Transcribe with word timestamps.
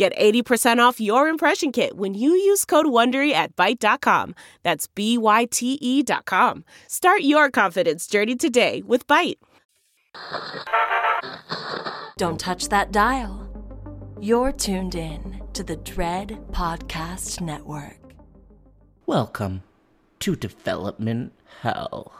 Get 0.00 0.16
80% 0.16 0.78
off 0.78 0.98
your 0.98 1.28
impression 1.28 1.72
kit 1.72 1.94
when 1.94 2.14
you 2.14 2.30
use 2.30 2.64
code 2.64 2.86
WONDERY 2.86 3.34
at 3.34 3.54
Byte.com. 3.54 4.34
That's 4.62 4.86
B-Y-T-E 4.86 6.02
dot 6.04 6.24
com. 6.24 6.64
Start 6.88 7.20
your 7.20 7.50
confidence 7.50 8.06
journey 8.06 8.34
today 8.34 8.80
with 8.86 9.06
Byte. 9.06 9.36
Don't 12.16 12.40
touch 12.40 12.70
that 12.70 12.92
dial. 12.92 13.46
You're 14.18 14.52
tuned 14.52 14.94
in 14.94 15.42
to 15.52 15.62
the 15.62 15.76
Dread 15.76 16.46
Podcast 16.50 17.42
Network. 17.42 17.98
Welcome 19.04 19.64
to 20.20 20.34
Development 20.34 21.34
Hell. 21.60 22.19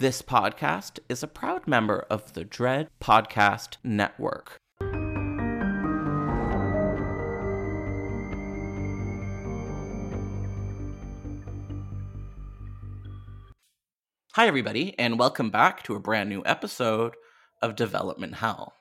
This 0.00 0.22
podcast 0.22 1.00
is 1.08 1.24
a 1.24 1.26
proud 1.26 1.66
member 1.66 2.06
of 2.08 2.34
the 2.34 2.44
Dread 2.44 2.88
Podcast 3.00 3.78
Network. 3.82 4.56
Hi, 14.34 14.46
everybody, 14.46 14.96
and 15.00 15.18
welcome 15.18 15.50
back 15.50 15.82
to 15.82 15.96
a 15.96 15.98
brand 15.98 16.28
new 16.28 16.44
episode 16.46 17.16
of 17.60 17.74
Development 17.74 18.36
Hell. 18.36 18.74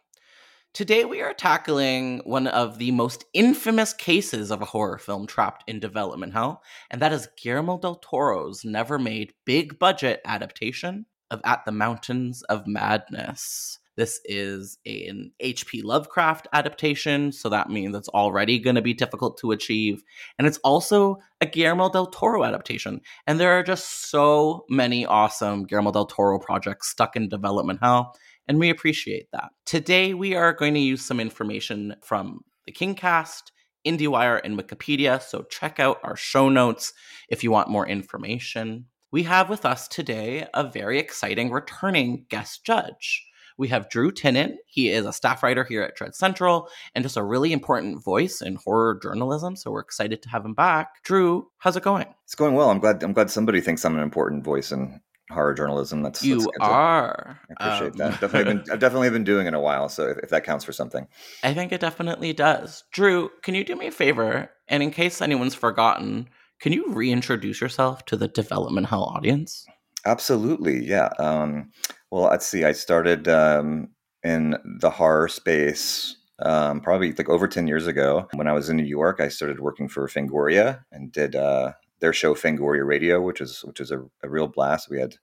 Today, 0.74 1.06
we 1.06 1.22
are 1.22 1.34
tackling 1.34 2.22
one 2.24 2.46
of 2.46 2.78
the 2.78 2.92
most 2.92 3.26
infamous 3.34 3.94
cases 3.94 4.52
of 4.52 4.62
a 4.62 4.66
horror 4.66 5.00
film 5.00 5.26
trapped 5.26 5.64
in 5.68 5.80
development 5.80 6.34
hell, 6.34 6.62
and 6.92 7.02
that 7.02 7.12
is 7.12 7.30
Guillermo 7.42 7.80
del 7.80 7.96
Toro's 7.96 8.64
never 8.64 9.00
made 9.00 9.34
big 9.44 9.80
budget 9.80 10.22
adaptation 10.24 11.08
of 11.32 11.42
At 11.44 11.66
the 11.66 11.72
Mountains 11.72 12.44
of 12.44 12.68
Madness. 12.68 13.80
This 13.96 14.22
is 14.26 14.78
an 14.86 15.32
H.P. 15.40 15.82
Lovecraft 15.82 16.48
adaptation, 16.54 17.32
so 17.32 17.50
that 17.50 17.72
means 17.72 17.96
it's 17.96 18.10
already 18.10 18.60
going 18.60 18.76
to 18.76 18.82
be 18.84 18.94
difficult 18.94 19.40
to 19.40 19.52
achieve. 19.52 20.04
And 20.38 20.48
it's 20.48 20.60
also 20.60 21.18
a 21.42 21.48
Guillermo 21.48 21.90
del 21.90 22.06
Toro 22.06 22.44
adaptation. 22.44 23.02
And 23.26 23.40
there 23.40 23.58
are 23.58 23.64
just 23.64 24.12
so 24.12 24.66
many 24.70 25.08
awesome 25.08 25.66
Guillermo 25.66 25.92
del 25.92 26.06
Toro 26.06 26.38
projects 26.38 26.90
stuck 26.90 27.16
in 27.16 27.28
development 27.28 27.80
hell, 27.82 28.16
and 28.48 28.60
we 28.60 28.70
appreciate 28.70 29.28
that. 29.32 29.50
Today, 29.66 30.14
we 30.14 30.36
are 30.36 30.54
going 30.54 30.74
to 30.74 30.80
use 30.80 31.04
some 31.04 31.20
information 31.20 31.96
from 32.04 32.42
the 32.66 32.72
KingCast, 32.72 33.52
IndieWire, 33.86 34.42
and 34.44 34.58
Wikipedia, 34.60 35.22
so 35.22 35.44
check 35.44 35.80
out 35.80 36.00
our 36.04 36.16
show 36.16 36.50
notes 36.50 36.94
if 37.30 37.44
you 37.44 37.52
want 37.52 37.70
more 37.70 37.88
information. 37.88 38.86
We 39.12 39.24
have 39.24 39.50
with 39.50 39.66
us 39.66 39.88
today 39.88 40.48
a 40.54 40.70
very 40.70 41.00
exciting 41.00 41.52
returning 41.52 42.26
guest 42.30 42.66
judge 42.66 43.28
we 43.58 43.68
have 43.70 43.90
Drew 43.90 44.12
Tinnin. 44.12 44.56
He 44.68 44.90
is 44.90 45.06
a 45.06 45.14
staff 45.14 45.42
writer 45.42 45.64
here 45.64 45.82
at 45.82 45.96
Dread 45.96 46.16
Central 46.16 46.70
and 46.94 47.04
just 47.04 47.18
a 47.18 47.24
really 47.24 47.52
important 47.52 48.04
voice 48.04 48.42
in 48.42 48.56
horror 48.56 49.00
journalism. 49.02 49.56
So 49.56 49.72
we're 49.72 49.82
excited 49.82 50.22
to 50.22 50.30
have 50.30 50.46
him 50.46 50.54
back. 50.54 51.04
Drew, 51.04 51.48
how's 51.58 51.76
it 51.76 51.84
going? 51.84 52.06
It's 52.24 52.36
going 52.36 52.54
well. 52.54 52.70
I'm 52.70 52.80
glad. 52.80 53.04
I'm 53.04 53.14
glad 53.14 53.32
somebody 53.32 53.62
thinks 53.62 53.84
I'm 53.84 53.96
an 53.96 54.04
important 54.04 54.44
voice 54.44 54.72
in 54.72 55.02
horror 55.32 55.54
journalism. 55.54 56.02
That's 56.02 56.24
you 56.24 56.40
that's 56.40 56.58
are. 56.62 57.40
I 57.60 57.78
appreciate 57.78 57.92
um, 57.92 57.98
that. 57.98 58.22
Definitely 58.22 58.54
been, 58.54 58.72
I've 58.72 58.80
definitely 58.80 59.10
been 59.10 59.24
doing 59.24 59.48
it 59.48 59.54
a 59.54 59.60
while. 59.60 59.90
So 59.90 60.08
if, 60.08 60.18
if 60.20 60.30
that 60.30 60.44
counts 60.44 60.66
for 60.66 60.74
something, 60.74 61.08
I 61.44 61.54
think 61.54 61.72
it 61.72 61.82
definitely 61.82 62.34
does. 62.34 62.84
Drew, 62.92 63.30
can 63.44 63.56
you 63.56 63.64
do 63.64 63.76
me 63.76 63.88
a 63.88 63.92
favor? 63.92 64.50
And 64.68 64.84
in 64.84 64.92
case 64.92 65.22
anyone's 65.22 65.56
forgotten, 65.56 66.30
can 66.60 66.74
you 66.74 66.86
reintroduce 66.90 67.62
yourself 67.62 68.06
to 68.06 68.18
the 68.18 68.28
Development 68.28 68.88
Hell 68.88 69.04
audience? 69.04 69.66
Absolutely, 70.06 70.86
yeah. 70.86 71.10
Um, 71.20 71.72
well, 72.12 72.24
let's 72.24 72.48
see. 72.48 72.64
I 72.64 72.72
started 72.72 73.28
um, 73.28 73.90
in 74.24 74.56
the 74.80 74.90
horror 74.90 75.28
space 75.28 76.16
um, 76.40 76.82
probably 76.82 77.12
like 77.14 77.30
over 77.30 77.48
10 77.48 77.68
years 77.68 77.88
ago. 77.88 78.28
When 78.34 78.48
I 78.48 78.54
was 78.54 78.70
in 78.70 78.78
New 78.78 78.86
York, 78.86 79.20
I 79.20 79.28
started 79.28 79.60
working 79.60 79.90
for 79.90 80.08
Fangoria 80.08 80.84
and 80.92 81.12
did 81.12 81.36
uh, 81.36 81.74
their 82.00 82.14
show 82.14 82.36
Fangoria 82.36 82.86
Radio, 82.86 83.22
which 83.22 83.42
is 83.42 83.62
which 83.64 83.80
is 83.80 83.92
a, 83.92 84.00
a, 84.24 84.30
real 84.30 84.48
blast. 84.48 84.90
We 84.90 85.00
had 85.00 85.16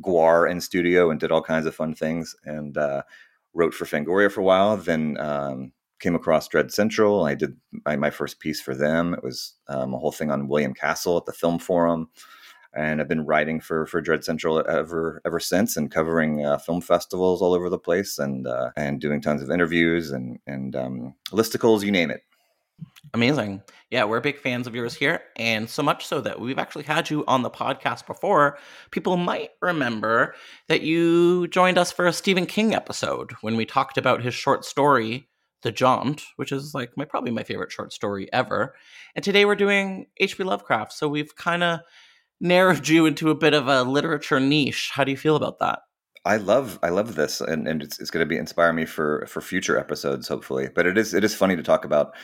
GWAR 0.00 0.50
in 0.50 0.60
studio 0.60 1.10
and 1.10 1.20
did 1.20 1.32
all 1.32 1.42
kinds 1.42 1.66
of 1.66 1.74
fun 1.74 1.94
things 1.94 2.34
and 2.44 2.76
uh, 2.76 3.02
wrote 3.54 3.74
for 3.74 3.84
Fangoria 3.84 4.30
for 4.30 4.40
a 4.40 4.44
while. 4.44 4.76
Then 4.76 5.16
um, 5.18 5.72
came 6.00 6.14
across 6.14 6.48
Dread 6.48 6.72
Central. 6.72 7.24
I 7.24 7.34
did 7.34 7.56
my, 7.84 7.96
my, 7.96 8.10
first 8.10 8.38
piece 8.40 8.60
for 8.60 8.74
them. 8.74 9.14
It 9.14 9.22
was 9.22 9.54
um, 9.68 9.94
a 9.94 9.98
whole 9.98 10.12
thing 10.12 10.30
on 10.30 10.48
William 10.48 10.74
Castle 10.74 11.16
at 11.16 11.26
the 11.26 11.32
Film 11.32 11.58
Forum. 11.58 12.08
and 12.74 13.00
I've 13.00 13.08
been 13.08 13.26
writing 13.26 13.60
for 13.60 13.86
for 13.86 14.00
Dread 14.00 14.24
Central 14.24 14.64
ever 14.68 15.20
ever 15.24 15.40
since, 15.40 15.76
and 15.76 15.90
covering 15.90 16.44
uh, 16.44 16.58
film 16.58 16.80
festivals 16.80 17.42
all 17.42 17.54
over 17.54 17.68
the 17.68 17.78
place, 17.78 18.18
and 18.18 18.46
uh, 18.46 18.70
and 18.76 19.00
doing 19.00 19.20
tons 19.20 19.42
of 19.42 19.50
interviews 19.50 20.10
and 20.10 20.38
and 20.46 20.76
um, 20.76 21.14
listicles, 21.30 21.82
you 21.82 21.90
name 21.90 22.10
it. 22.10 22.22
Amazing. 23.14 23.62
Yeah, 23.90 24.04
we're 24.04 24.20
big 24.20 24.38
fans 24.38 24.66
of 24.66 24.74
yours 24.74 24.94
here. 24.94 25.22
And 25.36 25.68
so 25.68 25.82
much 25.82 26.06
so 26.06 26.20
that 26.20 26.40
we've 26.40 26.58
actually 26.58 26.84
had 26.84 27.08
you 27.08 27.24
on 27.26 27.42
the 27.42 27.50
podcast 27.50 28.06
before. 28.06 28.58
People 28.90 29.16
might 29.16 29.50
remember 29.62 30.34
that 30.68 30.82
you 30.82 31.48
joined 31.48 31.78
us 31.78 31.90
for 31.90 32.06
a 32.06 32.12
Stephen 32.12 32.44
King 32.44 32.74
episode 32.74 33.32
when 33.40 33.56
we 33.56 33.64
talked 33.64 33.96
about 33.96 34.22
his 34.22 34.34
short 34.34 34.64
story, 34.64 35.28
The 35.62 35.72
Jaunt, 35.72 36.22
which 36.36 36.52
is 36.52 36.74
like 36.74 36.96
my 36.96 37.06
probably 37.06 37.30
my 37.30 37.44
favorite 37.44 37.72
short 37.72 37.92
story 37.92 38.30
ever. 38.32 38.74
And 39.16 39.24
today 39.24 39.46
we're 39.46 39.56
doing 39.56 40.06
H.P. 40.18 40.44
Lovecraft. 40.44 40.92
So 40.92 41.08
we've 41.08 41.34
kind 41.34 41.64
of 41.64 41.80
narrowed 42.40 42.88
you 42.88 43.06
into 43.06 43.30
a 43.30 43.34
bit 43.34 43.54
of 43.54 43.68
a 43.68 43.84
literature 43.84 44.38
niche. 44.38 44.90
How 44.92 45.04
do 45.04 45.10
you 45.10 45.16
feel 45.16 45.36
about 45.36 45.60
that? 45.60 45.80
I 46.24 46.36
love 46.36 46.78
I 46.82 46.90
love 46.90 47.14
this, 47.14 47.40
and, 47.40 47.66
and 47.66 47.82
it's, 47.82 47.98
it's 47.98 48.10
going 48.10 48.24
to 48.24 48.28
be 48.28 48.36
inspire 48.36 48.72
me 48.72 48.84
for 48.84 49.24
for 49.26 49.40
future 49.40 49.78
episodes, 49.78 50.28
hopefully. 50.28 50.68
But 50.74 50.84
it 50.84 50.98
is 50.98 51.14
it 51.14 51.24
is 51.24 51.34
funny 51.34 51.56
to 51.56 51.62
talk 51.62 51.86
about 51.86 52.14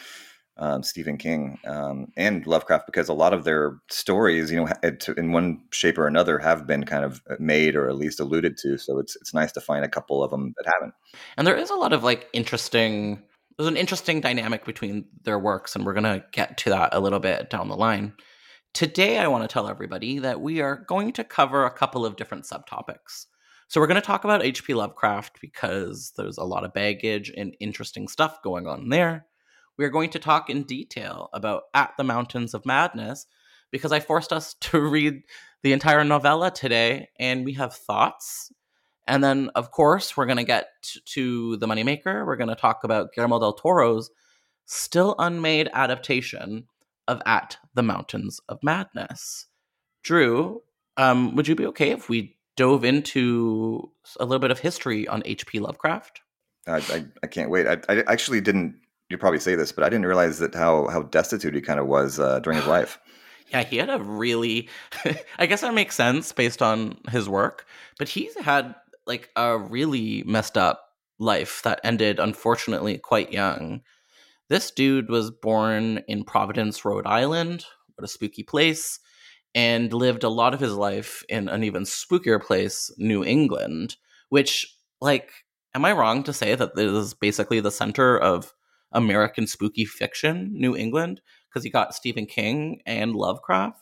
um, 0.57 0.83
Stephen 0.83 1.19
King 1.19 1.59
um, 1.65 2.13
and 2.17 2.47
Lovecraft 2.47 2.87
because 2.87 3.09
a 3.09 3.15
lot 3.15 3.33
of 3.33 3.45
their 3.45 3.79
stories, 3.91 4.51
you 4.51 4.65
know, 4.65 4.69
in 5.17 5.33
one 5.33 5.63
shape 5.71 5.99
or 5.99 6.07
another, 6.07 6.39
have 6.39 6.67
been 6.67 6.85
kind 6.85 7.05
of 7.05 7.21
made 7.39 7.75
or 7.75 7.89
at 7.89 7.97
least 7.97 8.21
alluded 8.21 8.57
to. 8.59 8.79
So 8.79 8.99
it's 8.99 9.17
it's 9.17 9.35
nice 9.35 9.53
to 9.53 9.61
find 9.61 9.85
a 9.85 9.89
couple 9.89 10.23
of 10.23 10.31
them 10.31 10.55
that 10.57 10.73
haven't. 10.73 10.95
And 11.37 11.47
there 11.47 11.57
is 11.57 11.71
a 11.71 11.75
lot 11.75 11.93
of 11.93 12.05
like 12.05 12.29
interesting. 12.33 13.23
There's 13.57 13.69
an 13.69 13.77
interesting 13.77 14.21
dynamic 14.21 14.65
between 14.65 15.07
their 15.23 15.39
works, 15.39 15.75
and 15.75 15.85
we're 15.85 15.95
gonna 15.95 16.25
get 16.33 16.57
to 16.59 16.71
that 16.71 16.95
a 16.95 17.01
little 17.01 17.21
bit 17.21 17.51
down 17.51 17.69
the 17.69 17.77
line. 17.77 18.15
Today, 18.75 19.19
I 19.19 19.29
want 19.29 19.45
to 19.45 19.53
tell 19.53 19.69
everybody 19.69 20.19
that 20.19 20.41
we 20.41 20.61
are 20.61 20.85
going 20.89 21.13
to 21.13 21.23
cover 21.23 21.65
a 21.65 21.71
couple 21.71 22.05
of 22.05 22.17
different 22.17 22.45
subtopics. 22.45 23.27
So, 23.69 23.81
we're 23.81 23.87
going 23.87 24.01
to 24.01 24.07
talk 24.07 24.25
about 24.25 24.43
H.P. 24.43 24.75
Lovecraft 24.75 25.41
because 25.41 26.13
there's 26.17 26.39
a 26.39 26.45
lot 26.45 26.65
of 26.65 26.75
baggage 26.75 27.33
and 27.37 27.57
interesting 27.61 28.09
stuff 28.09 28.43
going 28.43 28.67
on 28.67 28.89
there 28.89 29.27
we 29.77 29.85
are 29.85 29.91
going 29.91 30.11
to 30.11 30.19
talk 30.19 30.51
in 30.51 30.65
detail 30.65 31.31
about 31.33 31.65
At 31.73 31.93
the 31.97 32.05
Mountains 32.05 32.55
of 32.55 32.67
Madness 32.67 33.27
because 33.71 33.93
I 33.93 34.01
forced 34.01 34.33
us 34.33 34.55
to 34.61 34.81
read 34.81 35.23
the 35.63 35.73
entire 35.73 36.05
novella 36.05 36.51
today 36.51 37.09
and 37.19 37.45
we 37.45 37.55
have 37.55 37.75
thoughts. 37.75 38.53
And 39.07 39.23
then, 39.23 39.51
of 39.55 39.71
course, 39.71 40.17
we're 40.17 40.27
going 40.27 40.39
to 40.39 40.45
get 40.45 40.69
to 41.07 41.57
The 41.57 41.67
Moneymaker. 41.67 42.27
We're 42.27 42.37
going 42.37 42.49
to 42.49 42.55
talk 42.55 42.85
about 42.85 43.13
Guillermo 43.13 43.39
del 43.39 43.53
Toro's 43.53 44.11
still 44.67 45.15
unmade 45.19 45.69
adaptation 45.73 46.69
of 47.07 47.21
At 47.27 47.59
the 47.75 47.83
Mountains 47.83 48.41
of 48.49 48.63
Madness. 48.63 49.47
Drew, 50.03 50.63
um, 50.97 51.35
would 51.35 51.49
you 51.49 51.55
be 51.55 51.67
okay 51.67 51.91
if 51.91 52.09
we 52.09 52.37
dove 52.57 52.85
into 52.85 53.91
a 54.21 54.25
little 54.25 54.39
bit 54.39 54.51
of 54.51 54.61
history 54.61 55.07
on 55.09 55.23
H.P. 55.25 55.61
Lovecraft? 55.61 56.21
I, 56.67 56.77
I, 56.77 57.05
I 57.23 57.27
can't 57.27 57.51
wait. 57.51 57.67
I, 57.67 57.79
I 57.89 58.05
actually 58.07 58.41
didn't 58.41 58.77
you 59.15 59.19
probably 59.19 59.41
say 59.41 59.55
this, 59.55 59.73
but 59.73 59.85
I 59.85 59.89
didn't 59.89 60.07
realize 60.07 60.39
that 60.41 60.55
how 60.55 60.89
how 60.89 61.03
destitute 61.03 61.55
he 61.55 61.61
kind 61.61 61.81
of 61.81 61.87
was 61.87 62.21
uh, 62.21 62.41
during 62.41 62.59
his 62.59 62.69
life. 62.69 62.99
Yeah, 63.51 63.63
he 63.63 63.77
had 63.77 63.91
a 63.91 63.99
really, 63.99 64.71
I 65.39 65.45
guess 65.47 65.61
that 65.61 65.75
makes 65.75 65.95
sense 65.95 66.33
based 66.33 66.63
on 66.63 66.97
his 67.11 67.29
work, 67.29 67.67
but 67.99 68.09
he's 68.09 68.35
had 68.37 68.75
like 69.07 69.29
a 69.37 69.59
really 69.59 70.25
messed 70.25 70.57
up 70.57 70.81
life 71.19 71.63
that 71.63 71.79
ended 71.85 72.19
unfortunately 72.19 72.99
quite 72.99 73.33
young. 73.33 73.83
This 74.49 74.71
dude 74.71 75.11
was 75.11 75.31
born 75.31 76.03
in 76.09 76.25
Providence, 76.25 76.85
Rhode 76.85 77.07
Island, 77.07 77.67
what 77.95 78.05
a 78.05 78.09
spooky 78.09 78.43
place, 78.43 78.99
and 79.55 79.93
lived 79.93 80.25
a 80.25 80.29
lot 80.29 80.55
of 80.55 80.61
his 80.61 80.75
life 80.75 81.23
in 81.29 81.49
an 81.49 81.65
even 81.65 81.85
spookier 81.85 82.43
place, 82.43 82.91
New 82.99 83.25
England, 83.25 83.97
which, 84.31 84.77
like, 85.01 85.31
am 85.75 85.85
I 85.85 85.93
wrong 85.93 86.23
to 86.25 86.33
say 86.33 86.55
that 86.55 86.75
this 86.75 86.91
is 86.91 87.15
basically 87.15 87.61
the 87.61 87.71
center 87.71 88.19
of 88.19 88.53
American 88.95 89.47
spooky 89.47 89.85
fiction, 89.85 90.51
New 90.55 90.77
England, 90.77 91.21
because 91.49 91.65
you 91.65 91.71
got 91.71 91.95
Stephen 91.95 92.27
King 92.27 92.81
and 92.87 93.15
Lovecraft. 93.15 93.81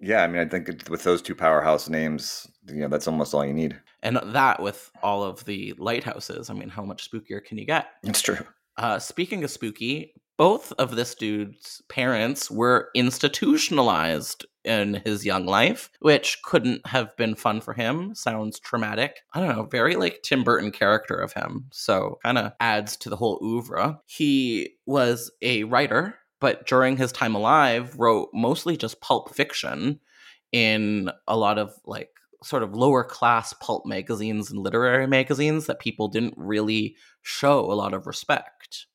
Yeah, 0.00 0.24
I 0.24 0.26
mean, 0.26 0.42
I 0.42 0.46
think 0.46 0.88
with 0.88 1.04
those 1.04 1.22
two 1.22 1.34
powerhouse 1.34 1.88
names, 1.88 2.48
you 2.66 2.80
know, 2.80 2.88
that's 2.88 3.06
almost 3.06 3.34
all 3.34 3.44
you 3.44 3.52
need. 3.52 3.78
And 4.02 4.16
that 4.16 4.60
with 4.60 4.90
all 5.02 5.22
of 5.22 5.44
the 5.44 5.74
lighthouses, 5.78 6.50
I 6.50 6.54
mean, 6.54 6.68
how 6.68 6.84
much 6.84 7.08
spookier 7.08 7.44
can 7.44 7.56
you 7.56 7.66
get? 7.66 7.86
It's 8.02 8.20
true. 8.20 8.38
Uh, 8.76 8.98
speaking 8.98 9.44
of 9.44 9.50
spooky, 9.50 10.14
both 10.36 10.72
of 10.72 10.96
this 10.96 11.14
dude's 11.14 11.82
parents 11.88 12.50
were 12.50 12.88
institutionalized 12.96 14.44
in 14.64 15.02
his 15.04 15.24
young 15.24 15.46
life, 15.46 15.90
which 16.00 16.38
couldn't 16.42 16.86
have 16.86 17.16
been 17.16 17.34
fun 17.34 17.60
for 17.60 17.74
him. 17.74 18.14
Sounds 18.14 18.58
traumatic. 18.60 19.20
I 19.34 19.40
don't 19.40 19.56
know, 19.56 19.64
very 19.64 19.96
like 19.96 20.22
Tim 20.22 20.44
Burton 20.44 20.70
character 20.70 21.16
of 21.16 21.32
him. 21.32 21.66
So 21.72 22.18
kind 22.22 22.38
of 22.38 22.52
adds 22.60 22.96
to 22.98 23.10
the 23.10 23.16
whole 23.16 23.38
oeuvre. 23.42 24.00
He 24.06 24.74
was 24.86 25.30
a 25.42 25.64
writer, 25.64 26.18
but 26.40 26.66
during 26.66 26.96
his 26.96 27.12
time 27.12 27.34
alive, 27.34 27.98
wrote 27.98 28.30
mostly 28.32 28.76
just 28.76 29.00
pulp 29.00 29.34
fiction 29.34 30.00
in 30.52 31.10
a 31.26 31.36
lot 31.36 31.58
of 31.58 31.74
like 31.86 32.10
sort 32.44 32.62
of 32.62 32.74
lower 32.74 33.04
class 33.04 33.52
pulp 33.54 33.86
magazines 33.86 34.50
and 34.50 34.60
literary 34.60 35.06
magazines 35.06 35.66
that 35.66 35.78
people 35.78 36.08
didn't 36.08 36.34
really 36.36 36.96
show 37.22 37.60
a 37.60 37.74
lot 37.74 37.94
of 37.94 38.06
respect. 38.06 38.86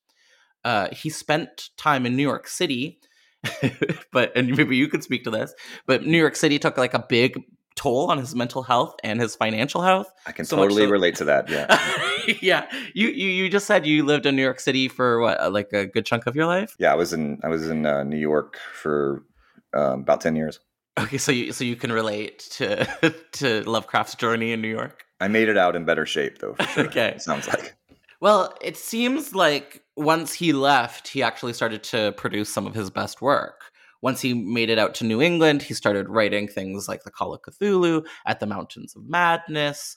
Uh, 0.64 0.88
he 0.92 1.08
spent 1.08 1.70
time 1.76 2.04
in 2.04 2.16
New 2.16 2.22
York 2.22 2.46
City, 2.46 3.00
but 4.12 4.36
and 4.36 4.56
maybe 4.56 4.76
you 4.76 4.88
could 4.88 5.02
speak 5.02 5.24
to 5.24 5.30
this. 5.30 5.54
But 5.86 6.04
New 6.04 6.18
York 6.18 6.36
City 6.36 6.58
took 6.58 6.76
like 6.76 6.94
a 6.94 7.04
big 7.08 7.44
toll 7.78 8.10
on 8.10 8.18
his 8.18 8.34
mental 8.34 8.62
health 8.62 8.96
and 9.04 9.20
his 9.20 9.36
financial 9.36 9.82
health. 9.82 10.12
I 10.26 10.32
can 10.32 10.44
so 10.44 10.56
totally 10.56 10.84
so- 10.84 10.90
relate 10.90 11.14
to 11.16 11.24
that. 11.26 11.48
Yeah, 11.48 12.34
yeah. 12.42 12.66
You, 12.94 13.08
you 13.08 13.28
you 13.28 13.48
just 13.48 13.66
said 13.66 13.86
you 13.86 14.04
lived 14.04 14.26
in 14.26 14.36
New 14.36 14.42
York 14.42 14.60
City 14.60 14.88
for 14.88 15.20
what, 15.20 15.40
uh, 15.40 15.50
like 15.50 15.72
a 15.72 15.86
good 15.86 16.04
chunk 16.04 16.26
of 16.26 16.34
your 16.34 16.46
life? 16.46 16.74
Yeah, 16.78 16.92
I 16.92 16.96
was 16.96 17.12
in 17.12 17.40
I 17.42 17.48
was 17.48 17.68
in 17.68 17.86
uh, 17.86 18.02
New 18.02 18.18
York 18.18 18.58
for 18.74 19.24
um, 19.72 20.00
about 20.00 20.20
ten 20.20 20.36
years. 20.36 20.60
Okay, 20.98 21.18
so 21.18 21.30
you 21.30 21.52
so 21.52 21.64
you 21.64 21.76
can 21.76 21.92
relate 21.92 22.40
to 22.52 22.84
to 23.32 23.62
Lovecraft's 23.70 24.16
journey 24.16 24.52
in 24.52 24.60
New 24.60 24.68
York. 24.68 25.04
I 25.20 25.28
made 25.28 25.48
it 25.48 25.56
out 25.56 25.76
in 25.76 25.84
better 25.84 26.06
shape 26.06 26.38
though. 26.38 26.56
Sure. 26.74 26.86
okay, 26.86 27.16
sounds 27.18 27.46
like. 27.48 27.76
Well, 28.20 28.54
it 28.60 28.76
seems 28.76 29.34
like 29.34 29.82
once 29.96 30.32
he 30.32 30.52
left, 30.52 31.08
he 31.08 31.22
actually 31.22 31.52
started 31.52 31.84
to 31.84 32.12
produce 32.16 32.52
some 32.52 32.66
of 32.66 32.74
his 32.74 32.90
best 32.90 33.22
work. 33.22 33.70
Once 34.02 34.20
he 34.20 34.34
made 34.34 34.70
it 34.70 34.78
out 34.78 34.94
to 34.96 35.04
New 35.04 35.20
England, 35.20 35.62
he 35.62 35.74
started 35.74 36.08
writing 36.08 36.48
things 36.48 36.88
like 36.88 37.04
The 37.04 37.10
Call 37.10 37.32
of 37.32 37.42
Cthulhu, 37.42 38.04
At 38.26 38.40
the 38.40 38.46
Mountains 38.46 38.94
of 38.96 39.08
Madness, 39.08 39.96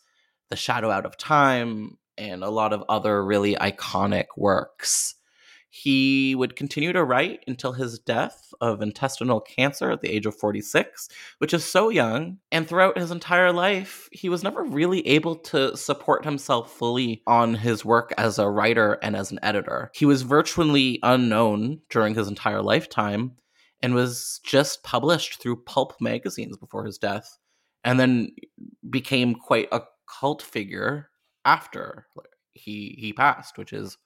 The 0.49 0.55
Shadow 0.55 0.91
Out 0.91 1.05
of 1.05 1.17
Time, 1.17 1.97
and 2.17 2.43
a 2.43 2.49
lot 2.49 2.73
of 2.73 2.83
other 2.89 3.23
really 3.25 3.55
iconic 3.55 4.25
works. 4.37 5.15
He 5.73 6.35
would 6.35 6.57
continue 6.57 6.91
to 6.91 7.03
write 7.03 7.45
until 7.47 7.71
his 7.71 7.97
death 7.97 8.53
of 8.59 8.81
intestinal 8.81 9.39
cancer 9.39 9.89
at 9.89 10.01
the 10.01 10.09
age 10.09 10.25
of 10.25 10.35
46, 10.35 11.07
which 11.37 11.53
is 11.53 11.63
so 11.63 11.87
young. 11.87 12.39
And 12.51 12.67
throughout 12.67 12.97
his 12.97 13.09
entire 13.09 13.53
life, 13.53 14.09
he 14.11 14.27
was 14.27 14.43
never 14.43 14.63
really 14.63 15.07
able 15.07 15.37
to 15.37 15.77
support 15.77 16.25
himself 16.25 16.73
fully 16.73 17.23
on 17.25 17.55
his 17.55 17.85
work 17.85 18.13
as 18.17 18.37
a 18.37 18.49
writer 18.49 18.99
and 19.01 19.15
as 19.15 19.31
an 19.31 19.39
editor. 19.41 19.91
He 19.95 20.05
was 20.05 20.23
virtually 20.23 20.99
unknown 21.03 21.79
during 21.89 22.15
his 22.15 22.27
entire 22.27 22.61
lifetime 22.61 23.37
and 23.81 23.95
was 23.95 24.41
just 24.43 24.83
published 24.83 25.41
through 25.41 25.63
pulp 25.63 25.93
magazines 26.01 26.57
before 26.57 26.83
his 26.83 26.97
death, 26.97 27.37
and 27.85 27.97
then 27.97 28.35
became 28.89 29.35
quite 29.35 29.69
a 29.71 29.83
cult 30.19 30.41
figure 30.41 31.09
after 31.45 32.07
he 32.51 32.97
he 32.99 33.13
passed, 33.13 33.57
which 33.57 33.71
is 33.71 33.97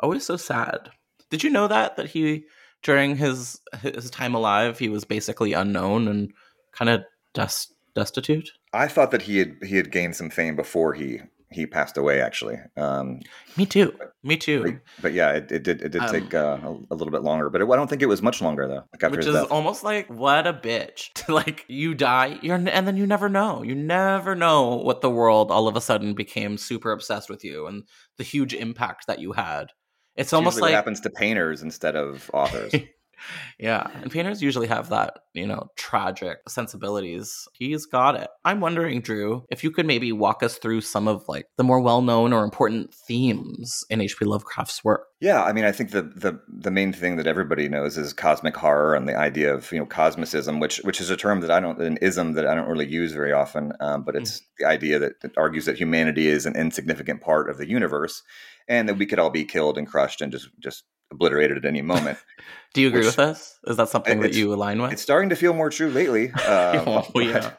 always 0.00 0.24
so 0.24 0.36
sad. 0.36 0.90
Did 1.30 1.42
you 1.42 1.50
know 1.50 1.68
that 1.68 1.96
that 1.96 2.10
he 2.10 2.44
during 2.82 3.16
his 3.16 3.60
his 3.80 4.10
time 4.10 4.34
alive 4.34 4.78
he 4.78 4.88
was 4.88 5.04
basically 5.04 5.52
unknown 5.52 6.08
and 6.08 6.32
kind 6.72 6.88
of 6.88 7.02
dust 7.34 7.74
destitute? 7.94 8.50
I 8.72 8.88
thought 8.88 9.10
that 9.10 9.22
he 9.22 9.38
had 9.38 9.56
he 9.62 9.76
had 9.76 9.90
gained 9.90 10.16
some 10.16 10.30
fame 10.30 10.56
before 10.56 10.94
he 10.94 11.20
he 11.50 11.66
passed 11.66 11.96
away. 11.96 12.20
Actually, 12.20 12.58
um, 12.76 13.20
me 13.56 13.66
too. 13.66 13.94
But, 13.98 14.12
Me 14.24 14.36
too. 14.36 14.62
But, 14.62 14.74
but, 15.00 15.12
yeah, 15.12 15.32
it, 15.32 15.50
it 15.50 15.62
did 15.62 15.80
it 15.80 15.90
did 15.90 16.02
um, 16.02 16.12
take 16.12 16.34
uh, 16.34 16.58
a, 16.62 16.70
a, 16.90 16.94
little 16.94 17.10
bit 17.10 17.22
longer, 17.22 17.48
but 17.48 17.60
it, 17.60 17.68
I 17.70 17.76
don't 17.76 17.88
think 17.88 18.02
it 18.02 18.06
was 18.06 18.20
much 18.20 18.42
longer 18.42 18.66
though. 18.66 18.84
Like 18.92 19.12
which 19.12 19.26
is 19.26 19.34
death. 19.34 19.46
almost 19.50 19.84
like 19.84 20.08
what 20.08 20.46
a 20.46 20.52
bitch. 20.52 21.10
like 21.28 21.64
you 21.68 21.94
die, 21.94 22.38
you're 22.42 22.56
and 22.56 22.86
then 22.86 22.96
you 22.96 23.06
never 23.06 23.28
know. 23.28 23.62
You 23.62 23.74
never 23.74 24.34
know 24.34 24.76
what 24.76 25.00
the 25.00 25.10
world 25.10 25.50
all 25.50 25.68
of 25.68 25.76
a 25.76 25.80
sudden 25.80 26.14
became 26.14 26.58
super 26.58 26.90
obsessed 26.92 27.30
with 27.30 27.44
you 27.44 27.66
and 27.66 27.84
the 28.16 28.24
huge 28.24 28.54
impact 28.54 29.06
that 29.06 29.20
you 29.20 29.32
had. 29.32 29.68
It's, 30.18 30.32
almost 30.32 30.56
like 30.60 30.70
what 30.70 30.72
happens 30.72 31.00
to 31.02 31.10
painters 31.10 31.62
instead 31.62 31.94
of 31.96 32.30
authors. 32.34 32.74
yeah, 33.58 33.86
and 34.02 34.10
painters 34.10 34.42
usually 34.42 34.66
have 34.66 34.88
that, 34.90 35.20
you 35.32 35.46
know, 35.46 35.70
tragic 35.76 36.38
sensibilities. 36.48 37.48
He's 37.52 37.86
got 37.86 38.16
it. 38.16 38.28
I'm 38.44 38.60
wondering, 38.60 39.00
Drew, 39.00 39.44
if 39.50 39.62
you 39.64 39.70
could 39.70 39.86
maybe 39.86 40.12
walk 40.12 40.42
us 40.42 40.58
through 40.58 40.80
some 40.82 41.08
of 41.08 41.24
like 41.28 41.46
the 41.56 41.64
more 41.64 41.80
well-known 41.80 42.32
or 42.32 42.44
important 42.44 42.94
themes 42.94 43.84
in 43.90 44.00
H.P. 44.00 44.24
Lovecraft's 44.24 44.84
work. 44.84 45.06
Yeah, 45.20 45.42
I 45.42 45.52
mean, 45.52 45.64
I 45.64 45.72
think 45.72 45.90
the 45.90 46.02
the 46.02 46.40
the 46.48 46.70
main 46.70 46.92
thing 46.92 47.16
that 47.16 47.26
everybody 47.26 47.68
knows 47.68 47.98
is 47.98 48.12
cosmic 48.12 48.56
horror 48.56 48.94
and 48.94 49.08
the 49.08 49.16
idea 49.16 49.52
of 49.52 49.70
you 49.72 49.78
know 49.78 49.86
cosmicism, 49.86 50.60
which 50.60 50.78
which 50.78 51.00
is 51.00 51.10
a 51.10 51.16
term 51.16 51.40
that 51.40 51.50
I 51.50 51.60
don't 51.60 51.80
an 51.80 51.98
ism 51.98 52.34
that 52.34 52.46
I 52.46 52.54
don't 52.54 52.68
really 52.68 52.88
use 52.88 53.12
very 53.12 53.32
often, 53.32 53.72
um, 53.80 54.04
but 54.04 54.14
it's 54.14 54.40
mm. 54.40 54.44
the 54.58 54.66
idea 54.66 54.98
that, 54.98 55.20
that 55.22 55.36
argues 55.36 55.64
that 55.66 55.76
humanity 55.76 56.28
is 56.28 56.46
an 56.46 56.56
insignificant 56.56 57.20
part 57.20 57.50
of 57.50 57.58
the 57.58 57.68
universe, 57.68 58.22
and 58.68 58.88
that 58.88 58.94
we 58.94 59.06
could 59.06 59.18
all 59.18 59.30
be 59.30 59.44
killed 59.44 59.78
and 59.78 59.86
crushed 59.86 60.20
and 60.20 60.32
just 60.32 60.48
just 60.60 60.84
obliterated 61.10 61.56
at 61.56 61.64
any 61.64 61.82
moment. 61.82 62.18
Do 62.74 62.82
you 62.82 62.88
agree 62.88 63.00
which, 63.00 63.06
with 63.06 63.18
us? 63.18 63.58
Is 63.66 63.76
that 63.78 63.88
something 63.88 64.20
that 64.20 64.34
you 64.34 64.52
align 64.52 64.80
with? 64.80 64.92
It's 64.92 65.02
starting 65.02 65.30
to 65.30 65.36
feel 65.36 65.54
more 65.54 65.70
true 65.70 65.90
lately. 65.90 66.32
Uh, 66.38 66.84
oh, 66.86 67.10
but, 67.14 67.24
yeah. 67.24 67.50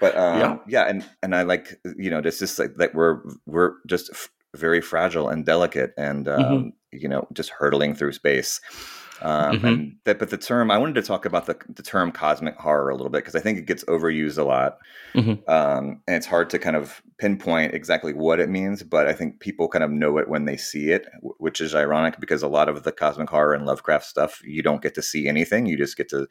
But 0.00 0.16
um, 0.16 0.38
yeah. 0.38 0.56
yeah, 0.66 0.82
and 0.88 1.08
and 1.22 1.34
I 1.34 1.42
like 1.42 1.78
you 1.96 2.10
know 2.10 2.20
just 2.20 2.40
just 2.40 2.58
like 2.58 2.74
that 2.76 2.94
we're 2.94 3.20
we're 3.46 3.74
just 3.86 4.10
f- 4.12 4.30
very 4.56 4.80
fragile 4.80 5.28
and 5.28 5.46
delicate, 5.46 5.92
and 5.96 6.26
um, 6.28 6.42
mm-hmm. 6.42 6.68
you 6.92 7.08
know 7.08 7.28
just 7.32 7.50
hurtling 7.50 7.94
through 7.94 8.12
space. 8.12 8.60
Um, 9.22 9.56
mm-hmm. 9.56 9.66
And 9.66 9.96
that, 10.04 10.18
but 10.18 10.30
the 10.30 10.36
term 10.36 10.70
I 10.70 10.78
wanted 10.78 10.96
to 10.96 11.02
talk 11.02 11.24
about 11.24 11.46
the, 11.46 11.56
the 11.68 11.82
term 11.82 12.10
cosmic 12.10 12.56
horror 12.56 12.90
a 12.90 12.96
little 12.96 13.08
bit 13.08 13.18
because 13.18 13.36
I 13.36 13.40
think 13.40 13.56
it 13.56 13.66
gets 13.66 13.84
overused 13.84 14.36
a 14.36 14.42
lot, 14.42 14.78
mm-hmm. 15.14 15.48
um, 15.48 16.02
and 16.08 16.16
it's 16.16 16.26
hard 16.26 16.50
to 16.50 16.58
kind 16.58 16.74
of 16.74 17.00
pinpoint 17.18 17.72
exactly 17.72 18.12
what 18.12 18.40
it 18.40 18.48
means. 18.48 18.82
But 18.82 19.06
I 19.06 19.12
think 19.12 19.38
people 19.38 19.68
kind 19.68 19.84
of 19.84 19.90
know 19.92 20.18
it 20.18 20.28
when 20.28 20.44
they 20.44 20.56
see 20.56 20.90
it, 20.90 21.06
which 21.20 21.60
is 21.60 21.72
ironic 21.72 22.18
because 22.18 22.42
a 22.42 22.48
lot 22.48 22.68
of 22.68 22.82
the 22.82 22.90
cosmic 22.90 23.30
horror 23.30 23.54
and 23.54 23.64
Lovecraft 23.64 24.06
stuff 24.06 24.42
you 24.44 24.62
don't 24.62 24.82
get 24.82 24.94
to 24.96 25.02
see 25.02 25.28
anything; 25.28 25.66
you 25.66 25.76
just 25.76 25.96
get 25.96 26.08
to 26.08 26.26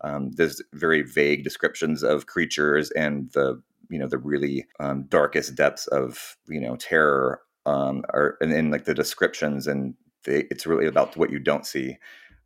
um, 0.00 0.32
there's 0.32 0.62
very 0.72 1.02
vague 1.02 1.44
descriptions 1.44 2.02
of 2.02 2.26
creatures 2.26 2.90
and 2.92 3.30
the 3.32 3.62
you 3.90 3.98
know 3.98 4.08
the 4.08 4.18
really 4.18 4.66
um, 4.80 5.04
darkest 5.04 5.54
depths 5.54 5.86
of 5.88 6.38
you 6.48 6.60
know 6.60 6.76
terror 6.76 7.42
um, 7.66 8.04
are 8.08 8.38
in, 8.40 8.50
in 8.52 8.70
like 8.70 8.86
the 8.86 8.94
descriptions 8.94 9.66
and 9.66 9.94
it's 10.24 10.66
really 10.66 10.86
about 10.86 11.16
what 11.16 11.30
you 11.30 11.38
don't 11.38 11.66
see. 11.66 11.98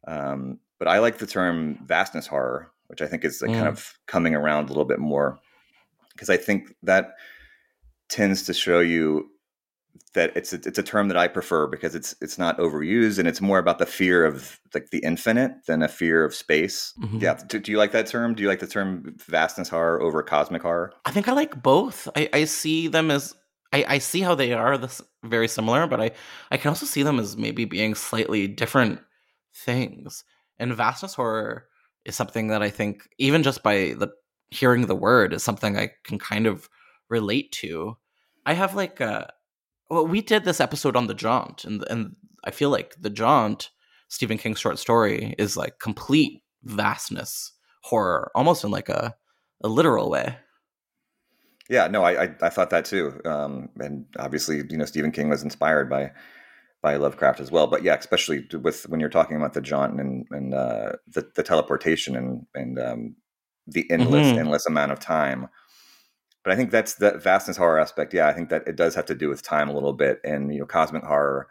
Um, 0.06 0.60
but 0.78 0.88
I 0.88 0.98
like 0.98 1.18
the 1.18 1.26
term 1.26 1.78
vastness 1.84 2.26
horror, 2.26 2.70
which 2.88 3.02
I 3.02 3.06
think 3.06 3.24
is 3.24 3.42
mm. 3.42 3.52
kind 3.52 3.68
of 3.68 3.98
coming 4.06 4.34
around 4.34 4.66
a 4.66 4.68
little 4.68 4.84
bit 4.84 4.98
more 4.98 5.38
because 6.12 6.30
I 6.30 6.36
think 6.36 6.74
that 6.82 7.14
tends 8.08 8.44
to 8.44 8.54
show 8.54 8.80
you 8.80 9.28
that 10.14 10.34
it's 10.34 10.52
a, 10.52 10.56
it's 10.56 10.78
a 10.78 10.82
term 10.82 11.08
that 11.08 11.16
I 11.16 11.28
prefer 11.28 11.66
because 11.66 11.94
it's 11.94 12.14
it's 12.20 12.38
not 12.38 12.58
overused 12.58 13.18
and 13.18 13.28
it's 13.28 13.40
more 13.40 13.58
about 13.58 13.78
the 13.78 13.86
fear 13.86 14.24
of 14.24 14.58
like 14.74 14.90
the 14.90 14.98
infinite 14.98 15.52
than 15.66 15.82
a 15.82 15.88
fear 15.88 16.24
of 16.24 16.34
space. 16.34 16.94
Mm-hmm. 17.00 17.18
Yeah, 17.18 17.38
do, 17.46 17.58
do, 17.58 17.70
you 17.70 17.78
like 17.78 17.92
that 17.92 18.06
term? 18.06 18.34
Do 18.34 18.42
you 18.42 18.48
like 18.48 18.60
the 18.60 18.66
term 18.66 19.14
vastness 19.18 19.68
horror 19.68 20.00
over 20.00 20.22
cosmic 20.22 20.62
horror? 20.62 20.92
I 21.04 21.10
think 21.10 21.28
I 21.28 21.32
like 21.32 21.62
both. 21.62 22.08
I, 22.16 22.28
I 22.32 22.44
see 22.44 22.88
them 22.88 23.10
as 23.10 23.34
I, 23.72 23.84
I 23.86 23.98
see 23.98 24.20
how 24.20 24.34
they 24.34 24.52
are 24.52 24.78
this 24.78 25.02
very 25.22 25.48
similar, 25.48 25.86
but 25.86 26.00
I 26.00 26.10
I 26.50 26.56
can 26.56 26.70
also 26.70 26.86
see 26.86 27.02
them 27.02 27.20
as 27.20 27.36
maybe 27.36 27.66
being 27.66 27.94
slightly 27.94 28.48
different 28.48 29.00
things. 29.56 30.24
And 30.58 30.74
vastness 30.74 31.14
horror 31.14 31.66
is 32.04 32.16
something 32.16 32.48
that 32.48 32.62
I 32.62 32.70
think 32.70 33.08
even 33.18 33.42
just 33.42 33.62
by 33.62 33.94
the 33.98 34.08
hearing 34.50 34.86
the 34.86 34.94
word 34.94 35.32
is 35.32 35.42
something 35.42 35.76
I 35.76 35.90
can 36.04 36.18
kind 36.18 36.46
of 36.46 36.68
relate 37.08 37.52
to. 37.52 37.96
I 38.44 38.54
have 38.54 38.74
like 38.74 39.00
a 39.00 39.32
well, 39.90 40.06
we 40.06 40.20
did 40.20 40.44
this 40.44 40.60
episode 40.60 40.96
on 40.96 41.06
the 41.06 41.14
jaunt, 41.14 41.64
and 41.64 41.84
and 41.90 42.16
I 42.44 42.50
feel 42.50 42.70
like 42.70 42.94
the 43.00 43.10
jaunt, 43.10 43.70
Stephen 44.08 44.38
King's 44.38 44.60
short 44.60 44.78
story, 44.78 45.34
is 45.38 45.56
like 45.56 45.78
complete 45.78 46.42
vastness 46.64 47.52
horror, 47.82 48.30
almost 48.34 48.64
in 48.64 48.70
like 48.70 48.88
a 48.88 49.14
a 49.62 49.68
literal 49.68 50.10
way. 50.10 50.36
Yeah, 51.68 51.88
no, 51.88 52.02
I 52.02 52.24
I, 52.24 52.34
I 52.42 52.48
thought 52.48 52.70
that 52.70 52.84
too, 52.84 53.20
um, 53.24 53.68
and 53.78 54.06
obviously, 54.18 54.62
you 54.68 54.76
know, 54.76 54.84
Stephen 54.84 55.12
King 55.12 55.28
was 55.28 55.42
inspired 55.42 55.90
by 55.90 56.12
by 56.82 56.96
Lovecraft 56.96 57.40
as 57.40 57.50
well. 57.50 57.66
But 57.66 57.82
yeah, 57.82 57.94
especially 57.94 58.46
with 58.52 58.88
when 58.88 59.00
you're 59.00 59.08
talking 59.08 59.36
about 59.36 59.54
the 59.54 59.60
jaunt 59.60 60.00
and 60.00 60.26
and 60.30 60.54
uh, 60.54 60.92
the 61.08 61.28
the 61.34 61.42
teleportation 61.42 62.16
and 62.16 62.46
and 62.54 62.78
um, 62.78 63.16
the 63.66 63.90
endless 63.90 64.26
mm-hmm. 64.26 64.38
endless 64.38 64.66
amount 64.66 64.92
of 64.92 65.00
time. 65.00 65.48
But 66.44 66.52
I 66.52 66.56
think 66.56 66.70
that's 66.70 66.94
the 66.94 67.18
vastness 67.18 67.56
horror 67.56 67.80
aspect. 67.80 68.14
Yeah, 68.14 68.28
I 68.28 68.32
think 68.32 68.50
that 68.50 68.68
it 68.68 68.76
does 68.76 68.94
have 68.94 69.06
to 69.06 69.14
do 69.14 69.28
with 69.28 69.42
time 69.42 69.68
a 69.68 69.74
little 69.74 69.92
bit, 69.92 70.20
and 70.24 70.52
you 70.52 70.60
know, 70.60 70.66
cosmic 70.66 71.02
horror 71.02 71.48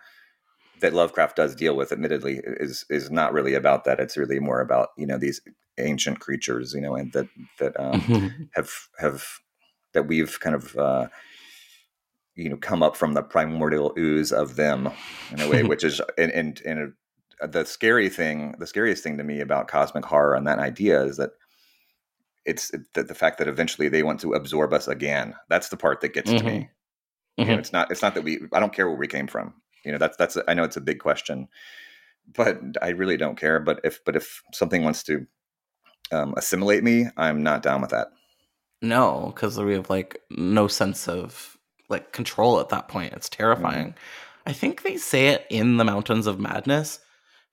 that 0.81 0.93
Lovecraft 0.93 1.35
does 1.35 1.55
deal 1.55 1.75
with, 1.75 1.91
admittedly, 1.91 2.39
is 2.45 2.85
is 2.89 3.11
not 3.11 3.33
really 3.33 3.55
about 3.55 3.83
that. 3.85 3.99
It's 3.99 4.17
really 4.17 4.39
more 4.39 4.61
about 4.61 4.89
you 4.97 5.05
know 5.05 5.17
these 5.17 5.41
ancient 5.77 6.19
creatures, 6.19 6.73
you 6.73 6.81
know, 6.81 6.95
and 6.95 7.11
that 7.13 7.27
that 7.59 7.77
um, 7.79 8.01
mm-hmm. 8.01 8.43
have 8.53 8.71
have 8.99 9.25
that 9.93 10.07
we've 10.07 10.39
kind 10.39 10.55
of 10.55 10.77
uh, 10.77 11.07
you 12.35 12.49
know 12.49 12.57
come 12.57 12.83
up 12.83 12.95
from 12.95 13.13
the 13.13 13.23
primordial 13.23 13.93
ooze 13.97 14.31
of 14.31 14.55
them 14.55 14.89
in 15.31 15.41
a 15.41 15.49
way, 15.49 15.63
which 15.71 15.83
is 15.83 16.01
and 16.17 16.31
and, 16.31 16.61
and 16.65 16.93
the 17.41 17.65
scary 17.65 18.09
thing, 18.09 18.55
the 18.59 18.67
scariest 18.67 19.03
thing 19.03 19.17
to 19.17 19.23
me 19.23 19.41
about 19.41 19.67
cosmic 19.67 20.05
horror 20.05 20.35
and 20.35 20.47
that 20.47 20.59
idea 20.59 21.03
is 21.03 21.17
that 21.17 21.31
it's 22.45 22.71
the, 22.93 23.03
the 23.03 23.15
fact 23.15 23.39
that 23.39 23.47
eventually 23.47 23.89
they 23.89 24.03
want 24.03 24.19
to 24.21 24.33
absorb 24.33 24.71
us 24.71 24.87
again. 24.87 25.33
That's 25.49 25.69
the 25.69 25.77
part 25.77 26.01
that 26.01 26.13
gets 26.13 26.29
mm-hmm. 26.29 26.45
to 26.45 26.53
me. 26.53 26.59
Mm-hmm. 26.59 27.41
You 27.41 27.45
know, 27.45 27.51
mm-hmm. 27.51 27.59
it's 27.59 27.73
not 27.73 27.91
it's 27.91 28.01
not 28.01 28.13
that 28.15 28.23
we 28.23 28.41
I 28.53 28.59
don't 28.59 28.73
care 28.73 28.87
where 28.87 28.97
we 28.97 29.07
came 29.07 29.27
from. 29.27 29.53
You 29.83 29.91
know, 29.91 29.97
that's 29.97 30.17
that's 30.17 30.37
I 30.47 30.53
know 30.53 30.63
it's 30.63 30.77
a 30.77 30.81
big 30.81 30.99
question, 30.99 31.47
but 32.33 32.59
I 32.81 32.89
really 32.89 33.17
don't 33.17 33.37
care. 33.37 33.59
But 33.59 33.81
if 33.83 34.03
but 34.05 34.15
if 34.15 34.41
something 34.53 34.83
wants 34.83 35.03
to 35.03 35.25
um, 36.11 36.33
assimilate 36.37 36.83
me, 36.83 37.07
I'm 37.17 37.43
not 37.43 37.61
down 37.61 37.81
with 37.81 37.91
that. 37.91 38.07
No, 38.81 39.31
because 39.33 39.57
we 39.59 39.73
have 39.73 39.89
like 39.89 40.19
no 40.29 40.67
sense 40.67 41.07
of 41.07 41.54
like 41.89 42.11
control 42.11 42.59
at 42.59 42.69
that 42.69 42.87
point. 42.87 43.13
It's 43.13 43.29
terrifying. 43.29 43.89
Mm-hmm. 43.89 44.49
I 44.49 44.53
think 44.53 44.83
they 44.83 44.97
say 44.97 45.29
it 45.29 45.45
in 45.49 45.77
the 45.77 45.83
Mountains 45.83 46.27
of 46.27 46.39
Madness, 46.39 46.99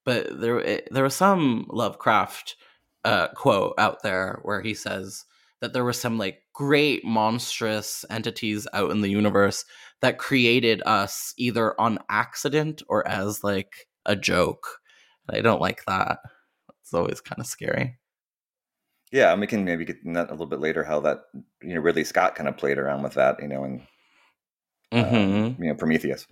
but 0.04 0.40
there 0.40 0.60
it, 0.60 0.88
there 0.90 1.04
was 1.04 1.14
some 1.14 1.66
Lovecraft 1.68 2.56
uh, 3.04 3.28
quote 3.28 3.74
out 3.78 4.02
there 4.02 4.40
where 4.42 4.60
he 4.60 4.74
says 4.74 5.24
that 5.60 5.72
there 5.72 5.84
were 5.84 5.92
some 5.92 6.18
like 6.18 6.40
great 6.52 7.04
monstrous 7.04 8.04
entities 8.10 8.66
out 8.72 8.90
in 8.90 9.00
the 9.00 9.08
universe 9.08 9.64
that 10.00 10.18
created 10.18 10.82
us 10.84 11.32
either 11.38 11.80
on 11.80 11.98
accident 12.10 12.82
or 12.88 13.06
as 13.06 13.42
like 13.42 13.86
a 14.04 14.16
joke. 14.16 14.66
I 15.30 15.40
don't 15.40 15.60
like 15.60 15.84
that. 15.86 16.18
It's 16.82 16.92
always 16.92 17.20
kind 17.20 17.40
of 17.40 17.46
scary. 17.46 17.98
Yeah, 19.12 19.30
and 19.30 19.40
we 19.40 19.46
can 19.46 19.64
maybe 19.64 19.84
get 19.84 20.02
that 20.04 20.28
a 20.28 20.32
little 20.32 20.46
bit 20.46 20.60
later 20.60 20.82
how 20.82 21.00
that 21.00 21.24
you 21.62 21.74
know 21.74 21.80
Ridley 21.80 22.04
Scott 22.04 22.34
kind 22.34 22.48
of 22.48 22.56
played 22.56 22.78
around 22.78 23.02
with 23.02 23.14
that, 23.14 23.40
you 23.40 23.48
know, 23.48 23.64
and 23.64 23.82
mm-hmm. 24.92 25.62
you 25.62 25.68
know 25.68 25.75
Prometheus. 25.75 26.26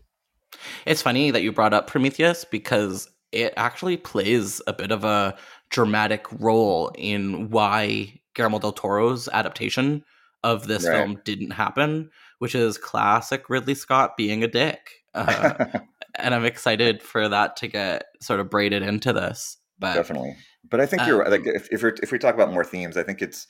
It's 0.87 1.03
funny 1.03 1.31
that 1.31 1.43
you 1.43 1.53
brought 1.53 1.73
up 1.73 1.87
Prometheus 1.87 2.45
because 2.45 3.09
it 3.33 3.55
actually 3.57 3.97
plays 3.97 4.61
a 4.67 4.73
bit 4.73 4.91
of 4.91 5.05
a 5.05 5.37
dramatic 5.71 6.27
role 6.41 6.91
in 6.97 7.51
why 7.51 8.21
Guillermo 8.35 8.59
del 8.59 8.73
Toro's 8.73 9.29
adaptation 9.29 10.05
of 10.43 10.67
this 10.67 10.87
right. 10.87 10.97
film 10.97 11.21
didn't 11.25 11.53
happen, 11.53 12.11
which 12.39 12.55
is 12.55 12.79
classic 12.79 13.49
Ridley 13.49 13.75
Scott 13.75 14.17
being 14.17 14.43
a 14.43 14.49
dick. 14.49 14.91
Uh, 15.15 15.67
and 16.17 16.35
I'm 16.35 16.45
excited 16.45 17.03
for 17.03 17.29
that 17.29 17.57
to 17.59 17.69
get 17.69 18.07
sort 18.21 18.41
of 18.41 18.51
braided 18.51 18.83
into 18.83 19.13
this. 19.13 19.59
But 19.79 19.95
definitely, 19.95 20.37
but 20.69 20.81
I 20.81 20.87
think 20.87 21.03
um, 21.03 21.09
you're 21.09 21.25
like 21.29 21.47
if 21.47 21.73
if, 21.73 21.83
we 21.83 21.93
if 22.03 22.13
we 22.13 22.19
talk 22.19 22.35
about 22.35 22.53
more 22.53 22.65
themes, 22.65 22.97
I 22.97 23.03
think 23.03 23.23
it's 23.23 23.47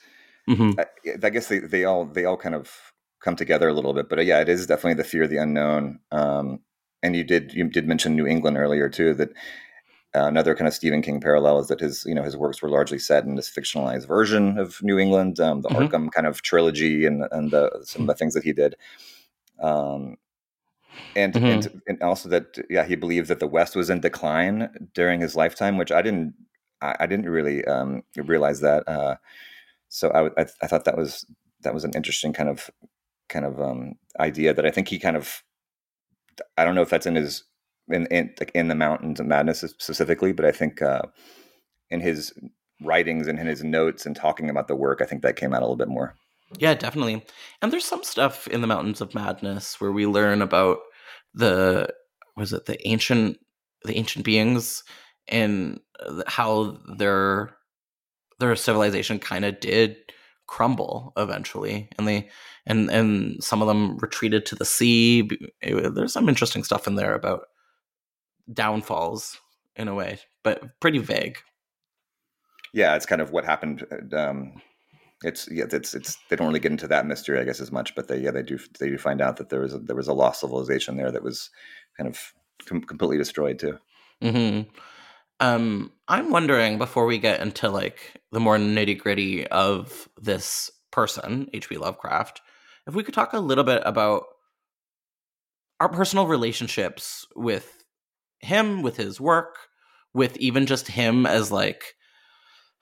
mm-hmm. 0.49 0.79
I, 0.79 0.85
I, 1.27 1.29
guess 1.29 1.47
they, 1.47 1.59
they 1.59 1.83
all 1.83 2.05
they 2.05 2.23
all 2.23 2.37
kind 2.37 2.55
of 2.55 2.71
come 3.21 3.35
together 3.35 3.69
a 3.69 3.73
little 3.73 3.93
bit. 3.93 4.09
But 4.09 4.19
uh, 4.19 4.23
yeah, 4.23 4.41
it 4.41 4.49
is 4.49 4.67
definitely 4.67 4.95
the 4.95 5.07
fear 5.07 5.23
of 5.23 5.29
the 5.29 5.37
unknown. 5.37 5.99
Um, 6.11 6.59
and 7.03 7.15
you 7.15 7.23
did 7.23 7.53
you 7.53 7.67
did 7.67 7.87
mention 7.87 8.15
New 8.15 8.27
England 8.27 8.57
earlier 8.57 8.89
too. 8.89 9.13
That 9.13 9.29
uh, 10.13 10.25
another 10.25 10.55
kind 10.55 10.67
of 10.67 10.73
Stephen 10.73 11.01
King 11.01 11.21
parallel 11.21 11.59
is 11.59 11.67
that 11.67 11.79
his 11.79 12.03
you 12.05 12.13
know 12.13 12.23
his 12.23 12.37
works 12.37 12.61
were 12.61 12.69
largely 12.69 12.99
set 12.99 13.23
in 13.23 13.35
this 13.35 13.49
fictionalized 13.49 14.07
version 14.07 14.57
of 14.57 14.81
New 14.83 14.99
England, 14.99 15.39
um, 15.39 15.61
the 15.61 15.69
mm-hmm. 15.69 15.83
Arkham 15.83 16.11
kind 16.11 16.27
of 16.27 16.41
trilogy, 16.41 17.05
and 17.05 17.23
and 17.31 17.51
the, 17.51 17.71
some 17.83 18.03
of 18.03 18.07
the 18.07 18.15
things 18.15 18.33
that 18.33 18.43
he 18.43 18.53
did. 18.53 18.75
Um, 19.61 20.17
and, 21.15 21.33
mm-hmm. 21.33 21.45
and 21.45 21.81
and 21.87 22.03
also 22.03 22.27
that 22.29 22.57
yeah 22.69 22.83
he 22.83 22.95
believed 22.95 23.29
that 23.29 23.39
the 23.39 23.47
West 23.47 23.75
was 23.75 23.89
in 23.89 24.01
decline 24.01 24.89
during 24.93 25.21
his 25.21 25.35
lifetime, 25.35 25.77
which 25.77 25.91
I 25.91 26.01
didn't 26.01 26.33
I, 26.81 26.95
I 27.01 27.07
didn't 27.07 27.29
really 27.29 27.63
um, 27.65 28.03
realize 28.15 28.61
that. 28.61 28.87
Uh, 28.87 29.15
so 29.87 30.09
I, 30.09 30.41
I, 30.41 30.45
I 30.61 30.67
thought 30.67 30.85
that 30.85 30.97
was 30.97 31.25
that 31.61 31.73
was 31.73 31.83
an 31.83 31.93
interesting 31.95 32.33
kind 32.33 32.49
of 32.49 32.69
kind 33.31 33.45
of 33.45 33.59
um, 33.59 33.95
idea 34.19 34.53
that 34.53 34.65
I 34.65 34.71
think 34.71 34.87
he 34.87 34.99
kind 34.99 35.17
of 35.17 35.41
I 36.57 36.63
don't 36.63 36.75
know 36.75 36.81
if 36.81 36.89
that's 36.89 37.05
in 37.05 37.15
his 37.15 37.43
in, 37.89 38.05
in 38.07 38.33
like 38.39 38.51
in 38.53 38.67
the 38.67 38.75
mountains 38.75 39.19
of 39.19 39.25
madness 39.25 39.61
specifically, 39.61 40.31
but 40.31 40.45
I 40.45 40.51
think 40.51 40.81
uh, 40.81 41.01
in 41.89 41.99
his 41.99 42.33
writings 42.81 43.27
and 43.27 43.39
in 43.39 43.47
his 43.47 43.63
notes 43.63 44.05
and 44.05 44.15
talking 44.15 44.49
about 44.49 44.67
the 44.67 44.75
work, 44.75 45.01
I 45.01 45.05
think 45.05 45.21
that 45.23 45.35
came 45.35 45.53
out 45.53 45.61
a 45.61 45.65
little 45.65 45.75
bit 45.75 45.87
more. 45.87 46.15
Yeah, 46.57 46.73
definitely. 46.73 47.25
And 47.61 47.71
there's 47.71 47.85
some 47.85 48.03
stuff 48.03 48.47
in 48.47 48.61
the 48.61 48.67
Mountains 48.67 49.01
of 49.01 49.15
Madness 49.15 49.79
where 49.79 49.91
we 49.91 50.05
learn 50.05 50.41
about 50.41 50.79
the 51.33 51.89
was 52.35 52.53
it 52.53 52.65
the 52.65 52.85
ancient 52.87 53.37
the 53.83 53.97
ancient 53.97 54.25
beings 54.25 54.83
and 55.27 55.79
how 56.27 56.77
their 56.97 57.55
their 58.39 58.55
civilization 58.55 59.19
kind 59.19 59.45
of 59.45 59.59
did 59.59 59.95
crumble 60.51 61.13
eventually 61.15 61.87
and 61.97 62.05
they 62.05 62.29
and 62.65 62.91
and 62.91 63.41
some 63.41 63.61
of 63.61 63.69
them 63.69 63.97
retreated 63.99 64.45
to 64.45 64.53
the 64.53 64.65
sea. 64.65 65.29
There's 65.61 66.11
some 66.11 66.27
interesting 66.27 66.65
stuff 66.65 66.87
in 66.87 66.95
there 66.95 67.15
about 67.15 67.47
downfalls 68.51 69.39
in 69.77 69.87
a 69.87 69.95
way 69.95 70.19
but 70.43 70.77
pretty 70.81 70.99
vague. 70.99 71.37
Yeah 72.73 72.95
it's 72.97 73.05
kind 73.05 73.21
of 73.21 73.31
what 73.31 73.45
happened 73.45 73.85
um 74.13 74.61
it's 75.23 75.47
yeah 75.49 75.63
it's 75.71 75.93
it's 75.93 76.17
they 76.29 76.35
don't 76.35 76.47
really 76.47 76.59
get 76.59 76.71
into 76.71 76.87
that 76.87 77.05
mystery 77.05 77.39
i 77.39 77.43
guess 77.43 77.61
as 77.61 77.71
much 77.71 77.93
but 77.95 78.07
they 78.07 78.17
yeah 78.17 78.31
they 78.31 78.41
do 78.41 78.57
they 78.79 78.89
do 78.89 78.97
find 78.97 79.21
out 79.21 79.37
that 79.37 79.49
there 79.49 79.61
was 79.61 79.73
a, 79.73 79.77
there 79.77 79.95
was 79.95 80.07
a 80.07 80.13
lost 80.13 80.41
civilization 80.41 80.97
there 80.97 81.11
that 81.11 81.23
was 81.23 81.49
kind 81.95 82.09
of 82.09 82.33
com- 82.65 82.81
completely 82.81 83.17
destroyed 83.17 83.59
too. 83.59 83.77
Mm-hmm. 84.21 84.69
Um 85.41 85.91
i'm 86.07 86.31
wondering 86.31 86.77
before 86.77 87.05
we 87.05 87.17
get 87.17 87.41
into 87.41 87.69
like 87.69 88.21
the 88.31 88.39
more 88.39 88.57
nitty 88.57 88.97
gritty 88.97 89.45
of 89.47 90.07
this 90.17 90.71
person 90.91 91.49
hp 91.53 91.77
lovecraft 91.77 92.41
if 92.87 92.95
we 92.95 93.03
could 93.03 93.13
talk 93.13 93.33
a 93.33 93.39
little 93.39 93.63
bit 93.65 93.81
about 93.85 94.23
our 95.79 95.89
personal 95.89 96.27
relationships 96.27 97.25
with 97.35 97.83
him 98.39 98.81
with 98.81 98.95
his 98.95 99.19
work 99.19 99.55
with 100.13 100.37
even 100.37 100.65
just 100.65 100.87
him 100.87 101.25
as 101.25 101.51
like 101.51 101.95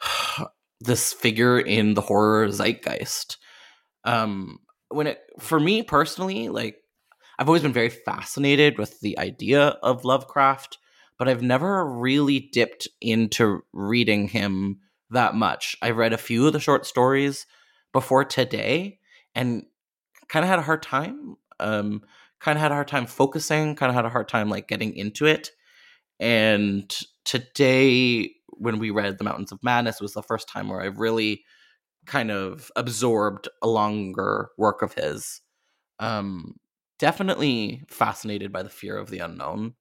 this 0.79 1.13
figure 1.13 1.59
in 1.59 1.93
the 1.93 2.01
horror 2.01 2.47
zeitgeist. 2.47 3.37
Um, 4.03 4.59
when 4.89 5.07
it 5.07 5.19
for 5.39 5.59
me 5.59 5.83
personally, 5.83 6.49
like 6.49 6.77
I've 7.37 7.47
always 7.47 7.61
been 7.61 7.73
very 7.73 7.89
fascinated 7.89 8.77
with 8.77 8.99
the 9.01 9.17
idea 9.19 9.77
of 9.83 10.05
Lovecraft, 10.05 10.77
but 11.19 11.29
I've 11.29 11.43
never 11.43 11.85
really 11.85 12.39
dipped 12.39 12.87
into 13.01 13.61
reading 13.73 14.29
him 14.29 14.79
that 15.11 15.35
much. 15.35 15.75
I've 15.81 15.97
read 15.97 16.13
a 16.13 16.17
few 16.17 16.47
of 16.47 16.53
the 16.53 16.59
short 16.59 16.85
stories 16.85 17.45
before 17.93 18.25
today 18.25 18.99
and 19.35 19.65
kind 20.29 20.43
of 20.43 20.49
had 20.49 20.59
a 20.59 20.63
hard 20.63 20.81
time. 20.81 21.35
Um, 21.59 22.03
kind 22.39 22.57
of 22.57 22.61
had 22.61 22.71
a 22.71 22.75
hard 22.75 22.87
time 22.87 23.05
focusing, 23.05 23.75
kind 23.75 23.89
of 23.89 23.95
had 23.95 24.05
a 24.05 24.09
hard 24.09 24.29
time 24.29 24.49
like 24.49 24.69
getting 24.69 24.95
into 24.95 25.25
it. 25.25 25.51
And 26.19 26.95
today 27.25 28.31
when 28.47 28.79
we 28.79 28.91
read 28.91 29.17
The 29.17 29.23
Mountains 29.25 29.51
of 29.51 29.63
Madness 29.63 30.01
was 30.01 30.13
the 30.13 30.23
first 30.23 30.47
time 30.47 30.69
where 30.69 30.81
I 30.81 30.85
really 30.85 31.43
kind 32.05 32.31
of 32.31 32.71
absorbed 32.75 33.49
a 33.61 33.67
longer 33.67 34.49
work 34.57 34.81
of 34.81 34.93
his. 34.93 35.41
Um, 35.99 36.55
definitely 36.97 37.83
fascinated 37.89 38.51
by 38.51 38.63
the 38.63 38.69
fear 38.69 38.97
of 38.97 39.09
the 39.09 39.19
unknown. 39.19 39.75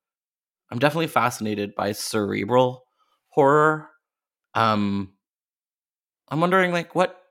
I'm 0.70 0.78
definitely 0.78 1.06
fascinated 1.06 1.74
by 1.74 1.92
cerebral 1.92 2.84
horror. 3.30 3.88
Um, 4.54 5.14
I'm 6.28 6.40
wondering, 6.40 6.72
like, 6.72 6.94
what? 6.94 7.22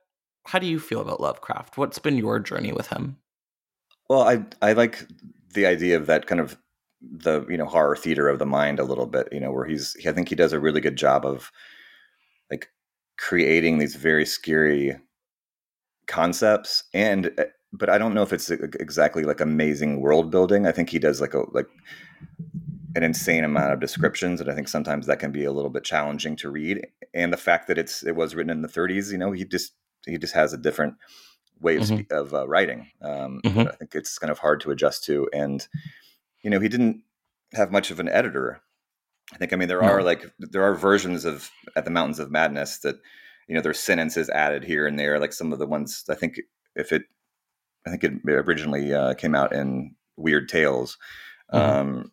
How 0.45 0.59
do 0.59 0.65
you 0.65 0.79
feel 0.79 1.01
about 1.01 1.19
Lovecraft? 1.19 1.77
What's 1.77 1.99
been 1.99 2.17
your 2.17 2.39
journey 2.39 2.71
with 2.71 2.87
him? 2.87 3.17
Well, 4.09 4.21
I 4.21 4.45
I 4.61 4.73
like 4.73 5.05
the 5.53 5.65
idea 5.65 5.97
of 5.97 6.05
that 6.07 6.27
kind 6.27 6.39
of 6.39 6.57
the 7.01 7.45
you 7.49 7.57
know 7.57 7.65
horror 7.65 7.95
theater 7.95 8.27
of 8.27 8.39
the 8.39 8.45
mind 8.45 8.79
a 8.79 8.83
little 8.83 9.05
bit 9.05 9.27
you 9.31 9.39
know 9.39 9.51
where 9.51 9.65
he's 9.65 9.95
i 10.07 10.11
think 10.11 10.29
he 10.29 10.35
does 10.35 10.53
a 10.53 10.59
really 10.59 10.81
good 10.81 10.95
job 10.95 11.25
of 11.25 11.51
like 12.49 12.69
creating 13.17 13.77
these 13.77 13.95
very 13.95 14.25
scary 14.25 14.97
concepts 16.07 16.83
and 16.93 17.31
eh, 17.37 17.45
but 17.71 17.89
i 17.89 17.97
don't 17.97 18.13
know 18.13 18.23
if 18.23 18.33
it's 18.33 18.49
exactly 18.49 19.23
like 19.23 19.39
amazing 19.39 20.01
world 20.01 20.31
building 20.31 20.65
i 20.65 20.71
think 20.71 20.89
he 20.89 20.99
does 20.99 21.21
like 21.21 21.33
a 21.33 21.43
like 21.51 21.67
an 22.95 23.03
insane 23.03 23.43
amount 23.43 23.73
of 23.73 23.79
descriptions 23.79 24.39
and 24.39 24.49
i 24.49 24.55
think 24.55 24.67
sometimes 24.67 25.05
that 25.05 25.19
can 25.19 25.31
be 25.31 25.43
a 25.43 25.51
little 25.51 25.69
bit 25.69 25.83
challenging 25.83 26.35
to 26.35 26.49
read 26.49 26.85
and 27.13 27.33
the 27.33 27.37
fact 27.37 27.67
that 27.67 27.77
it's 27.77 28.03
it 28.03 28.15
was 28.15 28.35
written 28.35 28.49
in 28.49 28.61
the 28.61 28.67
30s 28.67 29.11
you 29.11 29.17
know 29.17 29.31
he 29.31 29.43
just 29.43 29.73
he 30.05 30.17
just 30.17 30.33
has 30.33 30.53
a 30.53 30.57
different 30.57 30.95
way 31.59 31.75
of, 31.75 31.83
mm-hmm. 31.83 32.13
of 32.13 32.33
uh, 32.33 32.47
writing 32.47 32.87
um, 33.01 33.41
mm-hmm. 33.43 33.61
i 33.61 33.71
think 33.71 33.93
it's 33.93 34.17
kind 34.17 34.31
of 34.31 34.39
hard 34.39 34.61
to 34.61 34.71
adjust 34.71 35.03
to 35.03 35.27
and 35.33 35.67
you 36.47 36.49
know, 36.49 36.59
he 36.59 36.69
didn't 36.69 37.03
have 37.53 37.71
much 37.71 37.91
of 37.91 37.99
an 37.99 38.07
editor. 38.07 38.61
I 39.33 39.37
think, 39.37 39.51
I 39.51 39.57
mean, 39.57 39.67
there 39.67 39.81
no. 39.81 39.87
are 39.87 40.01
like, 40.01 40.31
there 40.39 40.63
are 40.63 40.73
versions 40.73 41.25
of 41.25 41.51
At 41.75 41.85
the 41.85 41.91
Mountains 41.91 42.19
of 42.19 42.31
Madness 42.31 42.79
that, 42.79 42.95
you 43.47 43.55
know, 43.55 43.61
there's 43.61 43.79
sentences 43.79 44.29
added 44.29 44.63
here 44.63 44.87
and 44.87 44.97
there, 44.97 45.19
like 45.19 45.33
some 45.33 45.51
of 45.51 45.59
the 45.59 45.67
ones, 45.67 46.05
I 46.09 46.15
think 46.15 46.39
if 46.75 46.91
it, 46.91 47.03
I 47.85 47.89
think 47.89 48.03
it 48.03 48.13
originally 48.25 48.93
uh, 48.93 49.13
came 49.15 49.35
out 49.35 49.53
in 49.53 49.95
Weird 50.15 50.49
Tales. 50.49 50.97
Mm-hmm. 51.53 51.79
Um, 51.79 52.11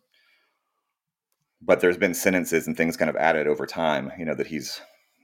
but 1.65 1.81
there's 1.81 1.97
been 1.97 2.13
sentences 2.13 2.67
and 2.67 2.77
things 2.77 2.95
kind 2.95 3.09
of 3.09 3.15
added 3.15 3.47
over 3.47 3.65
time, 3.65 4.11
you 4.17 4.25
know, 4.25 4.35
that 4.35 4.47
he's, 4.47 4.79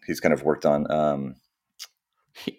he's 0.05 0.19
kind 0.19 0.33
of 0.33 0.43
worked 0.43 0.65
on. 0.65 0.91
Um, 0.91 1.35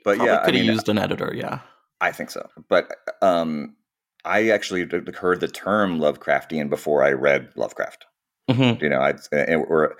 but 0.05 0.18
yeah, 0.18 0.38
could 0.45 0.55
I 0.55 0.59
mean, 0.59 0.64
have 0.66 0.75
used 0.75 0.88
an 0.88 0.99
editor. 0.99 1.33
Yeah. 1.35 1.61
I 2.01 2.12
think 2.12 2.31
so. 2.31 2.49
But, 2.68 2.95
um, 3.21 3.77
I 4.25 4.51
actually 4.51 4.88
heard 5.16 5.40
the 5.40 5.49
term 5.49 5.99
Lovecraftian 5.99 6.71
before 6.71 7.03
I 7.03 7.11
read 7.11 7.49
Lovecraft. 7.57 8.07
Mm-hmm. 8.49 8.81
You 8.81 8.88
know, 8.88 9.01
I 9.01 9.14
and, 9.33 9.64
or, 9.68 9.97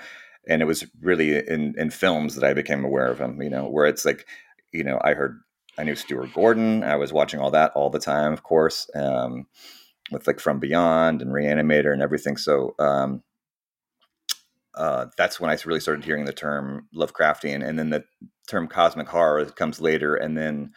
and 0.49 0.63
it 0.63 0.65
was 0.65 0.87
really 1.01 1.39
in 1.39 1.75
in 1.77 1.91
films 1.91 2.37
that 2.37 2.45
I 2.45 2.55
became 2.55 2.85
aware 2.85 3.09
of 3.09 3.19
him. 3.19 3.43
You 3.43 3.51
know, 3.51 3.69
where 3.69 3.87
it's 3.87 4.05
like, 4.05 4.27
you 4.73 4.85
know, 4.85 5.01
I 5.03 5.15
heard 5.15 5.41
I 5.77 5.83
knew 5.83 5.97
Stuart 5.97 6.35
Gordon. 6.35 6.85
I 6.85 6.95
was 6.95 7.13
watching 7.13 7.41
all 7.41 7.51
that 7.51 7.73
all 7.75 7.91
the 7.91 7.99
time, 7.99 8.33
of 8.33 8.45
course, 8.45 8.89
um, 8.95 9.47
with 10.13 10.29
like 10.29 10.39
From 10.39 10.61
Beyond 10.61 11.21
and 11.21 11.33
Reanimator 11.33 11.93
and 11.93 12.01
everything. 12.01 12.37
So 12.37 12.77
um, 12.79 13.25
uh, 14.75 15.07
that's 15.17 15.41
when 15.41 15.51
I 15.51 15.59
really 15.65 15.81
started 15.81 16.05
hearing 16.05 16.25
the 16.25 16.33
term 16.33 16.89
Lovecraftian, 16.95 17.67
and 17.67 17.79
then 17.79 17.91
the 17.91 18.05
term 18.49 18.69
cosmic 18.69 19.09
horror 19.09 19.45
comes 19.47 19.81
later, 19.81 20.15
and 20.15 20.37
then 20.37 20.73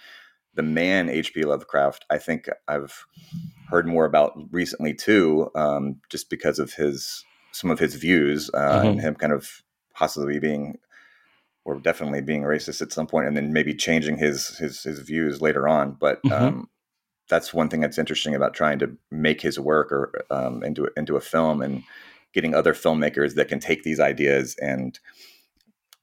the 0.54 0.64
man 0.64 1.10
H.P. 1.10 1.44
Lovecraft, 1.44 2.06
I 2.10 2.18
think 2.18 2.48
I've 2.68 3.06
heard 3.70 3.88
more 3.88 4.06
about 4.06 4.34
recently 4.52 4.94
too, 4.94 5.50
um, 5.56 6.00
just 6.10 6.30
because 6.30 6.60
of 6.60 6.74
his 6.74 7.24
some 7.52 7.72
of 7.72 7.80
his 7.80 7.96
views 7.96 8.50
uh, 8.54 8.58
mm-hmm. 8.80 8.88
and 8.88 9.02
him 9.02 9.16
kind 9.16 9.32
of 9.32 9.64
possibly 9.94 10.40
being 10.40 10.78
or 11.64 11.80
definitely 11.80 12.22
being 12.22 12.44
racist 12.44 12.82
at 12.82 12.94
some 12.94 13.08
point, 13.08 13.28
and 13.28 13.36
then 13.36 13.54
maybe 13.54 13.74
changing 13.74 14.18
his 14.18 14.58
his 14.58 14.84
his 14.84 15.00
views 15.00 15.42
later 15.42 15.68
on. 15.68 15.98
But 16.00 16.22
mm-hmm. 16.24 16.44
um, 16.44 16.70
that's 17.30 17.54
one 17.54 17.70
thing 17.70 17.80
that's 17.80 17.98
interesting 17.98 18.36
about 18.36 18.54
trying 18.54 18.80
to 18.80 18.96
make 19.10 19.42
his 19.42 19.60
work 19.60 19.92
or 19.92 20.12
um, 20.30 20.64
into 20.64 20.90
into 20.96 21.16
a 21.16 21.22
film 21.22 21.62
and 21.62 21.84
getting 22.36 22.54
other 22.54 22.74
filmmakers 22.74 23.34
that 23.34 23.48
can 23.48 23.60
take 23.60 23.82
these 23.84 24.00
ideas 24.00 24.56
and 24.62 25.00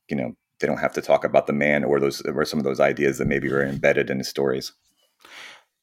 you 0.09 0.17
know 0.17 0.35
they 0.59 0.67
don't 0.67 0.79
have 0.79 0.95
to 0.95 1.03
talk 1.03 1.25
about 1.25 1.47
the 1.47 1.53
man 1.53 1.85
or 1.85 2.01
those 2.01 2.23
or 2.23 2.45
some 2.45 2.59
of 2.59 2.65
those 2.65 2.81
ideas 2.81 3.19
that 3.19 3.27
maybe 3.27 3.53
are 3.53 3.63
embedded 3.63 4.09
in 4.09 4.19
his 4.19 4.29
stories. 4.29 4.73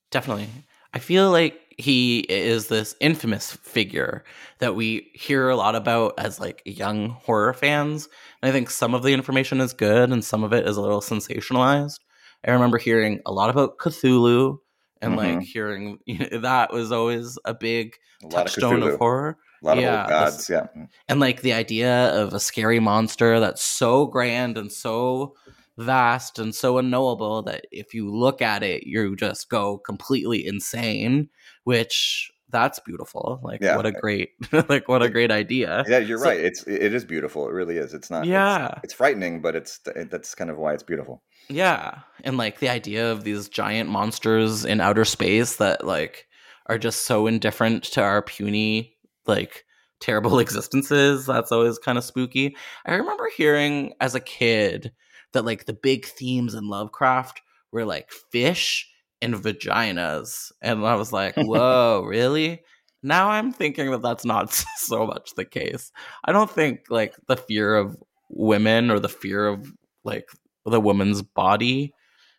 Definitely. 0.09 0.49
I 0.93 0.99
feel 0.99 1.29
like 1.29 1.59
he 1.77 2.19
is 2.21 2.67
this 2.67 2.95
infamous 2.99 3.51
figure 3.51 4.23
that 4.57 4.75
we 4.75 5.12
hear 5.13 5.49
a 5.49 5.55
lot 5.55 5.75
about 5.75 6.15
as 6.17 6.39
like 6.39 6.63
young 6.65 7.09
horror 7.09 7.53
fans. 7.53 8.09
And 8.41 8.49
I 8.49 8.51
think 8.51 8.69
some 8.69 8.95
of 8.95 9.03
the 9.03 9.13
information 9.13 9.62
is 9.62 9.73
good 9.73 10.12
and 10.12 10.25
some 10.25 10.43
of 10.43 10.51
it 10.51 10.67
is 10.67 10.77
a 10.77 10.81
little 10.81 11.01
sensationalized. 11.01 11.99
I 12.45 12.51
remember 12.51 12.77
hearing 12.77 13.19
a 13.25 13.31
lot 13.31 13.49
about 13.49 13.77
Cthulhu 13.77 14.57
and 15.01 15.15
mm-hmm. 15.15 15.38
like 15.38 15.45
hearing 15.45 15.99
you 16.05 16.19
know, 16.19 16.39
that 16.39 16.73
was 16.73 16.91
always 16.91 17.38
a 17.45 17.53
big 17.53 17.95
a 18.23 18.29
touchstone 18.29 18.81
of, 18.81 18.93
of 18.93 18.99
horror. 18.99 19.38
A 19.62 19.65
lot 19.65 19.78
yeah, 19.78 20.04
of 20.04 20.10
gods, 20.10 20.38
this, 20.38 20.50
yeah. 20.50 20.67
And 21.08 21.19
like 21.19 21.41
the 21.41 21.54
idea 21.54 22.10
of 22.13 22.34
a 22.34 22.39
scary 22.39 22.80
monster 22.80 23.39
that's 23.39 23.63
so 23.63 24.06
grand 24.06 24.58
and 24.58 24.72
so 24.72 25.36
vast 25.78 26.39
and 26.39 26.54
so 26.54 26.78
unknowable 26.78 27.41
that 27.43 27.65
if 27.72 27.93
you 27.93 28.13
look 28.13 28.41
at 28.41 28.63
it, 28.63 28.84
you 28.86 29.15
just 29.15 29.50
go 29.50 29.78
completely 29.78 30.45
insane, 30.45 31.30
which 31.63 32.32
that's 32.50 32.80
beautiful. 32.80 33.39
Like 33.43 33.62
yeah. 33.62 33.76
what 33.76 33.86
a 33.86 33.91
great 33.91 34.32
like 34.69 34.88
what 34.88 35.02
a 35.02 35.10
great 35.10 35.32
idea. 35.32 35.84
Yeah, 35.88 36.00
you're 36.00 36.17
so, 36.17 36.26
right. 36.26 36.39
It's 36.39 36.63
it 36.63 36.93
is 36.93 37.06
beautiful. 37.06 37.48
It 37.48 37.54
really 37.54 37.78
is. 37.78 37.93
It's 37.93 38.10
not 38.10 38.26
Yeah. 38.26 38.67
It's, 38.67 38.80
it's 38.86 38.93
frightening, 38.93 39.41
but 39.41 39.56
it's 39.56 39.80
that's 40.10 40.36
kind 40.36 40.50
of 40.50 40.58
why 40.58 40.74
it's 40.74 40.84
beautiful. 40.84 41.24
Yeah. 41.50 42.00
And 42.24 42.38
like 42.38 42.60
the 42.60 42.69
idea 42.69 43.12
of 43.12 43.24
these 43.24 43.50
giant 43.50 43.89
monsters 43.89 44.65
in 44.65 44.82
outer 44.82 45.06
space 45.06 45.58
that 45.58 45.86
like 45.86 46.28
are 46.67 46.78
just 46.78 47.06
so 47.06 47.28
indifferent 47.28 47.84
to 47.84 48.02
our 48.02 48.22
puny 48.22 48.95
like 49.25 49.65
terrible 49.99 50.39
existences. 50.39 51.25
That's 51.25 51.51
always 51.51 51.77
kind 51.77 51.97
of 51.97 52.03
spooky. 52.03 52.55
I 52.86 52.95
remember 52.95 53.29
hearing 53.36 53.93
as 53.99 54.15
a 54.15 54.19
kid 54.19 54.91
that 55.34 55.45
like 55.45 55.65
the 55.65 55.73
big 55.73 56.05
themes 56.05 56.53
in 56.53 56.67
Lovecraft 56.67 57.41
were 57.71 57.86
like 57.86 58.12
fish 58.32 58.89
and 59.21 59.36
vaginas. 59.36 60.51
And 60.62 60.86
I 60.86 60.95
was 60.95 61.13
like, 61.13 61.36
whoa, 61.38 62.03
really? 62.05 62.62
Now 63.03 63.29
I'm 63.29 63.51
thinking 63.51 63.91
that 63.91 64.01
that's 64.01 64.25
not 64.25 64.53
so 64.77 65.05
much 65.05 65.36
the 65.36 65.45
case. 65.45 65.91
I 66.25 66.32
don't 66.32 66.51
think 66.51 66.82
like 66.89 67.15
the 67.27 67.38
fear 67.38 67.75
of 67.75 67.97
women 68.29 68.91
or 68.91 68.99
the 68.99 69.10
fear 69.10 69.47
of 69.47 69.71
like 70.03 70.29
the 70.65 70.82
woman's 70.82 71.21
body. 71.21 71.93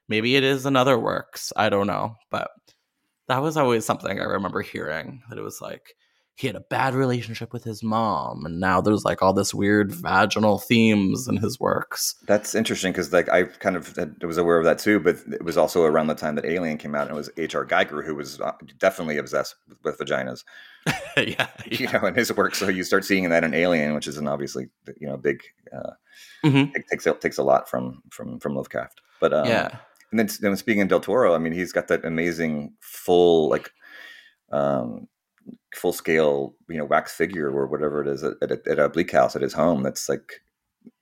Maybe 0.09 0.37
it 0.37 0.43
is 0.43 0.67
in 0.67 0.77
other 0.77 0.99
works. 0.99 1.53
I 1.57 1.69
don't 1.69 1.87
know. 1.87 2.17
But 2.31 2.51
that 3.29 3.43
was 3.43 3.57
always 3.57 3.85
something 3.85 4.19
I 4.19 4.25
remember 4.25 4.61
hearing 4.61 5.23
that 5.29 5.39
it 5.39 5.43
was 5.43 5.61
like 5.61 5.95
he 6.41 6.47
had 6.47 6.57
a 6.57 6.61
bad 6.61 6.95
relationship 6.95 7.53
with 7.53 7.65
his 7.65 7.83
mom 7.83 8.47
and 8.47 8.59
now 8.59 8.81
there's 8.81 9.05
like 9.05 9.21
all 9.21 9.35
this 9.35 9.53
weird 9.53 9.93
vaginal 9.93 10.59
themes 10.59 11.29
in 11.29 11.37
his 11.37 11.61
works 11.61 12.15
That's 12.27 12.55
interesting 12.55 12.93
because 12.93 13.13
like 13.13 13.29
I 13.29 13.45
kind 13.45 13.77
of 13.77 13.95
was 14.23 14.39
aware 14.39 14.59
of 14.59 14.65
that 14.65 14.79
too, 14.79 15.01
but 15.01 15.17
it 15.31 15.45
was 15.45 15.59
also 15.59 15.85
around 15.85 16.07
the 16.07 16.15
time 16.15 16.37
that 16.37 16.47
Alien 16.47 16.79
came 16.79 16.95
out, 16.95 17.03
and 17.03 17.11
it 17.11 17.15
was 17.15 17.29
H.R. 17.37 17.67
Giger 17.67 18.03
who 18.05 18.15
was 18.15 18.41
uh, 18.41 18.53
definitely 18.79 19.19
obsessed 19.19 19.57
with, 19.69 19.79
with 19.85 19.99
vaginas, 19.99 20.45
yeah, 21.17 21.49
you 21.67 21.87
know, 21.93 22.07
in 22.07 22.15
his 22.15 22.35
work. 22.35 22.55
So 22.55 22.69
you 22.69 22.85
start 22.85 23.05
seeing 23.05 23.29
that 23.29 23.45
in 23.45 23.53
Alien, 23.53 23.95
which 23.95 24.09
is 24.09 24.17
an 24.17 24.27
obviously 24.27 24.69
you 24.99 25.09
know 25.09 25.19
big 25.19 25.43
uh, 25.77 25.91
Mhm. 26.45 26.73
it 26.75 26.85
takes 26.91 27.07
takes 27.21 27.37
a 27.39 27.43
lot 27.43 27.69
from 27.69 28.03
from 28.11 28.41
from 28.41 28.55
Lovecraft. 28.55 29.03
But 29.21 29.35
um, 29.35 29.47
yeah 29.47 29.77
and 30.11 30.19
then, 30.19 30.29
then 30.41 30.57
speaking 30.57 30.83
of 30.83 30.89
Del 30.89 31.01
Toro, 31.01 31.35
I 31.35 31.39
mean, 31.39 31.53
he's 31.53 31.73
got 31.73 31.89
that 31.89 32.05
amazing 32.05 32.73
full 32.81 33.49
like 33.49 33.71
um 34.53 35.07
full 35.75 35.93
scale 35.93 36.55
you 36.69 36.77
know 36.79 36.85
wax 36.85 37.13
figure 37.15 37.49
or 37.51 37.67
whatever 37.67 38.03
it 38.03 38.09
is 38.09 38.23
at, 38.25 38.35
at, 38.43 38.67
at 38.67 38.79
a 38.79 38.89
bleak 38.89 39.11
house 39.13 39.37
at 39.37 39.43
his 39.43 39.53
home. 39.53 39.83
That's 39.83 40.09
like 40.09 40.41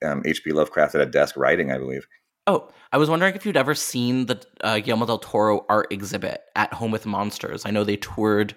um, 0.05 0.21
H.P. 0.25 0.51
Lovecraft 0.51 0.95
at 0.95 1.01
a 1.01 1.05
desk 1.05 1.35
writing, 1.37 1.71
I 1.71 1.77
believe. 1.77 2.05
oh 2.47 2.69
i 2.91 2.97
was 2.97 3.09
wondering 3.09 3.33
if 3.35 3.45
you'd 3.45 3.55
ever 3.57 3.75
seen 3.75 4.25
the 4.25 4.41
uh, 4.61 4.79
guillermo 4.79 5.05
del 5.05 5.19
toro 5.19 5.65
art 5.69 5.87
exhibit 5.91 6.41
at 6.55 6.73
home 6.73 6.91
with 6.91 7.05
monsters 7.05 7.65
i 7.65 7.71
know 7.71 7.83
they 7.83 7.95
toured 7.97 8.55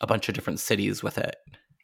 a 0.00 0.06
bunch 0.06 0.28
of 0.28 0.34
different 0.34 0.60
cities 0.60 1.02
with 1.02 1.16
it 1.18 1.36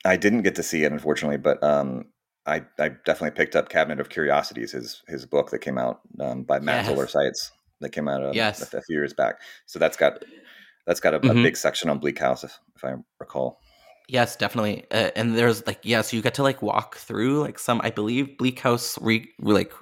I 0.06 0.16
didn't 0.18 0.42
get 0.42 0.54
to 0.56 0.62
see 0.62 0.84
it, 0.84 0.92
unfortunately, 0.92 1.38
but 1.38 1.62
um, 1.64 2.04
I, 2.44 2.56
I 2.78 2.90
definitely 3.06 3.30
picked 3.30 3.56
up 3.56 3.70
Cabinet 3.70 4.00
of 4.00 4.10
Curiosities, 4.10 4.72
his 4.72 5.02
his 5.08 5.24
book 5.24 5.50
that 5.50 5.60
came 5.60 5.78
out 5.78 6.00
um, 6.20 6.42
by 6.42 6.60
Matt 6.60 6.84
Yes. 6.86 7.10
Sites 7.10 7.52
that 7.80 7.88
came 7.92 8.06
out 8.06 8.22
um, 8.22 8.34
Yes. 8.34 8.60
a, 8.74 8.76
a 8.76 8.82
few 8.82 8.96
years 8.96 9.14
back. 9.14 9.36
So 9.64 9.78
that's 9.78 9.96
got 9.96 10.22
that's 10.86 11.00
got 11.00 11.14
a, 11.14 11.16
a 11.16 11.20
Mhm. 11.20 11.42
big 11.42 11.56
section 11.56 11.88
on 11.88 12.00
Bleak 12.00 12.18
House, 12.18 12.44
if, 12.44 12.58
if 12.76 12.84
I 12.84 12.96
recall. 13.18 13.62
Yes, 14.08 14.36
definitely. 14.36 14.84
Uh, 14.90 15.10
and 15.16 15.34
there's 15.36 15.66
like 15.66 15.80
yeah, 15.82 16.02
so 16.02 16.16
you 16.16 16.22
get 16.22 16.34
to 16.34 16.42
like 16.42 16.60
walk 16.62 16.96
through 16.96 17.40
like 17.40 17.58
some 17.58 17.80
I 17.82 17.90
believe 17.90 18.36
Bleak 18.36 18.60
House 18.60 18.98
re, 19.00 19.28
like 19.40 19.72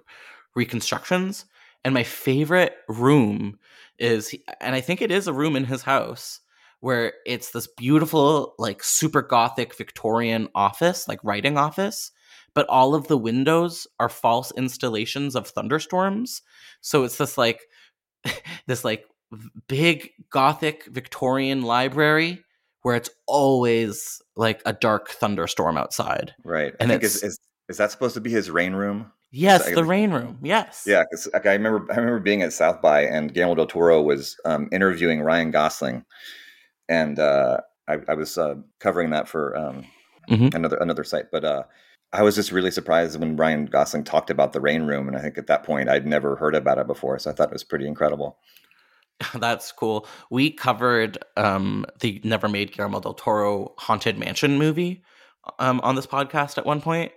reconstructions. 0.54 1.44
And 1.84 1.92
my 1.94 2.04
favorite 2.04 2.74
room 2.88 3.58
is 3.98 4.34
and 4.60 4.74
I 4.76 4.80
think 4.80 5.02
it 5.02 5.10
is 5.10 5.26
a 5.26 5.32
room 5.32 5.56
in 5.56 5.64
his 5.64 5.82
house 5.82 6.40
where 6.80 7.14
it's 7.26 7.50
this 7.50 7.66
beautiful 7.76 8.54
like 8.58 8.82
super 8.84 9.22
gothic 9.22 9.74
Victorian 9.76 10.48
office, 10.54 11.08
like 11.08 11.18
writing 11.24 11.58
office, 11.58 12.12
but 12.54 12.68
all 12.68 12.94
of 12.94 13.08
the 13.08 13.18
windows 13.18 13.86
are 13.98 14.08
false 14.08 14.52
installations 14.56 15.34
of 15.34 15.48
thunderstorms. 15.48 16.42
So 16.80 17.02
it's 17.04 17.16
this 17.18 17.36
like 17.36 17.62
this 18.66 18.84
like 18.84 19.04
big 19.68 20.10
gothic 20.30 20.84
Victorian 20.86 21.62
library 21.62 22.44
where 22.82 22.96
it's 22.96 23.10
always 23.26 24.20
like 24.36 24.60
a 24.66 24.72
dark 24.72 25.08
thunderstorm 25.10 25.76
outside. 25.76 26.34
Right. 26.44 26.74
And 26.80 26.90
I 26.90 26.94
think 26.94 27.04
is, 27.04 27.16
it's- 27.16 27.32
is 27.32 27.38
is 27.68 27.76
that 27.78 27.90
supposed 27.90 28.14
to 28.14 28.20
be 28.20 28.30
his 28.30 28.50
rain 28.50 28.74
room? 28.74 29.10
Yes, 29.30 29.66
I- 29.68 29.74
the 29.74 29.84
rain 29.84 30.10
room. 30.10 30.38
Yes. 30.42 30.84
Yeah, 30.86 31.04
because 31.08 31.28
like, 31.32 31.46
I 31.46 31.52
remember 31.52 31.86
I 31.92 31.96
remember 31.96 32.20
being 32.20 32.42
at 32.42 32.52
South 32.52 32.82
by 32.82 33.02
and 33.02 33.32
Guillermo 33.32 33.54
del 33.54 33.66
Toro 33.66 34.02
was 34.02 34.36
um, 34.44 34.68
interviewing 34.72 35.22
Ryan 35.22 35.50
Gosling, 35.50 36.04
and 36.88 37.18
uh, 37.18 37.58
I, 37.88 37.98
I 38.08 38.14
was 38.14 38.36
uh, 38.36 38.56
covering 38.80 39.10
that 39.10 39.28
for 39.28 39.56
um, 39.56 39.86
Mhm. 40.28 40.54
another 40.54 40.76
another 40.78 41.04
site. 41.04 41.30
But 41.32 41.44
uh, 41.44 41.62
I 42.12 42.22
was 42.22 42.34
just 42.34 42.52
really 42.52 42.70
surprised 42.70 43.18
when 43.18 43.36
Ryan 43.36 43.64
Gosling 43.66 44.04
talked 44.04 44.28
about 44.28 44.52
the 44.52 44.60
Rain 44.60 44.82
Room, 44.82 45.08
and 45.08 45.16
I 45.16 45.20
think 45.20 45.38
at 45.38 45.46
that 45.46 45.62
point 45.62 45.88
I'd 45.88 46.06
never 46.06 46.36
heard 46.36 46.54
about 46.54 46.78
it 46.78 46.86
before, 46.86 47.18
so 47.18 47.30
I 47.30 47.32
thought 47.32 47.48
it 47.48 47.54
was 47.54 47.64
pretty 47.64 47.86
incredible. 47.86 48.36
That's 49.34 49.72
cool. 49.72 50.06
We 50.30 50.50
covered 50.50 51.18
um, 51.36 51.86
the 52.00 52.20
never 52.24 52.48
made 52.48 52.72
Guillermo 52.72 53.00
del 53.00 53.14
Toro 53.14 53.74
Haunted 53.78 54.18
Mansion 54.18 54.58
movie 54.58 55.02
um, 55.58 55.80
on 55.82 55.94
this 55.96 56.06
podcast 56.06 56.58
at 56.58 56.66
one 56.66 56.80
point. 56.80 57.12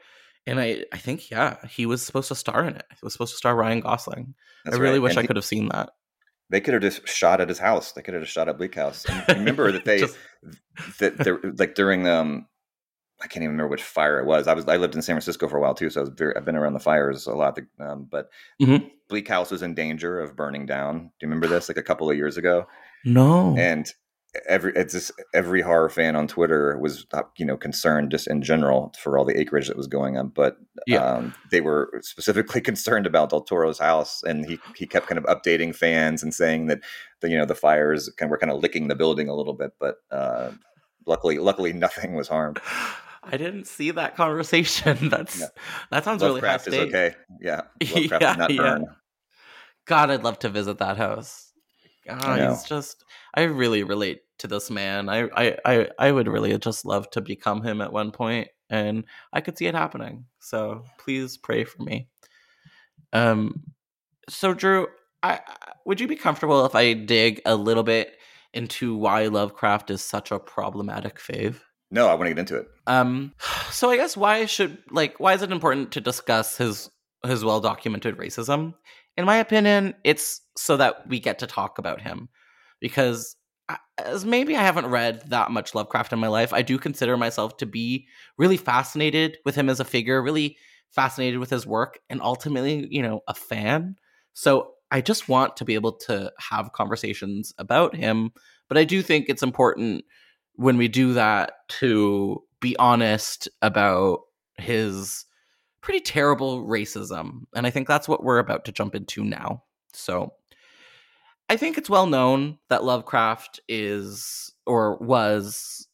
And 0.48 0.60
I, 0.60 0.86
I 0.94 0.98
think, 0.98 1.32
yeah, 1.32 1.58
he 1.68 1.86
was 1.86 2.06
supposed 2.06 2.28
to 2.28 2.36
star 2.36 2.63
in 2.65 2.76
it. 2.76 2.86
He 2.91 2.98
was 3.02 3.13
supposed 3.13 3.34
to 3.34 3.38
star 3.38 3.56
Ryan 3.56 3.80
Gosling. 3.80 4.36
That's 4.63 4.78
I 4.78 4.80
really 4.80 5.00
right. 5.00 5.04
wish 5.04 5.12
And 5.13 5.20
I 5.20 5.22
he- 5.24 5.28
could 5.28 5.36
have 5.38 5.46
seen 5.46 5.70
that. 5.70 5.89
They 6.52 6.62
could 6.62 6.76
have 6.76 6.84
just 6.84 7.08
shot 7.08 7.41
at 7.41 7.50
his 7.50 7.58
house. 7.58 7.94
They 7.94 8.04
could 8.04 8.13
have 8.13 8.22
just 8.22 8.34
shot 8.36 8.48
at 8.48 8.60
Bleak 8.60 8.76
House. 8.76 9.04
And 9.06 9.28
remember 9.39 9.72
that 9.72 9.86
they 9.86 10.02
Just- 10.02 10.18
that 11.00 11.18
there 11.18 11.39
like 11.58 11.74
during 11.74 12.08
um 12.08 12.46
I 13.26 13.28
can't 13.28 13.42
even 13.44 13.54
remember 13.54 13.72
which 13.72 13.82
fire 13.84 14.20
it 14.20 14.26
was. 14.28 14.48
I 14.48 14.54
was 14.54 14.68
I 14.68 14.78
lived 14.78 14.94
in 14.96 15.02
San 15.02 15.16
Francisco 15.16 15.48
for 15.50 15.58
a 15.58 15.62
while 15.62 15.74
too, 15.74 15.90
so 15.90 16.00
I 16.00 16.04
was 16.04 16.12
very, 16.16 16.36
I've 16.36 16.46
been 16.46 16.56
around 16.56 16.74
the 16.74 16.80
fires 16.80 17.26
a 17.26 17.34
lot. 17.34 17.58
Um, 17.80 18.08
but 18.10 18.30
Mhm. 18.62 18.92
Bleak 19.10 19.28
House 19.28 19.50
was 19.50 19.64
in 19.64 19.74
danger 19.74 20.20
of 20.20 20.36
burning 20.36 20.68
down. 20.68 21.00
Do 21.00 21.06
you 21.22 21.28
remember 21.28 21.48
this? 21.48 21.68
Like 21.68 21.78
a 21.78 21.84
couple 21.84 22.08
of 22.10 22.16
years 22.16 22.38
ago, 22.38 22.68
no. 23.04 23.56
and 23.58 23.92
every 24.50 24.74
it's 24.76 24.94
just 24.94 25.12
every 25.34 25.62
horror 25.62 25.90
fan 25.90 26.16
on 26.16 26.28
Twitter 26.28 26.78
was 26.78 27.06
uh, 27.14 27.24
you 27.38 27.46
know 27.46 27.56
concerned 27.58 28.12
just 28.12 28.28
in 28.28 28.42
general 28.44 28.94
for 29.00 29.18
all 29.18 29.26
the 29.26 29.40
acreage 29.40 29.68
that 29.68 29.78
was 29.78 29.88
going 29.88 30.18
on, 30.18 30.28
but 30.28 30.58
Yeah. 30.86 31.04
um, 31.04 31.34
they 31.52 31.62
were 31.62 31.90
specifically 32.04 32.62
concerned 32.72 33.08
about 33.08 33.32
Del 33.32 33.42
Toro's 33.42 33.80
house, 33.80 34.22
and 34.24 34.46
he 34.46 34.60
he 34.76 34.86
kept 34.86 35.08
kind 35.08 35.18
of 35.18 35.24
updating 35.26 35.74
fans 35.76 36.22
and 36.22 36.32
saying 36.34 36.68
that 36.68 36.82
the 37.22 37.30
you 37.30 37.38
know 37.40 37.46
the 37.46 37.56
fires 37.56 38.08
kind 38.18 38.28
of 38.28 38.32
were 38.32 38.38
kind 38.38 38.52
of 38.52 38.62
licking 38.62 38.88
the 38.88 38.96
building 38.96 39.30
a 39.30 39.34
little 39.36 39.54
bit, 39.54 39.72
but 39.80 39.96
uh, 40.12 40.52
luckily 41.08 41.38
luckily 41.38 41.72
nothing 41.72 42.14
was 42.16 42.28
harmed. 42.28 42.60
I 43.26 43.38
didn't 43.38 43.68
see 43.68 43.92
that 43.92 44.16
conversation. 44.16 45.10
That's 45.10 45.40
No. 45.40 45.48
that 45.92 46.04
sounds 46.04 46.22
really 46.22 46.42
high 46.42 46.54
Lovecraft 46.54 46.68
is 46.68 46.74
okay. 46.76 47.16
Yeah, 47.42 47.62
Lovecraft 47.94 48.22
Yeah, 48.22 48.36
not 48.36 48.54
yeah. 48.54 48.78
God, 49.86 50.10
I'd 50.10 50.24
love 50.24 50.40
to 50.40 50.50
visit 50.50 50.80
that 50.80 50.98
house. 50.98 51.52
God, 52.08 52.40
he's 52.40 52.64
just 52.64 53.04
I 53.34 53.44
really 53.44 53.84
relate 53.84 54.22
to 54.40 54.48
this 54.48 54.70
man. 54.70 55.10
I, 55.10 55.28
I 55.36 55.58
I 55.66 55.90
I 56.00 56.12
would 56.12 56.28
really 56.28 56.58
just 56.58 56.86
love 56.86 57.10
to 57.12 57.22
become 57.22 57.64
him 57.64 57.82
at 57.82 57.94
one 57.94 58.12
point 58.12 58.50
and 58.70 59.06
I 59.34 59.42
could 59.42 59.58
see 59.58 59.66
it 59.68 59.76
happening. 59.76 60.26
So 60.40 60.84
please 60.98 61.38
pray 61.38 61.64
for 61.64 61.84
me. 61.84 62.08
Um 63.14 63.64
so 64.30 64.54
Drew, 64.54 64.88
I- 65.24 65.42
would 65.86 66.00
you 66.00 66.08
be 66.08 66.16
comfortable 66.16 66.66
if 66.66 66.74
I 66.76 66.94
dig 66.94 67.42
a 67.46 67.56
little 67.56 67.84
bit 67.84 68.18
into 68.54 68.96
why 68.96 69.28
Lovecraft 69.28 69.92
is 69.92 70.04
such 70.04 70.32
a 70.32 70.40
problematic 70.40 71.18
fave? 71.20 71.58
No, 71.91 72.08
I 72.08 72.15
want 72.15 72.24
to 72.24 72.30
get 72.30 72.39
into 72.39 72.58
it. 72.58 72.67
Um, 72.88 73.34
so 73.71 73.89
I 73.89 73.98
guess 73.98 74.17
why 74.17 74.45
should 74.45 74.78
like 74.91 75.19
why 75.19 75.34
is 75.34 75.41
it 75.41 75.52
important 75.52 75.91
to 75.93 76.02
discuss 76.02 76.58
his 76.58 76.89
his 77.26 77.43
well 77.43 77.62
documented 77.62 78.17
racism? 78.17 78.74
In 79.17 79.26
my 79.26 79.38
opinion, 79.38 79.95
it's 80.04 80.41
so 80.58 80.78
that 80.78 81.08
we 81.08 81.19
get 81.19 81.39
to 81.39 81.48
talk 81.48 81.78
about 81.78 82.02
him 82.02 82.30
because 82.82 83.36
as 83.98 84.26
maybe 84.26 84.56
I 84.56 84.62
haven't 84.62 84.88
read 84.88 85.30
that 85.30 85.52
much 85.52 85.74
Lovecraft 85.74 86.13
in 86.13 86.19
my 86.19 86.28
life, 86.28 86.54
I 86.54 86.62
do 86.62 86.78
consider 86.78 87.17
myself 87.17 87.58
to 87.58 87.65
be 87.65 88.08
really 88.38 88.58
fascinated 88.58 89.38
with 89.45 89.56
him 89.56 89.69
as 89.69 89.80
a 89.80 89.86
figure, 89.86 90.21
really 90.21 90.58
fascinated 90.91 91.39
with 91.39 91.50
his 91.50 91.65
work, 91.65 92.00
and 92.10 92.21
ultimately, 92.21 92.88
you 92.91 93.02
know, 93.02 93.21
a 93.28 93.34
fan. 93.34 93.95
So 94.34 94.74
I 94.91 95.02
just 95.02 95.28
want 95.28 95.58
to 95.58 95.65
be 95.65 95.74
able 95.74 95.93
to 95.93 96.32
have 96.52 96.74
conversations 96.74 97.54
about 97.58 97.95
him, 97.95 98.32
but 98.67 98.78
I 98.78 98.84
do 98.84 99.02
think 99.02 99.26
it's 99.28 99.43
important 99.43 100.06
when 100.56 100.78
we 100.78 100.88
do 100.88 101.13
that 101.13 101.54
to 101.68 102.44
be 102.60 102.76
honest 102.78 103.48
about 103.62 104.22
his 104.58 105.26
pretty 105.82 106.00
terrible 106.00 106.65
racism. 106.65 107.41
And 107.56 107.68
I 107.68 107.70
think 107.70 107.88
that's 107.88 108.08
what 108.08 108.24
we're 108.24 108.39
about 108.39 108.65
to 108.65 108.72
jump 108.72 108.96
into 108.96 109.24
now. 109.24 109.63
So 109.94 110.34
I 111.48 111.58
think 111.58 111.78
it's 111.78 111.89
well 111.89 112.08
known 112.08 112.58
that 112.70 112.84
Lovecraft 112.84 113.60
is 113.68 114.52
or 114.65 114.98
was 114.98 115.88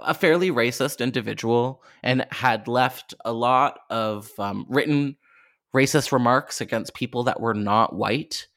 a 0.00 0.12
fairly 0.12 0.50
racist 0.50 1.00
individual 1.00 1.82
and 2.02 2.26
had 2.30 2.68
left 2.68 3.14
a 3.24 3.32
lot 3.32 3.78
of 3.88 4.30
um, 4.38 4.66
written 4.68 5.16
racist 5.74 6.12
remarks 6.12 6.60
against 6.60 6.94
people 6.94 7.24
that 7.24 7.40
were 7.40 7.54
not 7.54 7.94
white. 7.94 8.48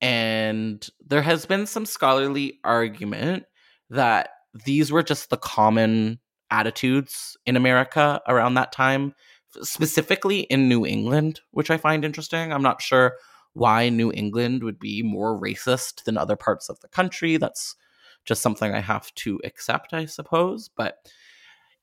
And 0.00 0.86
there 1.06 1.22
has 1.22 1.44
been 1.44 1.66
some 1.66 1.84
scholarly 1.84 2.60
argument 2.64 3.44
that 3.90 4.30
these 4.64 4.92
were 4.92 5.02
just 5.02 5.30
the 5.30 5.36
common 5.36 6.20
attitudes 6.50 7.36
in 7.46 7.56
America 7.56 8.20
around 8.28 8.54
that 8.54 8.72
time, 8.72 9.14
specifically 9.62 10.40
in 10.40 10.68
New 10.68 10.86
England, 10.86 11.40
which 11.50 11.70
I 11.70 11.76
find 11.76 12.04
interesting. 12.04 12.52
I'm 12.52 12.62
not 12.62 12.82
sure 12.82 13.16
why 13.54 13.88
New 13.88 14.12
England 14.12 14.62
would 14.62 14.78
be 14.78 15.02
more 15.02 15.40
racist 15.40 16.04
than 16.04 16.16
other 16.16 16.36
parts 16.36 16.68
of 16.68 16.78
the 16.80 16.88
country. 16.88 17.36
That's 17.36 17.76
just 18.24 18.42
something 18.42 18.72
I 18.72 18.80
have 18.80 19.14
to 19.16 19.40
accept, 19.44 19.92
I 19.92 20.06
suppose. 20.06 20.70
But 20.76 20.96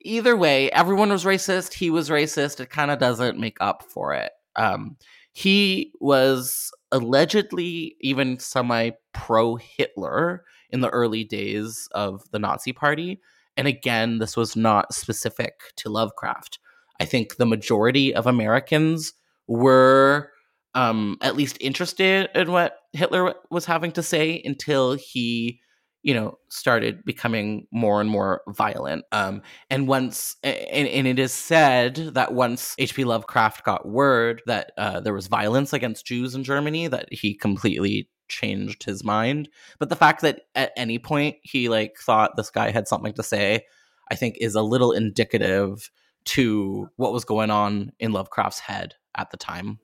either 0.01 0.35
way, 0.35 0.71
everyone 0.71 1.09
was 1.09 1.25
racist. 1.25 1.73
He 1.73 1.89
was 1.89 2.09
racist. 2.09 2.59
It 2.59 2.69
kind 2.69 2.91
of 2.91 2.99
doesn't 2.99 3.39
make 3.39 3.57
up 3.61 3.83
for 3.83 4.13
it. 4.13 4.31
Um, 4.55 4.97
he 5.33 5.93
was 5.99 6.71
allegedly 6.91 7.95
even 8.01 8.39
semi 8.39 8.91
pro 9.13 9.55
Hitler 9.55 10.43
in 10.71 10.81
the 10.81 10.89
early 10.89 11.23
days 11.23 11.87
of 11.91 12.23
the 12.31 12.39
Nazi 12.39 12.73
Party. 12.73 13.19
And 13.57 13.67
again, 13.67 14.19
this 14.19 14.37
was 14.37 14.55
not 14.55 14.93
specific 14.93 15.53
to 15.77 15.89
Lovecraft. 15.89 16.59
I 16.99 17.05
think 17.05 17.35
the 17.35 17.45
majority 17.45 18.13
of 18.13 18.27
Americans 18.27 19.13
were 19.47 20.31
um, 20.73 21.17
at 21.21 21.35
least 21.35 21.57
interested 21.59 22.29
in 22.33 22.51
what 22.51 22.77
Hitler 22.93 23.33
was 23.49 23.65
having 23.65 23.91
to 23.93 24.03
say 24.03 24.41
until 24.45 24.93
he 24.93 25.59
you 26.03 26.13
know, 26.13 26.37
started 26.49 27.05
becoming 27.05 27.67
more 27.71 28.01
and 28.01 28.09
more 28.09 28.41
violent. 28.49 29.05
Um, 29.11 29.41
and 29.69 29.87
once, 29.87 30.35
and, 30.43 30.87
and 30.87 31.07
it 31.07 31.19
is 31.19 31.31
said 31.31 31.95
that 31.95 32.33
once 32.33 32.75
H.P. 32.79 33.03
Lovecraft 33.03 33.63
got 33.63 33.87
word 33.87 34.41
that 34.47 34.71
uh, 34.77 34.99
there 34.99 35.13
was 35.13 35.27
violence 35.27 35.73
against 35.73 36.05
Jews 36.05 36.33
in 36.33 36.43
Germany, 36.43 36.87
that 36.87 37.07
he 37.11 37.35
completely 37.35 38.09
changed 38.31 38.83
his 38.83 39.03
mind. 39.03 39.49
But 39.77 39.89
the 39.89 39.95
fact 39.95 40.21
that 40.21 40.41
at 40.55 40.71
any 40.75 40.97
point 40.97 41.37
he 41.43 41.69
like 41.69 41.97
thought 41.97 42.35
this 42.35 42.49
guy 42.49 42.71
had 42.71 42.87
something 42.87 43.13
to 43.13 43.23
say, 43.23 43.65
I 44.09 44.15
think 44.15 44.37
is 44.39 44.55
a 44.55 44.61
little 44.61 44.91
indicative 44.91 45.91
to 46.23 46.89
what 46.95 47.13
was 47.13 47.25
going 47.25 47.51
on 47.51 47.91
in 47.99 48.11
Lovecraft's 48.11 48.59
head 48.59 48.95
at 49.15 49.31
the 49.31 49.37
time. 49.37 49.79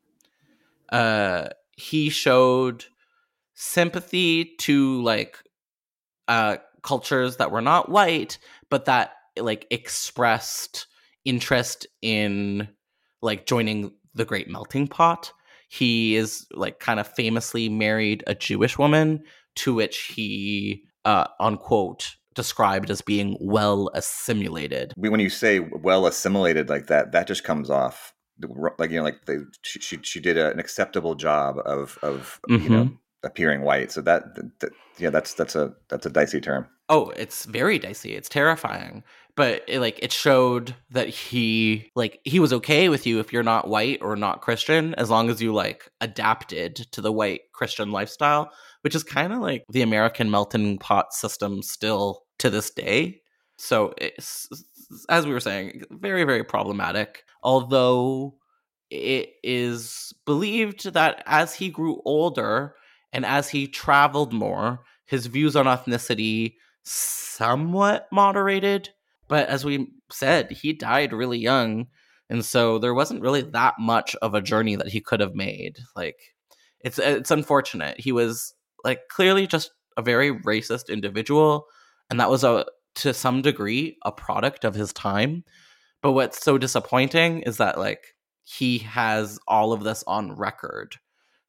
Uh, 0.90 1.50
he 1.74 2.10
showed 2.10 2.86
sympathy 3.54 4.56
to 4.60 5.02
like 5.02 5.38
uh, 6.28 6.58
cultures 6.84 7.38
that 7.38 7.52
were 7.52 7.62
not 7.62 7.90
white, 7.90 8.38
but 8.70 8.86
that 8.86 9.14
like 9.38 9.68
expressed 9.70 10.88
interest 11.26 11.88
in 12.02 12.70
like 13.22 13.46
joining 13.46 13.92
the 14.14 14.26
great 14.26 14.50
melting 14.50 14.88
pot. 14.88 15.32
He 15.67 16.15
is 16.15 16.45
like 16.53 16.80
kind 16.80 16.99
of 16.99 17.08
famously 17.08 17.69
married 17.69 18.23
a 18.27 18.36
Jewish 18.36 18.77
woman 18.77 19.23
to 19.58 19.73
which 19.73 20.13
he 20.15 20.84
uh 21.06 21.27
unquote 21.39 22.15
described 22.36 22.91
as 22.91 23.01
being 23.01 23.36
well 23.41 23.89
assimilated. 23.93 24.93
When 24.95 25.19
you 25.19 25.30
say 25.30 25.60
well 25.60 26.06
assimilated 26.06 26.69
like 26.69 26.88
that, 26.88 27.12
that 27.12 27.27
just 27.27 27.43
comes 27.43 27.69
off 27.69 28.13
like 28.77 28.91
you 28.91 28.97
know 28.97 29.03
like 29.03 29.25
the, 29.25 29.45
she, 29.63 29.80
she 29.80 29.99
she 30.03 30.19
did 30.19 30.38
a, 30.38 30.51
an 30.51 30.60
acceptable 30.60 31.15
job 31.15 31.58
of 31.65 31.97
of 32.03 32.39
mm-hmm. 32.49 32.63
you 32.63 32.69
know 32.69 32.89
appearing 33.23 33.62
white. 33.62 33.91
So 33.91 34.01
that, 34.01 34.36
that, 34.60 34.71
yeah, 34.97 35.10
that's 35.10 35.34
that's 35.34 35.56
a 35.56 35.73
that's 35.89 36.06
a 36.06 36.10
dicey 36.10 36.39
term. 36.39 36.67
Oh, 36.89 37.10
it's 37.12 37.45
very 37.45 37.80
dicey. 37.80 38.15
It's 38.15 38.30
terrifying. 38.30 39.03
But 39.38 39.63
it, 39.67 39.80
like 39.80 40.00
it 40.02 40.12
showed 40.12 40.76
that 40.89 41.10
he 41.10 41.91
like 41.95 42.19
he 42.23 42.39
was 42.39 42.52
okay 42.52 42.89
with 42.89 43.06
you 43.06 43.19
if 43.19 43.32
you're 43.32 43.43
not 43.43 43.67
white 43.69 44.00
or 44.02 44.15
not 44.15 44.41
Christian 44.41 44.95
as 44.95 45.12
long 45.12 45.30
as 45.30 45.41
you 45.41 45.54
like 45.54 45.89
adapted 46.02 46.76
to 46.91 47.02
the 47.02 47.12
white 47.12 47.41
Christian 47.54 47.91
lifestyle, 47.91 48.52
which 48.82 48.95
is 48.95 49.04
kind 49.04 49.32
of 49.32 49.39
like 49.39 49.63
the 49.69 49.84
American 49.84 50.32
melting 50.32 50.80
pot 50.80 51.13
system 51.13 51.62
still 51.62 52.23
to 52.39 52.50
this 52.50 52.71
day. 52.71 53.21
So 53.60 53.93
it's 53.97 54.50
as 55.08 55.28
we 55.28 55.34
were 55.34 55.39
saying, 55.39 55.84
very 55.91 56.23
very 56.23 56.43
problematic. 56.43 57.23
Although 57.43 58.39
it 58.89 59.34
is 59.43 60.13
believed 60.26 60.93
that 60.93 61.21
as 61.28 61.54
he 61.54 61.69
grew 61.69 62.02
older, 62.06 62.73
and 63.13 63.23
as 63.23 63.50
he 63.50 63.67
traveled 63.67 64.34
more, 64.34 64.84
his 65.06 65.28
views 65.28 65.56
on 65.56 65.65
ethnicity 65.65 66.56
somewhat 66.84 68.08
moderated. 68.12 68.89
But 69.28 69.50
as 69.50 69.66
we 69.66 69.88
said, 70.10 70.52
he 70.52 70.74
died 70.74 71.13
really 71.13 71.40
young. 71.40 71.88
And 72.30 72.44
so 72.44 72.78
there 72.78 72.94
wasn't 72.94 73.22
really 73.22 73.42
that 73.42 73.76
much 73.80 74.16
of 74.22 74.34
a 74.34 74.42
journey 74.42 74.76
that 74.76 74.90
he 74.90 75.02
could 75.02 75.20
have 75.20 75.36
made. 75.36 75.80
Like 75.96 76.18
it's 76.82 77.00
it's 77.00 77.32
unfortunate. 77.32 78.00
He 78.00 78.12
was 78.12 78.54
like 78.84 79.08
clearly 79.10 79.48
just 79.48 79.72
a 79.96 80.02
very 80.02 80.32
racist 80.32 80.90
individual 80.90 81.66
and 82.10 82.20
that 82.20 82.30
was 82.30 82.44
a 82.44 82.66
to 82.96 83.13
some 83.13 83.42
degree 83.42 83.98
a 84.04 84.12
product 84.12 84.63
of 84.66 84.76
his 84.76 84.94
time. 84.94 85.44
But 86.02 86.12
what's 86.13 86.44
so 86.44 86.58
disappointing 86.58 87.42
is 87.42 87.58
that 87.58 87.78
like 87.78 88.16
he 88.44 88.80
has 88.80 89.40
all 89.48 89.74
of 89.74 89.84
this 89.84 90.04
on 90.08 90.36
record 90.36 90.98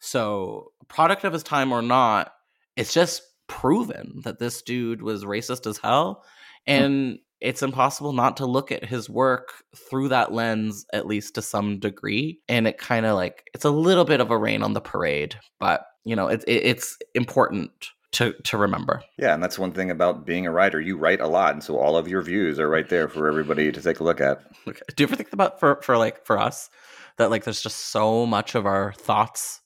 so, 0.00 0.72
product 0.88 1.24
of 1.24 1.32
his 1.32 1.42
time 1.42 1.72
or 1.72 1.82
not, 1.82 2.32
it's 2.76 2.92
just 2.92 3.22
proven 3.46 4.20
that 4.24 4.38
this 4.38 4.62
dude 4.62 5.02
was 5.02 5.24
racist 5.24 5.66
as 5.66 5.78
hell. 5.78 6.24
Hmm. 6.66 6.72
And 6.72 7.18
it's 7.40 7.62
impossible 7.62 8.12
not 8.12 8.36
to 8.38 8.46
look 8.46 8.72
at 8.72 8.84
his 8.84 9.08
work 9.08 9.62
through 9.76 10.08
that 10.08 10.32
lens, 10.32 10.84
at 10.92 11.06
least 11.06 11.34
to 11.36 11.42
some 11.42 11.78
degree. 11.78 12.40
And 12.48 12.66
it 12.66 12.78
kind 12.78 13.06
of 13.06 13.14
like, 13.14 13.48
it's 13.54 13.64
a 13.64 13.70
little 13.70 14.04
bit 14.04 14.20
of 14.20 14.30
a 14.30 14.38
rain 14.38 14.62
on 14.62 14.72
the 14.72 14.80
parade, 14.80 15.36
but 15.60 15.86
you 16.04 16.16
know, 16.16 16.28
it, 16.28 16.42
it, 16.46 16.64
it's 16.64 16.96
important 17.14 17.70
to 18.12 18.32
to 18.44 18.56
remember. 18.56 19.02
Yeah, 19.18 19.34
and 19.34 19.42
that's 19.42 19.58
one 19.58 19.72
thing 19.72 19.90
about 19.90 20.24
being 20.24 20.46
a 20.46 20.50
writer. 20.50 20.80
You 20.80 20.96
write 20.96 21.20
a 21.20 21.26
lot, 21.26 21.52
and 21.52 21.62
so 21.62 21.76
all 21.76 21.96
of 21.96 22.08
your 22.08 22.22
views 22.22 22.58
are 22.58 22.68
right 22.68 22.88
there 22.88 23.08
for 23.08 23.28
everybody 23.28 23.70
to 23.70 23.82
take 23.82 24.00
a 24.00 24.04
look 24.04 24.20
at. 24.20 24.42
Okay. 24.66 24.80
Do 24.96 25.02
you 25.02 25.08
ever 25.08 25.16
think 25.16 25.32
about 25.32 25.60
for 25.60 25.80
for 25.82 25.98
like 25.98 26.24
for 26.24 26.38
us 26.38 26.70
that 27.18 27.30
like 27.30 27.44
there's 27.44 27.60
just 27.60 27.90
so 27.90 28.24
much 28.24 28.54
of 28.54 28.64
our 28.64 28.92
thoughts 28.94 29.60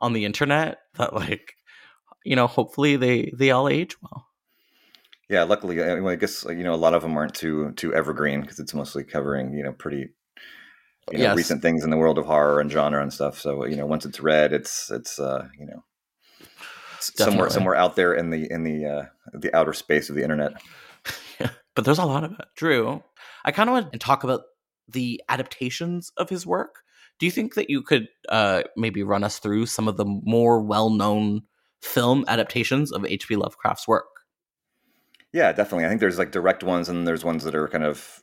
on 0.00 0.12
the 0.12 0.24
internet 0.24 0.78
that 0.96 1.14
like 1.14 1.54
you 2.24 2.34
know 2.34 2.46
hopefully 2.46 2.96
they 2.96 3.32
they 3.36 3.50
all 3.50 3.68
age 3.68 3.96
well 4.02 4.26
yeah 5.28 5.42
luckily 5.42 5.82
i, 5.82 5.98
I 5.98 6.16
guess 6.16 6.44
you 6.44 6.64
know 6.64 6.74
a 6.74 6.76
lot 6.76 6.94
of 6.94 7.02
them 7.02 7.16
aren't 7.16 7.34
too 7.34 7.72
too 7.72 7.94
evergreen 7.94 8.40
because 8.40 8.58
it's 8.58 8.74
mostly 8.74 9.04
covering 9.04 9.54
you 9.54 9.62
know 9.62 9.72
pretty 9.72 10.10
you 11.12 11.18
know 11.18 11.24
yes. 11.24 11.36
recent 11.36 11.62
things 11.62 11.84
in 11.84 11.90
the 11.90 11.96
world 11.96 12.18
of 12.18 12.26
horror 12.26 12.60
and 12.60 12.70
genre 12.70 13.02
and 13.02 13.12
stuff 13.12 13.38
so 13.38 13.64
you 13.64 13.76
know 13.76 13.86
once 13.86 14.04
it's 14.04 14.20
read 14.20 14.52
it's 14.52 14.90
it's 14.90 15.18
uh 15.18 15.46
you 15.58 15.66
know 15.66 15.82
Definitely. 17.16 17.32
somewhere 17.32 17.50
somewhere 17.50 17.74
out 17.74 17.96
there 17.96 18.14
in 18.14 18.30
the 18.30 18.50
in 18.50 18.64
the 18.64 18.86
uh 18.86 19.04
the 19.34 19.54
outer 19.54 19.74
space 19.74 20.08
of 20.08 20.16
the 20.16 20.22
internet 20.22 20.52
yeah, 21.40 21.50
but 21.74 21.84
there's 21.84 21.98
a 21.98 22.06
lot 22.06 22.24
of 22.24 22.32
it 22.32 22.46
drew 22.56 23.02
i 23.44 23.52
kind 23.52 23.68
of 23.68 23.74
want 23.74 23.92
to 23.92 23.98
talk 23.98 24.24
about 24.24 24.42
the 24.88 25.20
adaptations 25.28 26.12
of 26.16 26.30
his 26.30 26.46
work 26.46 26.84
do 27.18 27.26
you 27.26 27.32
think 27.32 27.54
that 27.54 27.70
you 27.70 27.82
could 27.82 28.08
uh, 28.28 28.62
maybe 28.76 29.02
run 29.02 29.24
us 29.24 29.38
through 29.38 29.66
some 29.66 29.86
of 29.86 29.96
the 29.96 30.04
more 30.04 30.60
well 30.60 30.90
known 30.90 31.42
film 31.80 32.24
adaptations 32.28 32.90
of 32.90 33.04
H.P. 33.04 33.36
Lovecraft's 33.36 33.86
work? 33.86 34.06
Yeah, 35.34 35.50
definitely. 35.50 35.84
I 35.84 35.88
think 35.88 36.00
there's 36.00 36.16
like 36.16 36.30
direct 36.30 36.62
ones, 36.62 36.88
and 36.88 37.08
there's 37.08 37.24
ones 37.24 37.42
that 37.42 37.56
are 37.56 37.66
kind 37.66 37.82
of, 37.82 38.22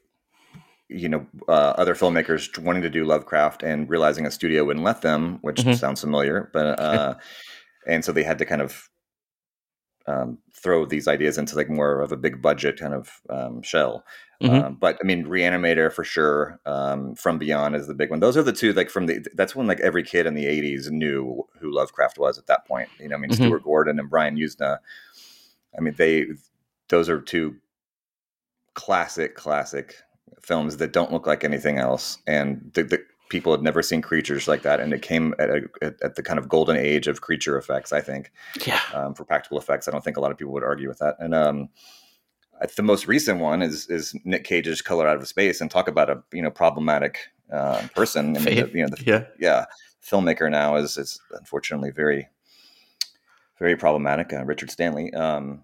you 0.87 1.09
know, 1.09 1.27
uh, 1.49 1.73
other 1.77 1.93
filmmakers 1.93 2.57
wanting 2.57 2.83
to 2.83 2.89
do 2.89 3.03
Lovecraft 3.03 3.63
and 3.63 3.89
realizing 3.89 4.25
a 4.25 4.31
studio 4.31 4.63
wouldn't 4.63 4.85
let 4.85 5.01
them, 5.01 5.39
which 5.41 5.57
mm-hmm. 5.57 5.73
sounds 5.73 5.99
familiar. 5.99 6.49
But 6.53 6.79
uh, 6.79 7.15
and 7.87 8.05
so 8.05 8.13
they 8.13 8.23
had 8.23 8.37
to 8.37 8.45
kind 8.45 8.61
of 8.61 8.89
um, 10.07 10.37
throw 10.55 10.85
these 10.85 11.05
ideas 11.09 11.37
into 11.37 11.57
like 11.57 11.69
more 11.69 11.99
of 11.99 12.13
a 12.13 12.17
big 12.17 12.41
budget 12.41 12.79
kind 12.79 12.93
of 12.93 13.19
um, 13.29 13.61
shell. 13.61 14.05
Mm-hmm. 14.41 14.65
Um, 14.67 14.77
but 14.79 14.97
I 15.03 15.05
mean, 15.05 15.25
Reanimator 15.25 15.91
for 15.91 16.05
sure. 16.05 16.61
Um, 16.65 17.15
from 17.15 17.37
Beyond 17.37 17.75
is 17.75 17.87
the 17.87 17.93
big 17.93 18.09
one. 18.09 18.21
Those 18.21 18.37
are 18.37 18.43
the 18.43 18.53
two. 18.53 18.71
Like 18.71 18.89
from 18.89 19.07
the 19.07 19.19
that's 19.35 19.53
when 19.53 19.67
like 19.67 19.81
every 19.81 20.03
kid 20.03 20.27
in 20.27 20.33
the 20.33 20.45
'80s 20.45 20.89
knew 20.89 21.43
who 21.59 21.73
Lovecraft 21.73 22.17
was 22.17 22.37
at 22.37 22.47
that 22.47 22.65
point. 22.65 22.87
You 23.01 23.09
know, 23.09 23.17
I 23.17 23.19
mean, 23.19 23.31
mm-hmm. 23.31 23.43
Stuart 23.43 23.63
Gordon 23.65 23.99
and 23.99 24.09
Brian 24.09 24.37
Yuzna. 24.37 24.77
I 25.77 25.81
mean, 25.81 25.95
they 25.97 26.27
those 26.91 27.09
are 27.09 27.19
two 27.19 27.55
classic, 28.75 29.35
classic 29.35 29.95
films 30.41 30.77
that 30.77 30.93
don't 30.93 31.11
look 31.11 31.25
like 31.25 31.43
anything 31.43 31.79
else, 31.79 32.19
and 32.27 32.69
the, 32.75 32.83
the 32.83 33.03
people 33.29 33.53
had 33.53 33.63
never 33.63 33.81
seen 33.81 34.01
creatures 34.01 34.47
like 34.47 34.61
that, 34.61 34.79
and 34.79 34.93
it 34.93 35.01
came 35.01 35.33
at, 35.39 35.49
a, 35.49 35.61
at, 35.81 36.15
the 36.15 36.21
kind 36.21 36.37
of 36.37 36.49
golden 36.49 36.75
age 36.75 37.07
of 37.07 37.21
creature 37.21 37.57
effects. 37.57 37.93
I 37.93 38.01
think, 38.01 38.31
yeah, 38.67 38.81
um, 38.93 39.15
for 39.15 39.23
practical 39.23 39.57
effects, 39.57 39.87
I 39.87 39.91
don't 39.91 40.03
think 40.03 40.17
a 40.17 40.19
lot 40.19 40.31
of 40.31 40.37
people 40.37 40.53
would 40.53 40.63
argue 40.63 40.89
with 40.89 40.99
that. 40.99 41.15
And 41.19 41.33
um, 41.33 41.69
the 42.75 42.83
most 42.83 43.07
recent 43.07 43.39
one 43.39 43.61
is 43.61 43.87
is 43.87 44.13
Nick 44.25 44.43
Cage's 44.43 44.81
Color 44.81 45.07
Out 45.07 45.17
of 45.17 45.27
Space, 45.27 45.61
and 45.61 45.71
talk 45.71 45.87
about 45.87 46.09
a 46.09 46.21
you 46.33 46.41
know 46.41 46.51
problematic 46.51 47.19
uh, 47.51 47.87
person. 47.95 48.35
I 48.37 48.41
mean, 48.41 48.55
the, 48.55 48.71
you 48.73 48.83
know, 48.83 48.89
the, 48.95 49.03
yeah, 49.05 49.23
yeah, 49.39 49.65
filmmaker 50.05 50.51
now 50.51 50.75
is 50.75 50.97
is 50.97 51.19
unfortunately 51.31 51.91
very 51.91 52.27
very 53.59 53.77
problematic. 53.77 54.33
Uh, 54.33 54.43
Richard 54.43 54.71
Stanley. 54.71 55.13
Um, 55.13 55.61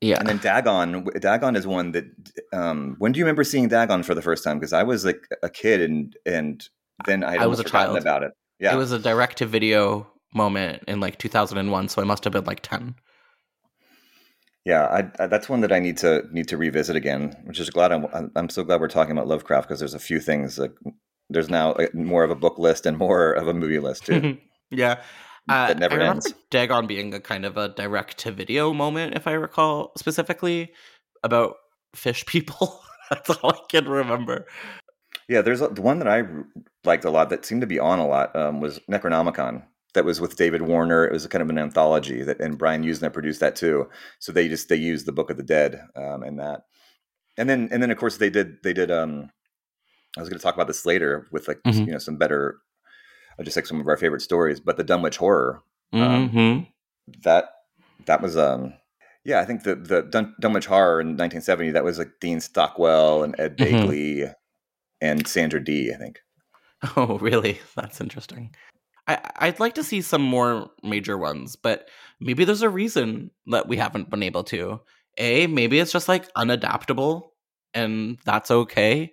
yeah, 0.00 0.18
and 0.18 0.28
then 0.28 0.38
Dagon. 0.38 1.04
Dagon 1.20 1.56
is 1.56 1.66
one 1.66 1.92
that. 1.92 2.04
Um, 2.52 2.96
when 2.98 3.12
do 3.12 3.18
you 3.18 3.24
remember 3.24 3.44
seeing 3.44 3.68
Dagon 3.68 4.02
for 4.02 4.14
the 4.14 4.22
first 4.22 4.44
time? 4.44 4.58
Because 4.58 4.72
I 4.72 4.82
was 4.82 5.04
like 5.04 5.26
a 5.42 5.50
kid, 5.50 5.80
and 5.80 6.16
and 6.24 6.68
then 7.06 7.24
I, 7.24 7.36
I 7.36 7.46
was 7.46 7.60
a 7.60 7.64
child 7.64 7.98
about 7.98 8.22
it. 8.22 8.32
Yeah, 8.60 8.74
it 8.74 8.76
was 8.76 8.92
a 8.92 8.98
direct 8.98 9.38
to 9.38 9.46
video 9.46 10.06
moment 10.34 10.84
in 10.86 11.00
like 11.00 11.18
2001, 11.18 11.88
so 11.88 12.02
I 12.02 12.04
must 12.04 12.24
have 12.24 12.32
been 12.32 12.44
like 12.44 12.60
10 12.60 12.94
yeah, 14.68 14.84
I, 14.84 15.24
I, 15.24 15.26
that's 15.28 15.48
one 15.48 15.62
that 15.62 15.72
I 15.72 15.78
need 15.78 15.96
to 15.98 16.24
need 16.30 16.46
to 16.48 16.58
revisit 16.58 16.94
again. 16.94 17.34
Which 17.44 17.58
is 17.58 17.70
glad 17.70 17.90
I'm 17.90 18.30
I'm 18.36 18.50
so 18.50 18.62
glad 18.62 18.82
we're 18.82 18.88
talking 18.88 19.12
about 19.12 19.26
Lovecraft 19.26 19.66
because 19.66 19.78
there's 19.78 19.94
a 19.94 19.98
few 19.98 20.20
things 20.20 20.58
like 20.58 20.72
there's 21.30 21.48
now 21.48 21.74
more 21.94 22.22
of 22.22 22.30
a 22.30 22.34
book 22.34 22.58
list 22.58 22.84
and 22.84 22.98
more 22.98 23.32
of 23.32 23.48
a 23.48 23.54
movie 23.54 23.78
list 23.78 24.04
too. 24.04 24.36
yeah. 24.70 25.00
Uh, 25.48 25.68
that 25.68 25.78
never 25.78 26.00
I 26.00 26.08
ends. 26.08 26.32
Dagon 26.50 26.86
being 26.86 27.14
a 27.14 27.20
kind 27.20 27.44
of 27.44 27.56
a 27.56 27.68
direct 27.68 28.18
to 28.18 28.32
video 28.32 28.72
moment, 28.72 29.14
if 29.14 29.26
I 29.26 29.32
recall 29.32 29.92
specifically, 29.96 30.72
about 31.22 31.56
fish 31.94 32.26
people. 32.26 32.80
That's 33.10 33.30
all 33.30 33.50
I 33.50 33.60
can 33.68 33.88
remember. 33.88 34.46
Yeah, 35.28 35.42
there's 35.42 35.60
a, 35.60 35.68
the 35.68 35.82
one 35.82 35.98
that 35.98 36.08
I 36.08 36.24
liked 36.84 37.04
a 37.04 37.10
lot 37.10 37.30
that 37.30 37.44
seemed 37.44 37.60
to 37.62 37.66
be 37.66 37.78
on 37.78 37.98
a 37.98 38.06
lot 38.06 38.34
um, 38.36 38.60
was 38.60 38.80
Necronomicon 38.90 39.62
that 39.94 40.04
was 40.04 40.20
with 40.20 40.36
David 40.36 40.62
Warner. 40.62 41.06
It 41.06 41.12
was 41.12 41.26
kind 41.26 41.42
of 41.42 41.50
an 41.50 41.58
anthology 41.58 42.22
that, 42.22 42.40
and 42.40 42.58
Brian 42.58 42.84
Yuzna 42.84 43.12
produced 43.12 43.40
that 43.40 43.56
too. 43.56 43.88
So 44.18 44.32
they 44.32 44.48
just 44.48 44.68
they 44.68 44.76
used 44.76 45.06
the 45.06 45.12
Book 45.12 45.30
of 45.30 45.36
the 45.36 45.42
Dead 45.42 45.82
um, 45.96 46.22
in 46.22 46.36
that, 46.36 46.62
and 47.36 47.48
then 47.48 47.68
and 47.72 47.82
then 47.82 47.90
of 47.90 47.98
course 47.98 48.18
they 48.18 48.30
did 48.30 48.62
they 48.62 48.72
did. 48.72 48.90
um 48.90 49.30
I 50.16 50.20
was 50.20 50.28
going 50.28 50.38
to 50.38 50.42
talk 50.42 50.54
about 50.54 50.66
this 50.66 50.86
later 50.86 51.28
with 51.30 51.48
like 51.48 51.60
mm-hmm. 51.62 51.80
you 51.80 51.92
know 51.92 51.98
some 51.98 52.16
better, 52.16 52.58
just 53.44 53.56
like 53.56 53.66
some 53.66 53.80
of 53.80 53.86
our 53.88 53.96
favorite 53.96 54.22
stories, 54.22 54.60
but 54.60 54.76
the 54.76 54.84
Dunwich 54.84 55.16
Horror, 55.16 55.62
um, 55.92 56.28
mm-hmm. 56.30 56.64
that 57.22 57.50
that 58.06 58.20
was 58.22 58.36
um 58.36 58.74
Yeah, 59.24 59.40
I 59.40 59.44
think 59.44 59.62
the 59.62 59.74
the 59.74 60.02
Dun- 60.02 60.34
Dunwich 60.40 60.66
Horror 60.66 61.00
in 61.00 61.08
1970 61.08 61.72
that 61.72 61.84
was 61.84 61.98
like 61.98 62.10
Dean 62.20 62.40
Stockwell 62.40 63.22
and 63.22 63.34
Ed 63.38 63.56
Mhm. 63.56 63.66
Begley 63.66 64.34
and 65.00 65.26
Sandra 65.26 65.62
Dee. 65.62 65.92
I 65.92 65.96
think. 65.96 66.20
Oh, 66.96 67.18
really? 67.18 67.60
That's 67.74 68.00
interesting. 68.00 68.54
I, 69.08 69.18
I'd 69.36 69.58
like 69.58 69.74
to 69.74 69.82
see 69.82 70.00
some 70.00 70.22
more 70.22 70.70
major 70.84 71.18
ones, 71.18 71.56
but 71.56 71.88
maybe 72.20 72.44
there's 72.44 72.62
a 72.62 72.68
reason 72.70 73.32
that 73.48 73.66
we 73.66 73.76
haven't 73.76 74.10
been 74.10 74.22
able 74.22 74.44
to. 74.44 74.80
A, 75.16 75.48
maybe 75.48 75.80
it's 75.80 75.90
just 75.90 76.06
like 76.08 76.32
unadaptable 76.34 77.22
and 77.74 78.18
that's 78.24 78.52
okay. 78.52 79.12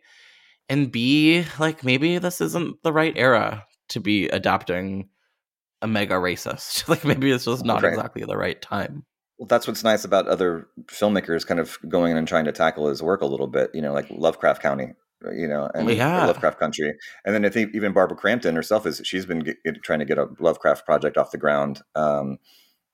And 0.69 0.91
B, 0.91 1.43
like 1.57 1.83
maybe 1.83 2.19
this 2.19 2.39
isn't 2.39 2.83
the 2.83 2.93
right 2.93 3.13
era 3.15 3.65
to 3.89 3.99
be 3.99 4.27
adapting 4.29 5.09
a 5.81 5.87
mega 5.87 6.15
racist. 6.15 6.87
like 6.89 7.03
maybe 7.05 7.31
it's 7.31 7.45
just 7.45 7.65
not 7.65 7.83
Right. 7.83 7.89
exactly 7.93 8.23
the 8.23 8.37
right 8.37 8.61
time. 8.61 9.05
Well, 9.37 9.47
that's 9.47 9.67
what's 9.67 9.83
nice 9.83 10.05
about 10.05 10.27
other 10.27 10.67
filmmakers 10.85 11.45
kind 11.45 11.59
of 11.59 11.77
going 11.89 12.11
in 12.11 12.17
and 12.17 12.27
trying 12.27 12.45
to 12.45 12.53
tackle 12.53 12.87
his 12.87 13.03
work 13.03 13.21
a 13.21 13.25
little 13.25 13.47
bit. 13.47 13.69
You 13.73 13.81
know, 13.81 13.93
like 13.93 14.07
Lovecraft 14.09 14.61
County. 14.61 14.93
You 15.35 15.47
know, 15.47 15.69
and 15.73 15.89
Yeah. 15.89 16.25
Lovecraft 16.27 16.59
Country, 16.59 16.93
and 17.25 17.33
then 17.33 17.45
I 17.45 17.49
think 17.49 17.73
even 17.73 17.93
Barbara 17.93 18.15
Crampton 18.17 18.53
herself 18.55 18.85
is 18.85 19.01
she's 19.03 19.25
been 19.25 19.39
get- 19.39 19.57
trying 19.81 19.99
to 19.99 20.05
get 20.05 20.19
a 20.19 20.27
Lovecraft 20.39 20.85
project 20.85 21.17
off 21.17 21.31
the 21.31 21.37
ground. 21.39 21.81
Um, 21.95 22.37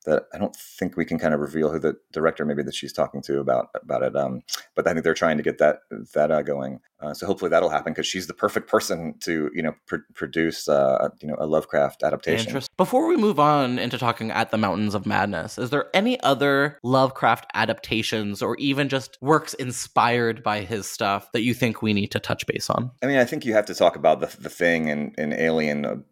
that 0.06 0.24
I 0.34 0.38
don't 0.38 0.56
think 0.56 0.98
we 0.98 1.06
can 1.06 1.20
kind 1.20 1.34
of 1.34 1.40
reveal 1.40 1.72
who 1.72 1.80
the 1.80 1.96
director 2.12 2.46
maybe 2.46 2.64
that 2.64 2.76
she's 2.76 2.94
talking 2.94 3.22
to 3.24 3.40
about 3.40 3.70
about 3.76 4.04
it. 4.04 4.16
Um, 4.16 4.42
but 4.76 4.88
I 4.88 4.94
think 4.94 5.04
they're 5.04 5.14
trying 5.14 5.38
to 5.38 5.44
get 5.44 5.58
that 5.60 5.80
that 6.14 6.32
uh, 6.32 6.42
going. 6.42 6.80
Uh, 7.00 7.14
so 7.14 7.26
hopefully 7.26 7.50
that'll 7.50 7.70
happen 7.70 7.94
because 7.94 8.06
she's 8.06 8.28
the 8.28 8.34
perfect 8.34 8.70
person 8.70 9.16
to 9.22 9.50
you 9.54 9.62
know 9.62 9.74
pr- 9.88 9.98
produce 10.14 10.68
uh, 10.68 11.10
you 11.22 11.28
know 11.28 11.36
a 11.40 11.46
Lovecraft 11.46 12.04
adaptation. 12.04 12.62
Before 12.78 13.08
we 13.08 13.18
move 13.18 13.40
on 13.40 13.80
into 13.80 13.98
talking 13.98 14.32
at 14.32 14.52
the 14.52 14.58
Mountains 14.58 14.96
of 14.96 15.06
Madness, 15.06 15.58
is 15.58 15.70
there 15.70 15.86
any 15.94 16.20
other 16.22 16.80
Lovecraft 16.84 17.46
adaptations 17.54 18.42
or 18.42 18.56
even 18.58 18.90
just 18.90 19.18
works 19.22 19.54
inspired 19.56 20.44
by 20.44 20.62
his 20.62 20.90
stuff 20.90 21.32
that 21.32 21.42
you 21.42 21.54
think 21.54 21.82
we 21.82 21.94
need 21.94 22.12
to 22.12 22.20
touch 22.20 22.46
base 22.48 22.70
on? 22.70 22.92
I 23.02 23.08
mean, 23.08 23.18
I 23.18 23.26
think 23.26 23.46
you 23.46 23.54
have 23.54 23.66
to 23.66 23.76
talk 23.76 23.96
about 23.96 24.20
the 24.20 24.36
the 24.42 24.50
thing 24.50 24.90
and, 24.90 25.14
and 25.18 25.34
Alien 25.34 26.04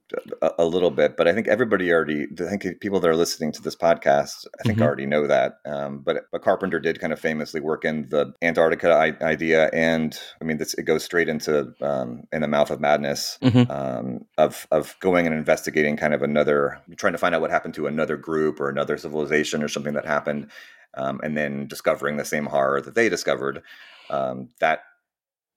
a, 0.57 0.65
little 0.65 0.91
bit, 0.91 1.15
but 1.17 1.27
I 1.27 1.33
think 1.33 1.47
everybody 1.47 1.91
already. 1.91 2.27
I 2.39 2.43
think 2.55 2.79
people 2.81 2.99
that 2.99 3.07
are 3.07 3.15
listening 3.15 3.51
to 3.53 3.61
this 3.61 3.75
podcast, 3.75 4.45
I 4.59 4.63
think 4.63 4.79
Mhm. 4.79 4.83
already 4.83 5.05
know 5.05 5.27
that. 5.27 5.59
Um, 5.65 5.99
but 5.99 6.23
but 6.31 6.41
Carpenter 6.41 6.79
did 6.79 6.99
kind 6.99 7.13
of 7.13 7.19
famously 7.19 7.61
work 7.61 7.85
in 7.85 8.07
the 8.09 8.33
Antarctica 8.41 8.91
I- 8.91 9.23
idea, 9.23 9.69
and 9.73 10.19
I 10.41 10.45
mean, 10.45 10.57
this 10.57 10.73
it 10.73 10.83
goes 10.83 11.03
straight 11.03 11.29
into 11.29 11.73
um, 11.81 12.23
in 12.31 12.41
the 12.41 12.47
mouth 12.47 12.71
of 12.71 12.79
madness 12.79 13.37
Mhm. 13.41 13.69
um, 13.69 14.25
of 14.37 14.67
of 14.71 14.95
going 14.99 15.25
and 15.27 15.35
investigating 15.35 15.97
kind 15.97 16.13
of 16.13 16.21
another, 16.23 16.79
trying 16.97 17.13
to 17.13 17.19
find 17.19 17.35
out 17.35 17.41
what 17.41 17.51
happened 17.51 17.73
to 17.75 17.87
another 17.87 18.17
group 18.17 18.59
or 18.59 18.69
another 18.69 18.97
civilization 18.97 19.61
or 19.63 19.67
something 19.67 19.93
that 19.93 20.05
happened, 20.05 20.49
um, 20.95 21.19
and 21.23 21.37
then 21.37 21.67
discovering 21.67 22.17
the 22.17 22.25
same 22.25 22.45
horror 22.47 22.81
that 22.81 22.95
they 22.95 23.09
discovered. 23.09 23.61
Um, 24.09 24.49
that 24.59 24.79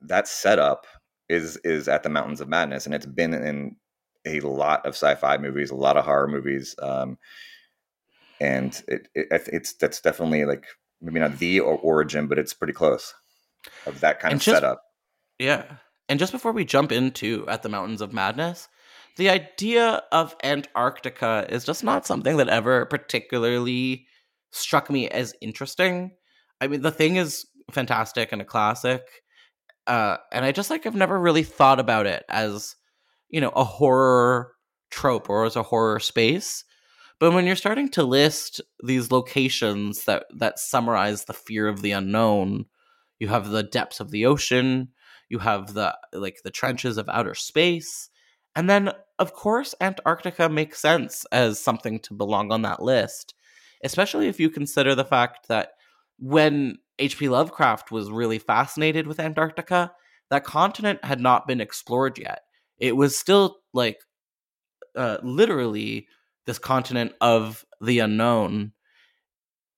that 0.03 0.29
setup 0.29 0.87
is 1.29 1.57
is 1.65 1.89
at 1.89 2.03
the 2.03 2.09
Mountains 2.11 2.41
of 2.41 2.49
Madness, 2.49 2.85
and 2.85 2.95
it's 2.95 3.07
been 3.07 3.33
in 3.33 3.77
a 4.25 4.41
lot 4.41 4.85
of 4.87 4.95
sci-fi 4.95 5.37
movies, 5.39 5.71
a 5.71 5.75
lot 5.75 5.97
of 5.97 6.05
horror 6.05 6.29
movies, 6.29 6.75
um, 6.81 7.19
and 8.41 8.83
it, 8.89 9.09
it 9.15 9.49
it's 9.53 9.73
that's 9.75 10.01
definitely 10.01 10.45
like 10.45 10.65
maybe 11.01 11.21
not 11.21 11.39
the 11.39 11.61
or- 11.61 11.79
origin, 11.79 12.27
but 12.27 12.39
it's 12.39 12.55
pretty 12.55 12.73
close 12.73 13.15
of 13.87 14.01
that 14.01 14.21
kind 14.21 14.33
And 14.33 14.41
of 14.41 14.45
just- 14.45 14.57
setup. 14.57 14.83
Yeah. 15.39 15.65
And 16.09 16.19
just 16.19 16.33
before 16.33 16.53
we 16.53 16.65
jump 16.65 16.93
into 16.93 17.47
At 17.49 17.63
the 17.63 17.69
Mountains 17.69 18.01
of 18.01 18.13
Madness, 18.13 18.69
the 19.17 19.31
idea 19.31 20.03
of 20.13 20.37
Antarctica 20.45 21.47
is 21.49 21.65
just 21.65 21.83
not 21.83 22.07
something 22.07 22.37
that 22.37 22.49
ever 22.49 22.85
particularly 22.87 24.07
struck 24.51 24.91
me 24.91 25.09
as 25.09 25.35
interesting. 25.41 26.13
I 26.61 26.67
mean, 26.69 26.83
the 26.83 26.91
thing 26.91 27.17
is 27.17 27.47
fantastic 27.71 28.31
and 28.33 28.43
a 28.43 28.45
classic. 28.45 29.03
Uh, 29.87 30.19
and 30.33 30.45
I 30.45 30.53
just 30.53 30.71
like 30.71 30.87
I've 30.87 30.95
never 30.95 31.19
really 31.19 31.43
thought 31.45 31.81
about 31.81 32.07
it 32.07 32.25
as, 32.29 32.77
you 33.33 33.41
know, 33.41 33.51
a 33.57 33.65
horror 33.65 34.53
trope 34.91 35.29
or 35.29 35.45
as 35.45 35.57
a 35.57 35.65
horror 35.65 35.99
space. 35.99 36.65
But 37.19 37.33
when 37.33 37.47
you're 37.47 37.57
starting 37.57 37.89
to 37.91 38.05
list 38.05 38.61
these 38.85 39.11
locations 39.11 40.05
that 40.05 40.27
that 40.37 40.61
summarize 40.61 41.25
the 41.25 41.33
fear 41.33 41.67
of 41.67 41.83
the 41.83 41.93
unknown, 41.93 42.67
you 43.19 43.29
have 43.29 43.49
the 43.49 43.63
depths 43.65 43.99
of 43.99 44.11
the 44.11 44.27
ocean, 44.27 44.89
you 45.29 45.41
have 45.41 45.75
the 45.75 45.97
like 46.13 46.43
the 46.45 46.51
trenches 46.51 46.99
of 46.99 47.09
outer 47.09 47.35
space, 47.35 48.11
and 48.55 48.69
then 48.69 48.93
of 49.19 49.33
course 49.33 49.75
Antarctica 49.81 50.49
makes 50.49 50.81
sense 50.81 51.25
as 51.33 51.59
something 51.59 51.99
to 52.01 52.15
belong 52.15 52.53
on 52.53 52.63
that 52.63 52.83
list, 52.83 53.35
especially 53.83 54.29
if 54.29 54.39
you 54.39 54.51
consider 54.51 54.95
the 54.95 55.05
fact 55.05 55.49
that 55.49 55.71
when 56.19 56.77
H.P. 56.99 57.29
Lovecraft 57.29 57.91
was 57.91 58.11
really 58.11 58.39
fascinated 58.39 59.07
with 59.07 59.19
Antarctica, 59.19 59.93
that 60.31 60.45
continent 60.45 61.05
had 61.05 61.21
not 61.21 61.47
been 61.47 61.61
explored 61.61 62.19
yet. 62.19 62.43
It 62.83 62.97
was 62.97 63.17
still 63.19 63.59
like 63.75 64.01
uh, 64.97 65.19
literally 65.23 66.09
this 66.47 66.59
continent 66.59 67.13
of 67.21 67.65
the 67.81 68.01
unknown, 68.01 68.73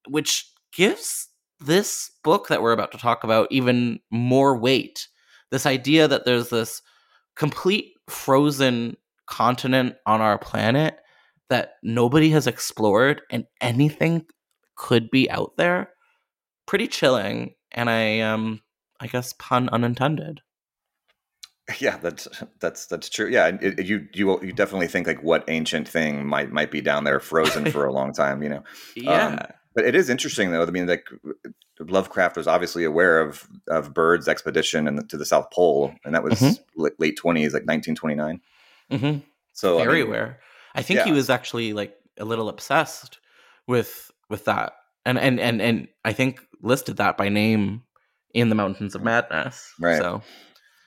which 0.08 0.50
gives 0.72 1.28
this 1.60 2.10
book 2.22 2.48
that 2.48 2.62
we're 2.62 2.72
about 2.72 2.92
to 2.92 2.98
talk 2.98 3.24
about 3.24 3.48
even 3.50 4.00
more 4.10 4.56
weight. 4.56 5.08
This 5.50 5.66
idea 5.66 6.08
that 6.08 6.24
there's 6.24 6.48
this 6.50 6.82
complete 7.36 7.94
frozen 8.08 8.96
continent 9.26 9.96
on 10.06 10.20
our 10.20 10.38
planet 10.38 10.98
that 11.50 11.74
nobody 11.82 12.30
has 12.30 12.46
explored 12.46 13.22
and 13.30 13.44
anything 13.60 14.26
could 14.76 15.10
be 15.10 15.30
out 15.30 15.52
there. 15.56 15.90
Pretty 16.66 16.88
chilling. 16.88 17.54
And 17.72 17.90
I 17.90 18.20
um 18.20 18.62
I 19.00 19.08
guess 19.08 19.34
pun 19.38 19.68
unintended. 19.70 20.40
Yeah, 21.80 21.96
that's 21.96 22.28
that's 22.60 22.86
that's 22.86 23.08
true. 23.08 23.28
Yeah, 23.28 23.46
it, 23.48 23.78
it- 23.78 23.86
you 23.86 24.06
you 24.12 24.38
you 24.42 24.52
definitely 24.52 24.86
think 24.88 25.06
like 25.06 25.22
what 25.22 25.44
ancient 25.48 25.88
thing 25.88 26.26
might 26.26 26.52
might 26.52 26.70
be 26.70 26.80
down 26.82 27.04
there 27.04 27.20
frozen 27.20 27.70
for 27.70 27.86
a 27.86 27.92
long 27.92 28.12
time, 28.12 28.42
you 28.42 28.48
know. 28.50 28.62
Yeah. 28.96 29.46
But 29.74 29.86
it 29.86 29.96
is 29.96 30.08
interesting, 30.08 30.52
though. 30.52 30.62
I 30.62 30.70
mean, 30.70 30.86
like 30.86 31.08
Lovecraft 31.80 32.36
was 32.36 32.46
obviously 32.46 32.84
aware 32.84 33.18
of 33.18 33.48
of 33.68 33.92
Byrd's 33.92 34.28
expedition 34.28 34.86
and 34.86 35.08
to 35.08 35.16
the 35.16 35.24
South 35.24 35.50
Pole, 35.50 35.92
and 36.04 36.14
that 36.14 36.22
was 36.22 36.34
Mhm. 36.40 36.58
la- 36.76 36.90
late 36.98 37.16
twenties, 37.16 37.52
like 37.54 37.64
nineteen 37.64 37.94
twenty 37.96 38.14
nine. 38.14 38.40
hmm 38.90 39.18
So 39.52 39.80
I 39.80 39.84
very 39.84 40.00
mean, 40.02 40.08
aware. 40.08 40.38
I 40.76 40.82
think 40.82 41.00
he 41.00 41.12
was 41.12 41.28
actually 41.30 41.72
like 41.72 41.96
a 42.18 42.24
little 42.24 42.48
obsessed 42.48 43.18
with 43.66 44.10
with 44.30 44.44
that, 44.44 44.74
and 45.04 45.18
and 45.18 45.40
and 45.40 45.60
and 45.60 45.88
I 46.04 46.12
think 46.12 46.40
listed 46.62 46.98
that 46.98 47.16
by 47.16 47.28
name 47.28 47.82
in 48.32 48.50
the 48.50 48.54
Mountains 48.54 48.94
of 48.94 49.02
Madness. 49.02 49.72
Right. 49.80 49.98
So 49.98 50.22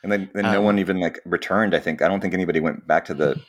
and 0.03 0.11
then, 0.11 0.29
then 0.33 0.43
no 0.43 0.59
Um, 0.59 0.63
one 0.65 0.79
even 0.79 0.99
like 0.99 1.19
returned. 1.25 1.73
I 1.75 1.79
think 1.79 2.01
I 2.01 2.07
don't 2.07 2.21
think 2.21 2.33
anybody 2.33 2.59
went 2.59 2.85
back 2.87 3.05
to 3.05 3.13
the 3.13 3.39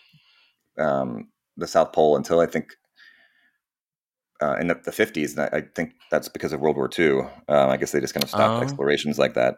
um, 0.78 1.28
the 1.56 1.66
South 1.66 1.92
Pole 1.92 2.16
until 2.16 2.40
I 2.40 2.46
think 2.46 2.74
uh, 4.40 4.56
in 4.60 4.68
the, 4.68 4.74
the 4.84 4.90
50s. 4.92 5.30
And 5.36 5.40
I, 5.52 5.58
I 5.58 5.60
think 5.74 5.94
that's 6.10 6.28
because 6.28 6.52
of 6.52 6.60
World 6.60 6.76
War 6.76 6.88
II. 6.96 7.20
Um, 7.48 7.70
I 7.70 7.76
guess 7.76 7.92
they 7.92 8.00
just 8.00 8.14
kind 8.14 8.22
of 8.24 8.30
stopped 8.30 8.60
Oh. 8.60 8.62
explorations 8.62 9.18
like 9.18 9.34
that. 9.34 9.56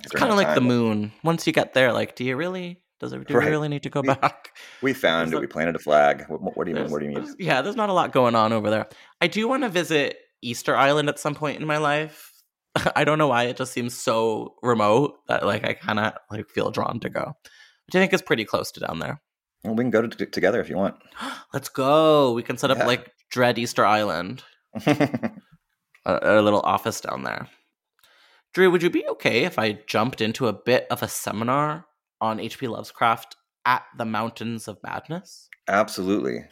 it's 0.00 0.12
kind 0.12 0.30
of 0.30 0.36
like 0.36 0.54
the 0.54 0.60
moon. 0.60 1.12
Once 1.24 1.46
you 1.46 1.52
get 1.52 1.72
there, 1.74 1.92
like, 1.92 2.14
do 2.16 2.24
you 2.24 2.36
really? 2.36 2.82
Does 3.00 3.12
it? 3.12 3.26
Do 3.26 3.34
we 3.38 3.44
really 3.44 3.68
need 3.68 3.82
to 3.82 3.90
go 3.90 4.00
We- 4.02 4.08
back? 4.14 4.56
We 4.82 4.92
found 5.06 5.28
There's 5.32 5.34
it. 5.34 5.38
a- 5.38 5.40
We 5.40 5.46
planted 5.46 5.76
a 5.76 5.78
flag. 5.78 6.24
What, 6.28 6.56
what 6.56 6.64
do 6.64 6.70
you 6.70 6.76
mean? 6.76 6.90
What 6.90 7.00
do 7.00 7.06
you 7.06 7.12
mean? 7.14 7.34
Yeah, 7.38 7.62
there's 7.62 7.76
not 7.76 7.88
a 7.88 7.92
lot 7.94 8.12
going 8.12 8.34
on 8.34 8.52
over 8.52 8.70
there. 8.70 8.86
I 9.20 9.26
do 9.26 9.46
want 9.48 9.62
to 9.64 9.68
visit 9.68 10.16
Easter 10.42 10.76
Island 10.76 11.08
at 11.08 11.18
some 11.18 11.34
point 11.34 11.60
in 11.60 11.66
my 11.66 11.78
life. 11.78 12.32
I 12.96 13.04
don't 13.04 13.18
know 13.18 13.28
why 13.28 13.44
it 13.44 13.56
just 13.56 13.72
seems 13.72 13.94
so 13.94 14.54
remote 14.62 15.18
that 15.28 15.44
like 15.46 15.64
I 15.66 15.74
kind 15.74 15.98
of 15.98 16.12
like 16.30 16.48
feel 16.48 16.70
drawn 16.70 17.00
to 17.00 17.08
go. 17.08 17.32
Which 17.86 17.94
I 17.94 17.98
think 18.00 18.12
is 18.12 18.22
pretty 18.22 18.44
close 18.44 18.70
to 18.72 18.80
down 18.80 18.98
there. 18.98 19.20
Well, 19.64 19.74
we 19.74 19.84
can 19.84 19.90
go 19.90 20.02
to, 20.06 20.26
together 20.26 20.60
if 20.60 20.68
you 20.68 20.76
want. 20.76 20.96
Let's 21.52 21.68
go. 21.68 22.32
We 22.32 22.42
can 22.42 22.58
set 22.58 22.70
up 22.70 22.78
Yeah. 22.78 22.86
like 22.86 23.12
Dread 23.30 23.58
Easter 23.58 23.84
Island, 23.84 24.42
a, 24.86 25.30
a 26.04 26.42
little 26.42 26.60
office 26.60 27.00
down 27.00 27.22
there. 27.24 27.48
Drew, 28.54 28.70
would 28.70 28.82
you 28.82 28.90
be 28.90 29.06
okay 29.08 29.44
if 29.44 29.58
I 29.58 29.80
jumped 29.86 30.20
into 30.20 30.46
a 30.46 30.52
bit 30.52 30.86
of 30.90 31.02
a 31.02 31.08
seminar 31.08 31.86
on 32.20 32.40
H.P. 32.40 32.68
Lovecraft 32.68 33.36
at 33.64 33.84
the 33.98 34.04
Mountains 34.04 34.68
of 34.68 34.78
Madness? 34.82 35.48
Absolutely. 35.68 36.44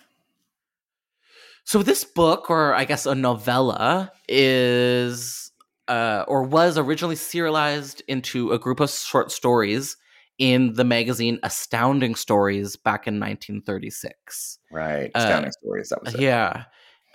So 1.64 1.82
this 1.82 2.04
book, 2.04 2.50
or 2.50 2.74
I 2.74 2.84
guess 2.84 3.06
a 3.06 3.14
novella, 3.14 4.12
is 4.28 5.50
uh, 5.88 6.24
or 6.28 6.42
was 6.42 6.78
originally 6.78 7.16
serialized 7.16 8.02
into 8.08 8.52
a 8.52 8.58
group 8.58 8.80
of 8.80 8.90
short 8.90 9.30
stories 9.30 9.96
in 10.38 10.74
the 10.74 10.84
magazine 10.84 11.38
Astounding 11.42 12.14
Stories 12.14 12.76
back 12.76 13.06
in 13.06 13.20
1936. 13.20 14.58
Right. 14.70 15.10
Uh, 15.14 15.18
Astounding 15.18 15.52
stories. 15.52 15.88
That 15.90 16.02
was 16.02 16.14
it. 16.14 16.20
Yeah. 16.20 16.64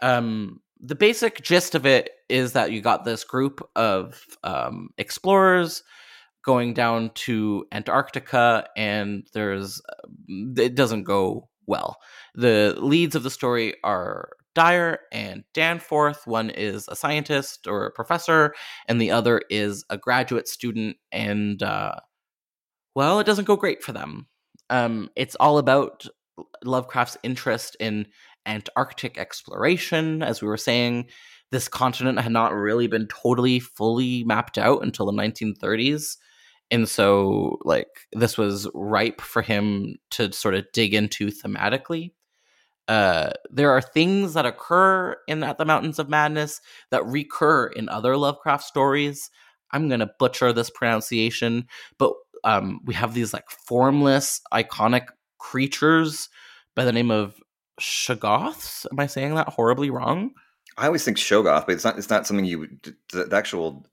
Um, 0.01 0.61
the 0.79 0.95
basic 0.95 1.41
gist 1.41 1.75
of 1.75 1.85
it 1.85 2.11
is 2.29 2.53
that 2.53 2.71
you 2.71 2.81
got 2.81 3.03
this 3.03 3.23
group 3.23 3.67
of 3.75 4.23
um, 4.43 4.89
explorers 4.97 5.83
going 6.45 6.73
down 6.73 7.11
to 7.13 7.65
Antarctica, 7.71 8.67
and 8.77 9.27
there's 9.33 9.81
it 10.27 10.75
doesn't 10.75 11.03
go 11.03 11.49
well. 11.65 11.97
The 12.35 12.75
leads 12.77 13.15
of 13.15 13.23
the 13.23 13.29
story 13.29 13.75
are 13.83 14.29
Dyer 14.59 14.99
and 15.13 15.45
Danforth. 15.53 16.27
One 16.27 16.49
is 16.49 16.89
a 16.89 16.95
scientist 16.97 17.65
or 17.65 17.85
a 17.85 17.91
professor, 17.93 18.53
and 18.89 18.99
the 18.99 19.11
other 19.11 19.41
is 19.49 19.85
a 19.89 19.97
graduate 19.97 20.49
student. 20.49 20.97
And 21.13 21.63
uh, 21.63 21.95
well, 22.93 23.21
it 23.21 23.23
doesn't 23.23 23.45
go 23.45 23.55
great 23.55 23.81
for 23.81 23.93
them. 23.93 24.27
Um, 24.69 25.11
it's 25.15 25.35
all 25.35 25.59
about 25.59 26.05
Lovecraft's 26.65 27.15
interest 27.23 27.77
in 27.79 28.07
Antarctic 28.45 29.17
exploration. 29.17 30.21
As 30.21 30.41
we 30.41 30.49
were 30.49 30.57
saying, 30.57 31.05
this 31.53 31.69
continent 31.69 32.19
had 32.19 32.33
not 32.33 32.53
really 32.53 32.87
been 32.87 33.07
totally 33.07 33.61
fully 33.61 34.25
mapped 34.25 34.57
out 34.57 34.83
until 34.83 35.05
the 35.05 35.13
1930s. 35.13 36.17
And 36.69 36.85
so, 36.89 37.59
like, 37.63 37.87
this 38.11 38.37
was 38.37 38.67
ripe 38.73 39.21
for 39.21 39.41
him 39.41 39.95
to 40.11 40.33
sort 40.33 40.55
of 40.55 40.65
dig 40.73 40.93
into 40.93 41.27
thematically. 41.27 42.11
Uh, 42.89 43.29
there 43.51 43.69
are 43.69 43.81
things 43.81 44.33
that 44.33 44.47
occur 44.47 45.15
in 45.27 45.43
At 45.43 45.59
the 45.59 45.65
Mountains 45.65 45.99
of 45.99 46.09
Madness 46.09 46.59
that 46.89 47.05
recur 47.05 47.67
in 47.67 47.87
other 47.87 48.17
Lovecraft 48.17 48.63
stories. 48.63 49.29
I'm 49.71 49.87
going 49.87 49.99
to 49.99 50.09
butcher 50.17 50.51
this 50.51 50.71
pronunciation, 50.71 51.67
but 51.99 52.13
um, 52.43 52.79
we 52.85 52.95
have 52.95 53.13
these 53.13 53.31
like 53.31 53.49
formless, 53.51 54.41
iconic 54.51 55.05
creatures 55.37 56.29
by 56.75 56.83
the 56.83 56.91
name 56.91 57.11
of 57.11 57.39
Shoggoths. 57.79 58.87
Am 58.91 58.99
I 58.99 59.05
saying 59.05 59.35
that 59.35 59.49
horribly 59.49 59.91
wrong? 59.91 60.31
I 60.75 60.87
always 60.87 61.03
think 61.03 61.17
Shoggoth, 61.17 61.67
but 61.67 61.75
it's 61.75 61.83
not. 61.83 61.97
It's 61.99 62.09
not 62.09 62.25
something 62.25 62.45
you. 62.45 62.67
The, 63.11 63.25
the 63.25 63.35
actual 63.37 63.85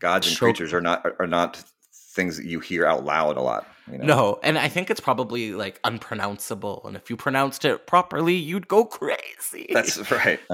gods 0.00 0.26
and 0.26 0.36
Shog- 0.36 0.48
creatures 0.48 0.74
are 0.74 0.82
not 0.82 1.06
are 1.18 1.26
not 1.26 1.64
things 1.92 2.36
that 2.36 2.44
you 2.44 2.60
hear 2.60 2.84
out 2.84 3.04
loud 3.04 3.38
a 3.38 3.40
lot. 3.40 3.66
You 3.90 3.98
know? 3.98 4.04
No, 4.04 4.40
and 4.42 4.58
I 4.58 4.68
think 4.68 4.90
it's 4.90 5.00
probably 5.00 5.52
like 5.52 5.78
unpronounceable. 5.84 6.82
And 6.86 6.96
if 6.96 7.10
you 7.10 7.16
pronounced 7.16 7.64
it 7.64 7.86
properly, 7.86 8.34
you'd 8.34 8.66
go 8.66 8.84
crazy. 8.84 9.68
That's 9.72 9.98
right. 10.10 10.40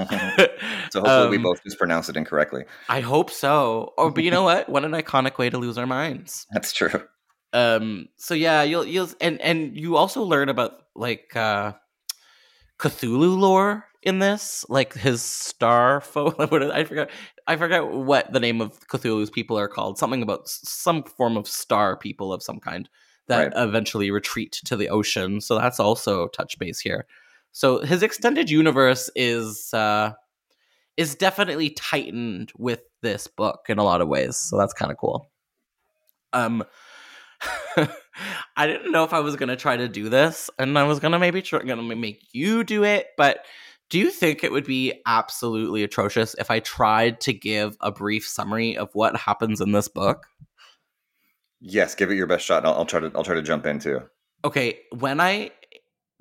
so 0.91 1.01
hopefully 1.01 1.07
um, 1.07 1.31
we 1.31 1.39
both 1.39 1.63
just 1.63 1.79
pronounce 1.79 2.09
it 2.09 2.17
incorrectly. 2.17 2.65
I 2.89 3.01
hope 3.01 3.31
so. 3.31 3.95
Or, 3.97 4.11
but 4.11 4.25
you 4.25 4.31
know 4.33 4.43
what? 4.51 4.69
What 4.69 4.85
an 4.85 4.93
iconic 4.93 5.39
way 5.39 5.49
to 5.49 5.59
lose 5.59 5.79
our 5.79 5.87
minds. 5.87 6.47
That's 6.53 6.73
true. 6.73 7.03
Um. 7.53 8.09
So 8.17 8.35
yeah, 8.35 8.63
you'll 8.63 8.85
you'll 8.85 9.11
and 9.21 9.41
and 9.41 9.77
you 9.77 9.97
also 9.97 10.23
learn 10.23 10.49
about 10.49 10.83
like 10.97 11.35
uh 11.37 11.73
Cthulhu 12.79 13.39
lore 13.39 13.85
in 14.03 14.19
this, 14.19 14.65
like 14.69 14.95
his 14.95 15.23
star 15.23 16.01
folk. 16.01 16.37
I 16.39 16.85
forgot. 16.85 17.11
I 17.47 17.57
forgot 17.57 17.93
what 17.93 18.33
the 18.33 18.41
name 18.41 18.61
of 18.61 18.79
Cthulhu's 18.89 19.31
people 19.31 19.59
are 19.59 19.69
called. 19.69 19.99
Something 19.99 20.23
about 20.23 20.49
some 20.49 21.05
form 21.05 21.37
of 21.37 21.47
star 21.47 21.97
people 21.97 22.33
of 22.33 22.43
some 22.43 22.61
kind 22.61 22.89
that 23.31 23.55
right. 23.55 23.65
eventually 23.69 24.11
retreat 24.11 24.61
to 24.65 24.77
the 24.77 24.89
ocean. 24.89 25.41
So 25.41 25.57
that's 25.57 25.81
also 25.81 26.29
touch 26.29 26.59
base 26.59 26.79
here. 26.79 27.07
So 27.53 27.81
his 27.81 28.03
extended 28.03 28.51
universe 28.51 29.11
is 29.17 29.73
uh, 29.73 30.13
is 30.97 31.15
definitely 31.15 31.71
tightened 31.71 32.53
with 32.59 32.83
this 33.03 33.27
book 33.27 33.67
in 33.69 33.79
a 33.79 33.85
lot 33.85 34.01
of 34.01 34.09
ways. 34.09 34.37
So 34.37 34.59
that's 34.59 34.75
kind 34.75 34.93
of 34.93 34.99
cool. 34.99 35.31
Um, 36.33 36.63
I 38.57 38.67
didn't 38.67 38.93
know 38.93 39.05
if 39.05 39.13
I 39.13 39.21
was 39.21 39.37
gonna 39.37 39.57
try 39.57 39.77
to 39.77 39.89
do 39.89 40.09
this, 40.09 40.51
and 40.59 40.79
I 40.79 40.85
was 40.85 41.01
gonna 41.01 41.19
maybe 41.19 41.43
try, 41.43 41.61
gonna 41.61 41.83
make 41.97 42.23
you 42.33 42.63
do 42.65 42.85
it, 42.85 43.09
but 43.17 43.45
do 43.89 43.99
you 43.99 44.11
think 44.11 44.45
it 44.45 44.53
would 44.53 44.67
be 44.67 45.01
absolutely 45.05 45.83
atrocious 45.83 46.37
if 46.39 46.49
I 46.49 46.61
tried 46.61 47.21
to 47.23 47.33
give 47.33 47.77
a 47.81 47.91
brief 47.91 48.27
summary 48.27 48.77
of 48.77 48.89
what 48.93 49.17
happens 49.17 49.61
in 49.61 49.73
this 49.73 49.89
book? 49.89 50.27
Yes, 51.61 51.95
give 51.95 52.11
it 52.11 52.17
your 52.17 52.27
best 52.27 52.45
shot. 52.45 52.65
I'll, 52.65 52.75
I'll 52.75 52.87
try 52.87 53.01
to. 53.01 53.11
I'll 53.15 53.25
try 53.25 53.35
to 53.35 53.43
jump 53.43 53.67
in 53.67 53.79
too. 53.79 54.01
Okay, 54.45 54.81
when 54.97 55.21
I 55.21 55.51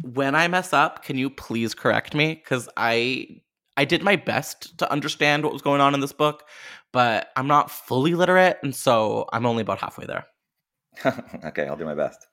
when 0.03 0.35
I 0.35 0.47
mess 0.47 0.73
up, 0.73 1.03
can 1.03 1.17
you 1.17 1.29
please 1.29 1.73
correct 1.73 2.13
me? 2.13 2.35
Because 2.35 2.67
I 2.75 3.41
I 3.77 3.85
did 3.85 4.03
my 4.03 4.15
best 4.15 4.77
to 4.79 4.91
understand 4.91 5.43
what 5.43 5.53
was 5.53 5.61
going 5.61 5.81
on 5.81 5.93
in 5.93 6.01
this 6.01 6.11
book, 6.11 6.43
but 6.91 7.29
I'm 7.35 7.47
not 7.47 7.71
fully 7.71 8.15
literate, 8.15 8.57
and 8.63 8.75
so 8.75 9.27
I'm 9.31 9.45
only 9.45 9.61
about 9.61 9.79
halfway 9.79 10.05
there. 10.05 10.25
okay, 11.45 11.67
I'll 11.67 11.77
do 11.77 11.85
my 11.85 11.95
best. 11.95 12.25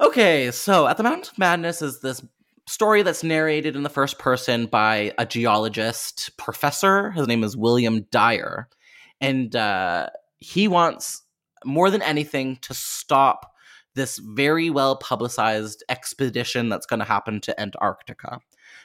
Okay, 0.00 0.50
so 0.50 0.86
at 0.86 0.96
the 0.96 1.02
Mountain 1.02 1.30
of 1.32 1.38
Madness 1.38 1.82
is 1.82 2.00
this 2.00 2.22
story 2.66 3.02
that's 3.02 3.24
narrated 3.24 3.74
in 3.74 3.82
the 3.82 3.88
first 3.88 4.18
person 4.18 4.66
by 4.66 5.12
a 5.18 5.26
geologist 5.26 6.30
professor. 6.36 7.10
His 7.10 7.26
name 7.26 7.42
is 7.42 7.56
William 7.56 8.06
Dyer. 8.10 8.68
And 9.20 9.54
uh, 9.54 10.08
he 10.38 10.68
wants, 10.68 11.22
more 11.64 11.90
than 11.90 12.02
anything, 12.02 12.56
to 12.62 12.74
stop 12.74 13.52
this 13.94 14.18
very 14.18 14.70
well 14.70 14.96
publicized 14.96 15.82
expedition 15.88 16.68
that's 16.68 16.86
going 16.86 17.00
to 17.00 17.04
happen 17.04 17.40
to 17.40 17.60
Antarctica. 17.60 18.40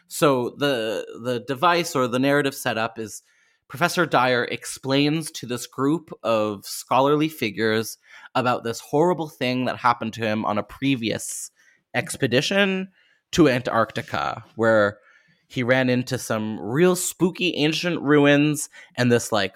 So 0.07 0.55
the 0.57 1.05
the 1.23 1.39
device 1.39 1.95
or 1.95 2.07
the 2.07 2.19
narrative 2.19 2.55
setup 2.55 2.97
is 2.99 3.21
Professor 3.67 4.05
Dyer 4.05 4.43
explains 4.45 5.31
to 5.31 5.47
this 5.47 5.65
group 5.65 6.11
of 6.23 6.65
scholarly 6.65 7.29
figures 7.29 7.97
about 8.35 8.63
this 8.63 8.79
horrible 8.79 9.27
thing 9.27 9.65
that 9.65 9.77
happened 9.77 10.13
to 10.13 10.21
him 10.21 10.45
on 10.45 10.57
a 10.57 10.63
previous 10.63 11.49
expedition 11.93 12.89
to 13.31 13.49
Antarctica, 13.49 14.43
where 14.55 14.99
he 15.47 15.63
ran 15.63 15.89
into 15.89 16.17
some 16.17 16.59
real 16.59 16.95
spooky 16.95 17.55
ancient 17.55 18.01
ruins 18.01 18.69
and 18.95 19.11
this 19.11 19.31
like 19.31 19.55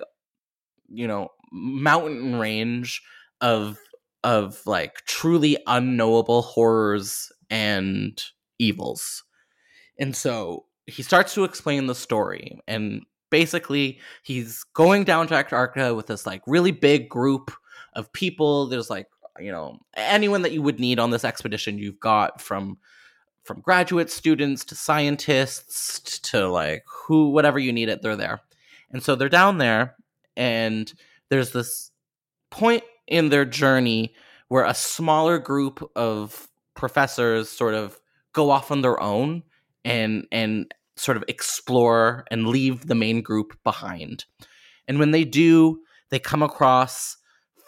you 0.88 1.08
know 1.08 1.30
mountain 1.52 2.38
range 2.38 3.02
of 3.42 3.78
of 4.24 4.62
like 4.66 5.06
truly 5.06 5.58
unknowable 5.66 6.42
horrors 6.42 7.32
and 7.50 8.22
evils. 8.58 9.24
And 9.98 10.16
so 10.16 10.66
he 10.88 11.04
starts 11.04 11.34
to 11.36 11.44
explain 11.44 11.88
the 11.88 11.96
story 11.96 12.60
and 12.68 13.04
basically 13.30 14.00
he's 14.24 14.64
going 14.74 15.04
down 15.04 15.28
to 15.28 15.36
Antarctica 15.36 15.96
with 15.96 16.08
this 16.08 16.26
like 16.26 16.42
really 16.48 16.72
big 16.72 17.10
group 17.10 17.52
of 17.94 18.12
people. 18.12 18.68
There's 18.68 18.90
like, 18.90 19.08
you 19.40 19.52
know, 19.52 19.80
anyone 19.96 20.42
that 20.42 20.52
you 20.52 20.62
would 20.62 20.80
need 20.80 21.00
on 21.00 21.12
this 21.12 21.24
expedition 21.24 21.78
you've 21.78 22.00
got 22.00 22.42
from 22.42 22.78
from 23.44 23.62
graduate 23.62 24.12
students 24.12 24.64
to 24.66 24.76
scientists 24.76 26.20
to 26.20 26.48
like 26.50 26.84
who 26.86 27.32
whatever 27.32 27.58
you 27.58 27.72
need 27.72 27.90
it 27.90 28.02
they're 28.02 28.16
there 28.16 28.42
and 28.92 29.02
so 29.02 29.16
they're 29.16 29.30
down 29.30 29.58
there 29.58 29.96
and 30.38 30.94
there's 31.30 31.52
this 31.52 31.92
point 32.52 32.84
in 33.08 33.30
their 33.30 33.46
journey 33.46 34.14
where 34.48 34.66
a 34.66 34.74
smaller 34.74 35.40
group 35.40 35.90
of 35.96 36.48
professors 36.76 37.50
sort 37.50 37.74
of 37.74 38.00
go 38.34 38.50
off 38.50 38.72
on 38.72 38.82
their 38.82 39.02
own 39.02 39.44
and 39.84 40.26
and 40.32 40.74
sort 40.96 41.18
of 41.18 41.24
explore 41.28 42.26
and 42.30 42.48
leave 42.48 42.88
the 42.88 42.96
main 42.96 43.22
group 43.22 43.58
behind. 43.64 44.26
And 44.88 45.00
when 45.00 45.12
they 45.12 45.24
do 45.24 45.80
they 46.10 46.20
come 46.20 46.42
across 46.42 47.18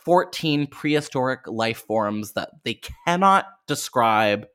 14 0.06 0.68
prehistoric 0.68 1.42
life 1.48 1.86
forms 1.86 2.34
that 2.34 2.50
they 2.64 2.82
cannot 3.06 3.46
describe 3.68 4.48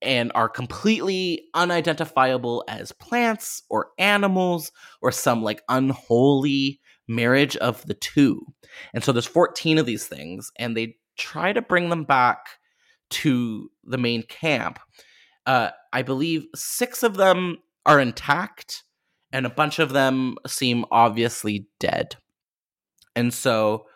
and 0.00 0.32
are 0.34 0.48
completely 0.48 1.44
unidentifiable 1.54 2.64
as 2.68 2.92
plants 2.92 3.62
or 3.68 3.88
animals 3.98 4.72
or 5.02 5.12
some 5.12 5.42
like 5.42 5.62
unholy 5.68 6.80
marriage 7.08 7.56
of 7.56 7.84
the 7.86 7.94
two. 7.94 8.44
And 8.92 9.02
so 9.04 9.12
there's 9.12 9.26
14 9.26 9.78
of 9.78 9.86
these 9.86 10.06
things, 10.06 10.50
and 10.58 10.76
they 10.76 10.96
try 11.16 11.52
to 11.52 11.62
bring 11.62 11.88
them 11.88 12.04
back 12.04 12.38
to 13.10 13.70
the 13.84 13.98
main 13.98 14.22
camp. 14.24 14.78
Uh, 15.46 15.70
I 15.92 16.02
believe 16.02 16.46
six 16.54 17.02
of 17.02 17.16
them 17.16 17.58
are 17.86 18.00
intact, 18.00 18.82
and 19.32 19.46
a 19.46 19.50
bunch 19.50 19.78
of 19.78 19.92
them 19.92 20.36
seem 20.46 20.84
obviously 20.90 21.68
dead. 21.78 22.16
And 23.14 23.32
so, 23.32 23.86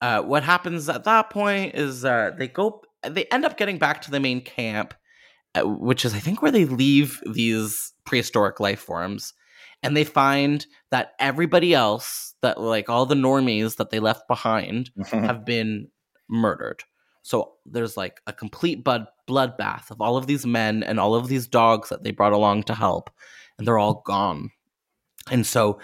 uh, 0.00 0.22
what 0.22 0.44
happens 0.44 0.88
at 0.88 1.04
that 1.04 1.30
point 1.30 1.74
is 1.74 2.04
uh, 2.04 2.32
they 2.38 2.48
go, 2.48 2.82
they 3.02 3.24
end 3.26 3.44
up 3.44 3.56
getting 3.56 3.78
back 3.78 4.02
to 4.02 4.10
the 4.10 4.20
main 4.20 4.42
camp, 4.42 4.94
uh, 5.54 5.62
which 5.62 6.04
is 6.04 6.14
I 6.14 6.18
think 6.18 6.42
where 6.42 6.52
they 6.52 6.66
leave 6.66 7.20
these 7.24 7.92
prehistoric 8.04 8.60
life 8.60 8.80
forms 8.80 9.32
and 9.82 9.96
they 9.96 10.04
find 10.04 10.66
that 10.90 11.12
everybody 11.18 11.74
else 11.74 12.34
that 12.42 12.60
like 12.60 12.88
all 12.88 13.06
the 13.06 13.14
normies 13.14 13.76
that 13.76 13.90
they 13.90 14.00
left 14.00 14.28
behind 14.28 14.90
have 15.10 15.44
been 15.44 15.88
murdered. 16.28 16.82
So 17.22 17.54
there's 17.64 17.96
like 17.96 18.20
a 18.26 18.32
complete 18.32 18.84
blood 18.84 19.06
bloodbath 19.28 19.90
of 19.90 20.00
all 20.00 20.16
of 20.16 20.26
these 20.26 20.46
men 20.46 20.82
and 20.82 21.00
all 21.00 21.14
of 21.14 21.28
these 21.28 21.48
dogs 21.48 21.88
that 21.88 22.04
they 22.04 22.12
brought 22.12 22.32
along 22.32 22.64
to 22.64 22.74
help 22.74 23.10
and 23.58 23.66
they're 23.66 23.78
all 23.78 24.02
gone. 24.06 24.50
And 25.30 25.44
so 25.44 25.80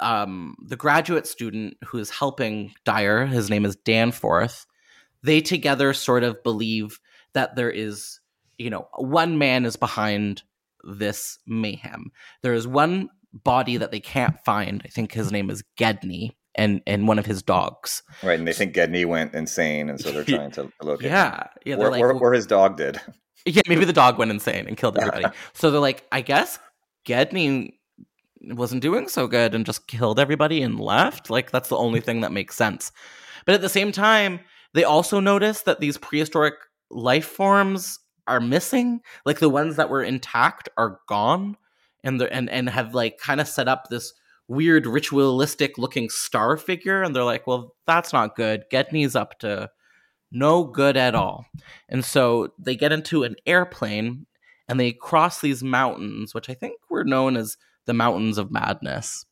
um, 0.00 0.56
the 0.64 0.76
graduate 0.76 1.26
student 1.26 1.76
who 1.84 1.98
is 1.98 2.10
helping 2.10 2.74
Dyer, 2.84 3.26
his 3.26 3.48
name 3.48 3.64
is 3.64 3.76
Danforth, 3.76 4.66
they 5.22 5.40
together 5.40 5.92
sort 5.92 6.24
of 6.24 6.42
believe 6.42 6.98
that 7.32 7.54
there 7.54 7.70
is 7.70 8.20
you 8.58 8.70
know, 8.70 8.88
one 8.96 9.38
man 9.38 9.64
is 9.64 9.76
behind 9.76 10.42
this 10.86 11.38
mayhem. 11.46 12.10
There 12.42 12.54
is 12.54 12.66
one 12.66 13.10
body 13.32 13.76
that 13.76 13.90
they 13.90 14.00
can't 14.00 14.36
find. 14.44 14.82
I 14.84 14.88
think 14.88 15.12
his 15.12 15.32
name 15.32 15.50
is 15.50 15.62
Gedney 15.76 16.36
and 16.54 16.80
and 16.86 17.06
one 17.06 17.18
of 17.18 17.26
his 17.26 17.42
dogs. 17.42 18.02
Right, 18.22 18.38
and 18.38 18.48
they 18.48 18.52
think 18.52 18.74
Gedney 18.74 19.04
went 19.04 19.34
insane, 19.34 19.90
and 19.90 20.00
so 20.00 20.10
they're 20.10 20.24
trying 20.36 20.52
to 20.52 20.72
locate. 20.82 21.10
Yeah, 21.10 21.34
him. 21.34 21.48
yeah. 21.64 21.76
Or, 21.76 21.90
like, 21.90 22.00
or, 22.00 22.12
or, 22.12 22.32
his 22.32 22.46
dog 22.46 22.76
did. 22.76 23.00
Yeah, 23.48 23.62
maybe 23.68 23.84
the 23.84 23.92
dog 23.92 24.18
went 24.18 24.32
insane 24.32 24.66
and 24.66 24.76
killed 24.76 24.98
everybody. 24.98 25.26
so 25.52 25.70
they're 25.70 25.78
like, 25.80 26.04
I 26.10 26.20
guess 26.20 26.58
Gedney 27.04 27.78
wasn't 28.42 28.82
doing 28.82 29.06
so 29.06 29.28
good 29.28 29.54
and 29.54 29.64
just 29.64 29.86
killed 29.86 30.18
everybody 30.18 30.62
and 30.62 30.80
left. 30.80 31.30
Like 31.30 31.52
that's 31.52 31.68
the 31.68 31.76
only 31.76 32.00
thing 32.00 32.22
that 32.22 32.32
makes 32.32 32.56
sense. 32.56 32.90
But 33.44 33.54
at 33.54 33.60
the 33.60 33.68
same 33.68 33.92
time, 33.92 34.40
they 34.74 34.82
also 34.82 35.20
notice 35.20 35.62
that 35.62 35.78
these 35.78 35.96
prehistoric 35.96 36.54
life 36.90 37.26
forms 37.26 38.00
are 38.26 38.40
missing. 38.40 39.00
Like 39.24 39.38
the 39.38 39.48
ones 39.48 39.76
that 39.76 39.90
were 39.90 40.02
intact 40.02 40.68
are 40.76 41.00
gone, 41.08 41.56
and 42.04 42.20
and 42.22 42.50
and 42.50 42.68
have 42.70 42.94
like 42.94 43.18
kind 43.18 43.40
of 43.40 43.48
set 43.48 43.68
up 43.68 43.88
this 43.88 44.12
weird 44.48 44.86
ritualistic 44.86 45.76
looking 45.78 46.08
star 46.08 46.56
figure. 46.56 47.02
And 47.02 47.14
they're 47.14 47.24
like, 47.24 47.46
well, 47.46 47.74
that's 47.86 48.12
not 48.12 48.36
good. 48.36 48.64
Gedney's 48.70 49.16
up 49.16 49.38
to 49.40 49.70
no 50.30 50.64
good 50.64 50.96
at 50.96 51.14
all. 51.14 51.46
And 51.88 52.04
so 52.04 52.52
they 52.58 52.76
get 52.76 52.92
into 52.92 53.24
an 53.24 53.36
airplane 53.46 54.26
and 54.68 54.78
they 54.78 54.92
cross 54.92 55.40
these 55.40 55.62
mountains, 55.62 56.34
which 56.34 56.48
I 56.48 56.54
think 56.54 56.78
were 56.90 57.04
known 57.04 57.36
as 57.36 57.56
the 57.86 57.94
Mountains 57.94 58.38
of 58.38 58.50
Madness. 58.50 59.24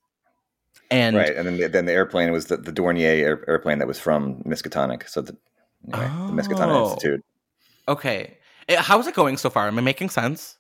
And 0.91 1.17
right, 1.17 1.35
and 1.35 1.47
then 1.47 1.57
the, 1.57 1.67
then 1.67 1.87
the 1.87 1.93
airplane 1.93 2.31
was 2.31 2.47
the, 2.47 2.57
the 2.57 2.73
Dornier 2.73 3.19
air, 3.19 3.45
airplane 3.49 3.79
that 3.79 3.89
was 3.89 3.99
from 3.99 4.43
Miskatonic, 4.43 5.09
so 5.09 5.23
the, 5.23 5.37
anyway, 5.93 6.09
oh, 6.13 6.27
the 6.29 6.33
Miskatonic 6.41 6.75
oh. 6.75 6.91
Institute. 6.91 7.25
Okay, 7.89 8.37
how's 8.69 9.07
it 9.07 9.15
going 9.15 9.37
so 9.37 9.51
far? 9.51 9.69
Am 9.69 9.79
I 9.79 9.83
making 9.83 10.11
sense? 10.11 10.59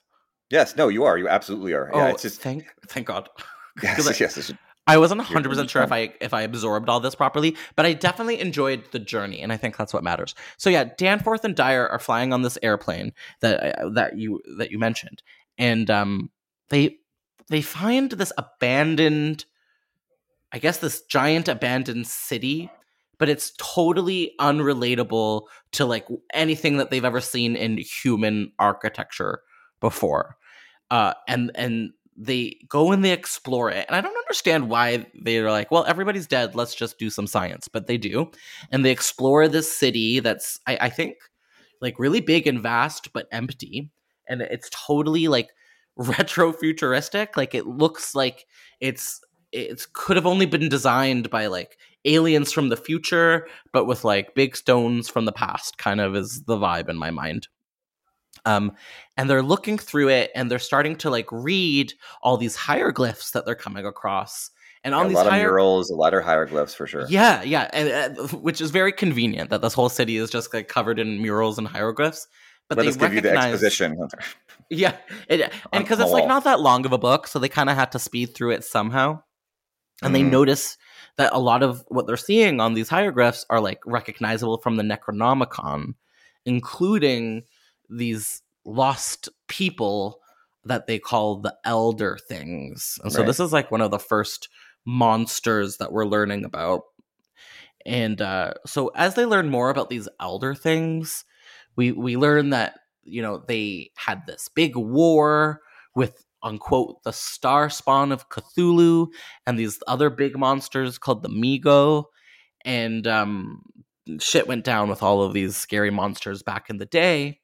Yes, 0.50 0.76
no, 0.76 0.88
you 0.88 1.04
are. 1.04 1.16
You 1.18 1.28
absolutely 1.28 1.72
are. 1.72 1.90
Oh, 1.92 1.98
yeah, 1.98 2.10
it's 2.10 2.22
just 2.22 2.40
thank 2.40 2.66
thank 2.88 3.06
God. 3.06 3.28
yes, 3.82 4.06
I, 4.06 4.14
yes. 4.20 4.52
I 4.86 4.98
wasn't 4.98 5.18
100 5.18 5.48
percent 5.48 5.68
sure 5.68 5.82
if 5.82 5.90
I 5.90 6.14
if 6.20 6.32
I 6.32 6.42
absorbed 6.42 6.88
all 6.88 7.00
this 7.00 7.14
properly, 7.14 7.56
but 7.74 7.86
I 7.86 7.92
definitely 7.92 8.38
enjoyed 8.38 8.84
the 8.92 9.00
journey, 9.00 9.40
and 9.40 9.52
I 9.52 9.56
think 9.56 9.76
that's 9.76 9.92
what 9.92 10.04
matters. 10.04 10.34
So 10.58 10.70
yeah, 10.70 10.84
Danforth 10.96 11.44
and 11.44 11.56
Dyer 11.56 11.88
are 11.88 11.98
flying 11.98 12.32
on 12.32 12.42
this 12.42 12.58
airplane 12.62 13.12
that 13.40 13.80
uh, 13.80 13.88
that 13.90 14.16
you 14.16 14.40
that 14.58 14.70
you 14.70 14.78
mentioned, 14.78 15.22
and 15.58 15.90
um, 15.90 16.30
they 16.68 16.98
they 17.48 17.62
find 17.62 18.12
this 18.12 18.32
abandoned 18.38 19.44
I 20.54 20.58
guess 20.58 20.78
this 20.78 21.02
giant 21.02 21.48
abandoned 21.48 22.06
city, 22.06 22.70
but 23.18 23.28
it's 23.28 23.52
totally 23.58 24.32
unrelatable 24.40 25.42
to 25.72 25.84
like 25.84 26.06
anything 26.32 26.76
that 26.78 26.90
they've 26.90 27.04
ever 27.04 27.20
seen 27.20 27.56
in 27.56 27.78
human 27.78 28.52
architecture 28.58 29.40
before. 29.80 30.36
Uh, 30.90 31.14
and 31.28 31.50
and 31.54 31.92
they 32.16 32.58
go 32.68 32.92
and 32.92 33.04
they 33.04 33.12
explore 33.12 33.70
it. 33.70 33.86
And 33.88 33.96
I 33.96 34.00
don't 34.00 34.16
understand 34.16 34.68
why 34.68 35.06
they're 35.14 35.50
like, 35.50 35.70
well, 35.70 35.84
everybody's 35.86 36.26
dead. 36.26 36.54
Let's 36.54 36.74
just 36.74 36.98
do 36.98 37.10
some 37.10 37.26
science. 37.26 37.68
But 37.68 37.86
they 37.86 37.96
do. 37.96 38.30
And 38.70 38.84
they 38.84 38.90
explore 38.90 39.48
this 39.48 39.76
city 39.76 40.20
that's, 40.20 40.60
I, 40.66 40.78
I 40.82 40.88
think, 40.90 41.16
like 41.80 41.98
really 41.98 42.20
big 42.20 42.46
and 42.46 42.60
vast, 42.60 43.12
but 43.12 43.26
empty. 43.32 43.90
And 44.28 44.42
it's 44.42 44.70
totally 44.70 45.28
like 45.28 45.50
retro 45.96 46.52
futuristic. 46.52 47.36
Like 47.36 47.54
it 47.54 47.66
looks 47.66 48.14
like 48.14 48.46
it's 48.80 49.20
it 49.52 49.86
could 49.92 50.16
have 50.16 50.26
only 50.26 50.46
been 50.46 50.68
designed 50.68 51.30
by 51.30 51.46
like 51.46 51.78
aliens 52.04 52.52
from 52.52 52.68
the 52.68 52.76
future, 52.76 53.46
but 53.72 53.86
with 53.86 54.04
like 54.04 54.34
big 54.34 54.56
stones 54.56 55.08
from 55.08 55.24
the 55.24 55.32
past, 55.32 55.78
kind 55.78 56.00
of 56.00 56.14
is 56.14 56.42
the 56.44 56.56
vibe 56.56 56.88
in 56.88 56.96
my 56.96 57.10
mind. 57.10 57.48
Um, 58.44 58.72
and 59.16 59.30
they're 59.30 59.42
looking 59.42 59.78
through 59.78 60.08
it 60.10 60.30
and 60.34 60.50
they're 60.50 60.58
starting 60.58 60.96
to 60.96 61.10
like 61.10 61.30
read 61.30 61.94
all 62.22 62.36
these 62.36 62.56
hieroglyphs 62.56 63.30
that 63.30 63.46
they're 63.46 63.54
coming 63.54 63.86
across. 63.86 64.50
And 64.82 64.94
on 64.94 65.02
yeah, 65.02 65.06
a 65.06 65.08
these 65.08 65.16
lot 65.16 65.26
hier- 65.32 65.34
of 65.48 65.52
murals, 65.52 65.90
a 65.90 65.94
lot 65.94 66.12
of 66.12 66.24
hieroglyphs 66.24 66.74
for 66.74 66.86
sure. 66.86 67.06
Yeah, 67.08 67.42
yeah, 67.42 67.70
and 67.72 68.18
uh, 68.18 68.26
which 68.36 68.60
is 68.60 68.70
very 68.70 68.92
convenient 68.92 69.48
that 69.48 69.62
this 69.62 69.72
whole 69.72 69.88
city 69.88 70.18
is 70.18 70.28
just 70.28 70.52
like 70.52 70.68
covered 70.68 70.98
in 70.98 71.22
murals 71.22 71.56
and 71.58 71.66
hieroglyphs. 71.66 72.26
But 72.68 72.76
Let 72.78 72.84
they 72.84 72.88
us 72.90 72.96
give 72.96 73.14
you 73.14 73.20
the 73.20 73.32
exposition. 73.32 73.96
Yeah, 74.70 74.96
it, 75.28 75.52
and 75.72 75.84
because 75.84 76.00
it's 76.00 76.10
like 76.10 76.26
not 76.26 76.44
that 76.44 76.58
long 76.60 76.86
of 76.86 76.92
a 76.92 76.98
book, 76.98 77.26
so 77.26 77.38
they 77.38 77.50
kind 77.50 77.68
of 77.68 77.76
had 77.76 77.92
to 77.92 77.98
speed 77.98 78.34
through 78.34 78.52
it 78.52 78.64
somehow. 78.64 79.20
And 80.02 80.14
they 80.14 80.22
Mhm. 80.22 80.30
notice 80.30 80.78
that 81.16 81.32
a 81.32 81.38
lot 81.38 81.62
of 81.62 81.84
what 81.88 82.06
they're 82.06 82.16
seeing 82.16 82.60
on 82.60 82.74
these 82.74 82.88
hieroglyphs 82.88 83.46
are 83.50 83.60
like 83.60 83.80
recognizable 83.86 84.58
from 84.58 84.76
the 84.76 84.82
Necronomicon, 84.82 85.94
including 86.44 87.42
these 87.88 88.42
lost 88.64 89.28
people 89.48 90.20
that 90.64 90.86
they 90.86 90.98
call 90.98 91.36
the 91.36 91.54
Elder 91.64 92.18
Things. 92.28 92.98
And 93.02 93.12
so 93.12 93.20
Right. 93.20 93.26
this 93.26 93.40
is 93.40 93.52
like 93.52 93.70
one 93.70 93.82
of 93.82 93.90
the 93.90 93.98
first 93.98 94.48
monsters 94.86 95.76
that 95.76 95.92
we're 95.92 96.06
learning 96.06 96.44
about. 96.44 96.82
And 97.86 98.20
uh, 98.20 98.54
so 98.66 98.88
as 98.96 99.14
they 99.14 99.26
learn 99.26 99.50
more 99.50 99.70
about 99.70 99.90
these 99.90 100.08
Elder 100.20 100.54
Things, 100.54 101.24
we 101.76 101.92
we 101.92 102.16
learn 102.16 102.50
that 102.50 102.78
you 103.02 103.20
know 103.20 103.42
they 103.46 103.90
had 103.96 104.22
this 104.26 104.48
big 104.48 104.74
war 104.76 105.60
with 105.94 106.23
unquote 106.44 107.02
the 107.02 107.12
star 107.12 107.68
spawn 107.68 108.12
of 108.12 108.28
Cthulhu 108.28 109.08
and 109.46 109.58
these 109.58 109.80
other 109.88 110.10
big 110.10 110.38
monsters 110.38 110.98
called 110.98 111.22
the 111.22 111.28
Mi-Go. 111.28 112.10
And 112.64 113.06
um 113.06 113.62
shit 114.20 114.46
went 114.46 114.64
down 114.64 114.88
with 114.88 115.02
all 115.02 115.22
of 115.22 115.32
these 115.32 115.56
scary 115.56 115.90
monsters 115.90 116.42
back 116.42 116.70
in 116.70 116.78
the 116.78 116.86
day. 116.86 117.40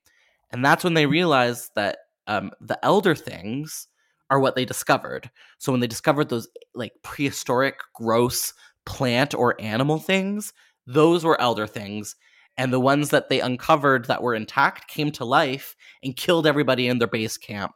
And 0.53 0.65
that's 0.65 0.85
when 0.85 0.95
they 0.95 1.07
realized 1.07 1.71
that 1.75 1.99
um 2.29 2.53
the 2.61 2.79
elder 2.85 3.15
things 3.15 3.89
are 4.31 4.39
what 4.39 4.55
they 4.55 4.65
discovered. 4.65 5.31
So 5.59 5.73
when 5.73 5.81
they 5.81 5.89
discovered 5.89 6.29
those 6.29 6.49
like 6.75 6.93
prehistoric 7.03 7.81
gross 7.95 8.53
plant 8.87 9.35
or 9.35 9.61
animal 9.61 9.99
things 9.99 10.53
those 10.87 11.25
were 11.25 11.41
elder 11.41 11.67
things. 11.67 12.17
And 12.57 12.73
the 12.73 12.81
ones 12.81 13.11
that 13.11 13.29
they 13.29 13.41
uncovered 13.41 14.07
that 14.07 14.23
were 14.23 14.35
intact 14.35 14.89
came 14.89 15.13
to 15.13 15.25
life 15.25 15.77
and 16.03 16.17
killed 16.17 16.47
everybody 16.47 16.89
in 16.89 16.99
their 16.99 17.09
base 17.09 17.39
camp 17.39 17.73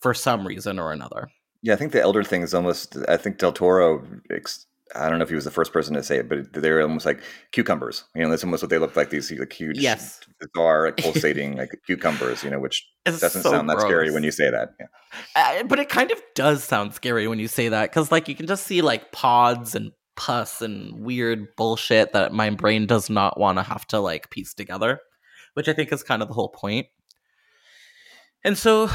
for 0.00 0.14
some 0.14 0.46
reason 0.46 0.78
or 0.78 0.92
another. 0.92 1.28
Yeah, 1.62 1.72
I 1.74 1.76
think 1.76 1.92
the 1.92 2.00
elder 2.02 2.22
thing 2.22 2.42
is 2.42 2.54
almost. 2.54 2.96
I 3.08 3.16
think 3.16 3.38
Del 3.38 3.52
Toro. 3.52 4.06
ex- 4.30 4.66
I 4.94 5.08
don't 5.08 5.18
know 5.18 5.24
if 5.24 5.30
he 5.30 5.34
was 5.34 5.44
the 5.44 5.50
first 5.50 5.72
person 5.72 5.94
to 5.94 6.02
say 6.02 6.18
it, 6.18 6.28
but 6.28 6.52
they're 6.52 6.80
almost 6.80 7.04
like 7.06 7.20
cucumbers. 7.50 8.04
You 8.14 8.22
know, 8.22 8.30
that's 8.30 8.44
almost 8.44 8.62
what 8.62 8.70
they 8.70 8.78
look 8.78 8.94
like. 8.94 9.10
These 9.10 9.32
like 9.32 9.52
huge, 9.52 9.78
Yes. 9.78 10.20
bizarre, 10.38 10.86
like, 10.86 10.96
pulsating 10.98 11.56
like 11.56 11.70
cucumbers. 11.86 12.44
You 12.44 12.50
know, 12.50 12.60
which 12.60 12.88
It's 13.04 13.18
doesn't 13.20 13.42
so 13.42 13.50
sound 13.50 13.68
that 13.68 13.80
scary 13.80 14.12
when 14.12 14.22
you 14.22 14.30
say 14.30 14.48
that. 14.50 14.74
Yeah. 14.78 14.86
Uh, 15.34 15.62
but 15.64 15.80
it 15.80 15.88
kind 15.88 16.12
of 16.12 16.22
does 16.36 16.62
sound 16.62 16.94
scary 16.94 17.26
when 17.26 17.40
you 17.40 17.48
say 17.48 17.68
that 17.68 17.90
because, 17.90 18.12
like, 18.12 18.28
you 18.28 18.36
can 18.36 18.46
just 18.46 18.64
see 18.64 18.80
like 18.80 19.10
pods 19.10 19.74
and 19.74 19.90
pus 20.14 20.62
and 20.62 21.00
weird 21.04 21.48
bullshit 21.56 22.12
that 22.12 22.32
my 22.32 22.50
brain 22.50 22.86
does 22.86 23.10
not 23.10 23.40
want 23.40 23.58
to 23.58 23.62
have 23.62 23.86
to 23.88 23.98
like 23.98 24.30
piece 24.30 24.54
together, 24.54 25.00
which 25.54 25.68
I 25.68 25.72
think 25.72 25.92
is 25.92 26.02
kind 26.04 26.22
of 26.22 26.28
the 26.28 26.34
whole 26.34 26.48
point. 26.50 26.86
And 28.44 28.56
so, 28.56 28.88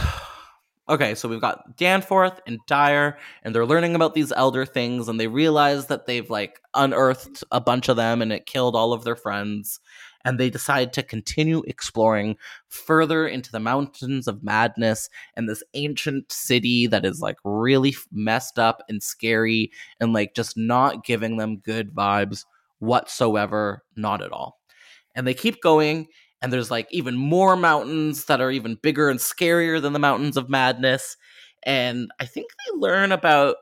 okay, 0.92 1.16
so 1.16 1.30
we've 1.30 1.42
got 1.42 1.78
Danforth 1.78 2.42
and 2.46 2.60
Dyer, 2.68 3.18
and 3.44 3.56
they're 3.56 3.66
learning 3.66 3.96
about 3.96 4.14
these 4.14 4.34
elder 4.34 4.66
things, 4.66 5.08
and 5.08 5.20
they 5.20 5.28
realize 5.28 5.88
that 5.88 6.06
they've 6.06 6.30
like 6.30 6.60
unearthed 6.74 7.44
a 7.52 7.62
bunch 7.62 7.88
of 7.90 7.96
them 7.96 8.22
and 8.22 8.32
it 8.32 8.46
killed 8.46 8.76
all 8.76 8.94
of 8.94 9.04
their 9.04 9.16
friends. 9.16 9.80
And 10.24 10.40
they 10.40 10.52
decide 10.52 10.94
to 10.94 11.02
continue 11.02 11.64
exploring 11.66 12.36
further 12.68 13.28
into 13.28 13.52
the 13.52 13.60
mountains 13.60 14.28
of 14.28 14.44
madness 14.44 15.10
and 15.36 15.50
this 15.50 15.64
ancient 15.74 16.32
city 16.32 16.86
that 16.88 17.06
is 17.06 17.22
like 17.22 17.38
really 17.44 17.96
messed 18.12 18.60
up 18.60 18.84
and 18.88 19.02
scary 19.02 19.72
and 20.00 20.14
like 20.14 20.36
just 20.36 20.56
not 20.56 21.04
giving 21.06 21.38
them 21.38 21.58
good 21.58 21.96
vibes 21.96 22.46
whatsoever, 22.78 23.84
not 23.96 24.22
at 24.22 24.32
all. 24.32 24.60
And 25.16 25.26
they 25.26 25.34
keep 25.34 25.60
going, 25.62 26.08
and 26.42 26.52
there's 26.52 26.72
like 26.72 26.88
even 26.92 27.16
more 27.16 27.56
mountains 27.56 28.26
that 28.26 28.42
are 28.42 28.52
even 28.52 28.76
bigger 28.82 29.10
and 29.10 29.20
scarier 29.20 29.82
than 29.82 29.94
the 29.94 30.00
mountains 30.00 30.38
of 30.38 30.50
madness. 30.50 31.16
And 31.64 32.10
I 32.20 32.26
think 32.26 32.48
they 32.52 32.78
learn 32.78 33.12
about 33.12 33.58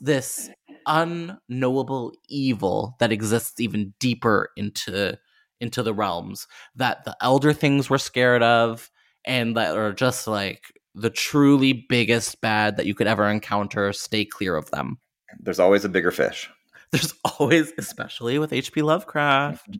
this 0.00 0.50
unknowable 0.86 2.12
evil 2.28 2.96
that 3.00 3.12
exists 3.12 3.58
even 3.60 3.94
deeper 3.98 4.50
into 4.56 5.18
into 5.60 5.82
the 5.82 5.94
realms 5.94 6.46
that 6.76 7.04
the 7.04 7.16
elder 7.22 7.52
things 7.52 7.88
were 7.88 7.98
scared 7.98 8.42
of 8.42 8.90
and 9.24 9.56
that 9.56 9.76
are 9.76 9.92
just 9.92 10.26
like 10.26 10.62
the 10.94 11.08
truly 11.10 11.86
biggest 11.88 12.40
bad 12.40 12.76
that 12.76 12.86
you 12.86 12.94
could 12.94 13.06
ever 13.06 13.26
encounter 13.28 13.92
stay 13.92 14.24
clear 14.24 14.56
of 14.56 14.70
them 14.70 14.98
There's 15.40 15.58
always 15.58 15.84
a 15.84 15.88
bigger 15.88 16.10
fish. 16.10 16.50
there's 16.92 17.14
always 17.38 17.72
especially 17.78 18.38
with 18.38 18.50
hp 18.50 18.82
lovecraft 18.82 19.78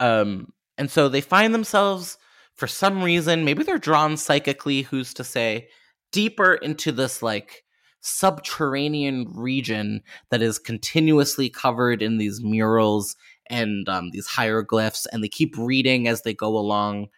um 0.00 0.48
and 0.78 0.90
so 0.90 1.08
they 1.08 1.20
find 1.20 1.52
themselves 1.52 2.16
for 2.54 2.66
some 2.66 3.02
reason 3.02 3.44
maybe 3.44 3.62
they're 3.62 3.78
drawn 3.78 4.16
psychically 4.16 4.82
who's 4.82 5.12
to 5.12 5.24
say 5.24 5.68
deeper 6.12 6.54
into 6.54 6.90
this 6.92 7.22
like 7.22 7.64
subterranean 8.00 9.26
region 9.34 10.00
that 10.30 10.40
is 10.40 10.58
continuously 10.58 11.50
covered 11.50 12.00
in 12.00 12.16
these 12.18 12.40
murals 12.42 13.16
and 13.50 13.88
um, 13.88 14.10
these 14.10 14.26
hieroglyphs 14.26 15.06
and 15.06 15.22
they 15.22 15.28
keep 15.28 15.54
reading 15.58 16.06
as 16.06 16.22
they 16.22 16.32
go 16.32 16.56
along 16.56 17.08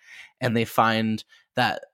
and 0.41 0.57
they 0.57 0.65
find 0.65 1.23
that 1.55 1.85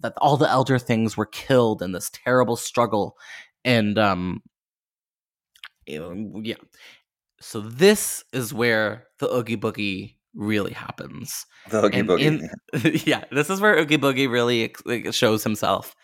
that 0.00 0.12
all 0.18 0.36
the 0.36 0.48
elder 0.48 0.78
things 0.78 1.16
were 1.16 1.26
killed 1.26 1.82
in 1.82 1.90
this 1.90 2.10
terrible 2.12 2.54
struggle 2.56 3.16
and 3.64 3.98
um 3.98 4.40
yeah. 5.86 6.54
So 7.40 7.60
this 7.60 8.24
is 8.32 8.54
where 8.54 9.08
the 9.18 9.32
oogie 9.32 9.56
boogie 9.56 10.14
really 10.34 10.72
happens 10.72 11.46
The 11.70 11.84
Oogie 11.84 11.98
and 12.00 12.08
Boogie. 12.08 12.20
in- 12.20 13.00
yeah, 13.04 13.24
this 13.30 13.50
is 13.50 13.60
where 13.60 13.76
Oogie 13.76 13.98
Boogie 13.98 14.30
really 14.30 14.74
like, 14.84 15.12
shows 15.12 15.44
himself. 15.44 15.94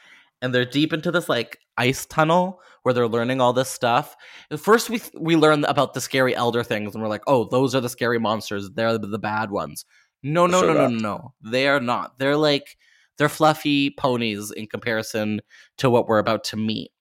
And 0.41 0.55
they're 0.55 0.65
deep 0.65 0.93
into 0.93 1.11
this 1.11 1.29
like 1.29 1.59
ice 1.77 2.07
tunnel 2.07 2.61
where 2.83 2.93
they're 2.95 3.09
learning 3.09 3.41
all 3.41 3.53
this 3.53 3.69
stuff. 3.69 4.15
At 4.53 4.61
first, 4.61 4.89
we 4.89 5.01
we 5.19 5.35
learn 5.35 5.65
about 5.65 5.95
the 5.95 6.01
scary 6.01 6.35
elder 6.37 6.63
things, 6.63 6.95
and 6.95 7.03
we're 7.03 7.09
like, 7.09 7.25
"Oh, 7.27 7.49
those 7.49 7.75
are 7.75 7.81
the 7.81 7.89
scary 7.89 8.21
monsters. 8.21 8.71
They're 8.71 8.97
the, 8.99 9.09
the 9.09 9.19
bad 9.19 9.51
ones." 9.51 9.85
No, 10.23 10.47
no, 10.47 10.61
no, 10.61 10.75
no, 10.75 10.89
no, 10.89 10.99
no. 10.99 11.35
They 11.43 11.67
are 11.67 11.81
not. 11.81 12.21
They're 12.21 12.37
like 12.37 12.77
they're 13.17 13.29
fluffy 13.29 13.91
ponies 13.91 14.53
in 14.53 14.69
comparison 14.69 15.41
to 15.79 15.91
what 15.91 16.07
we're 16.07 16.19
about 16.19 16.45
to 16.45 16.57
meet. 16.57 16.93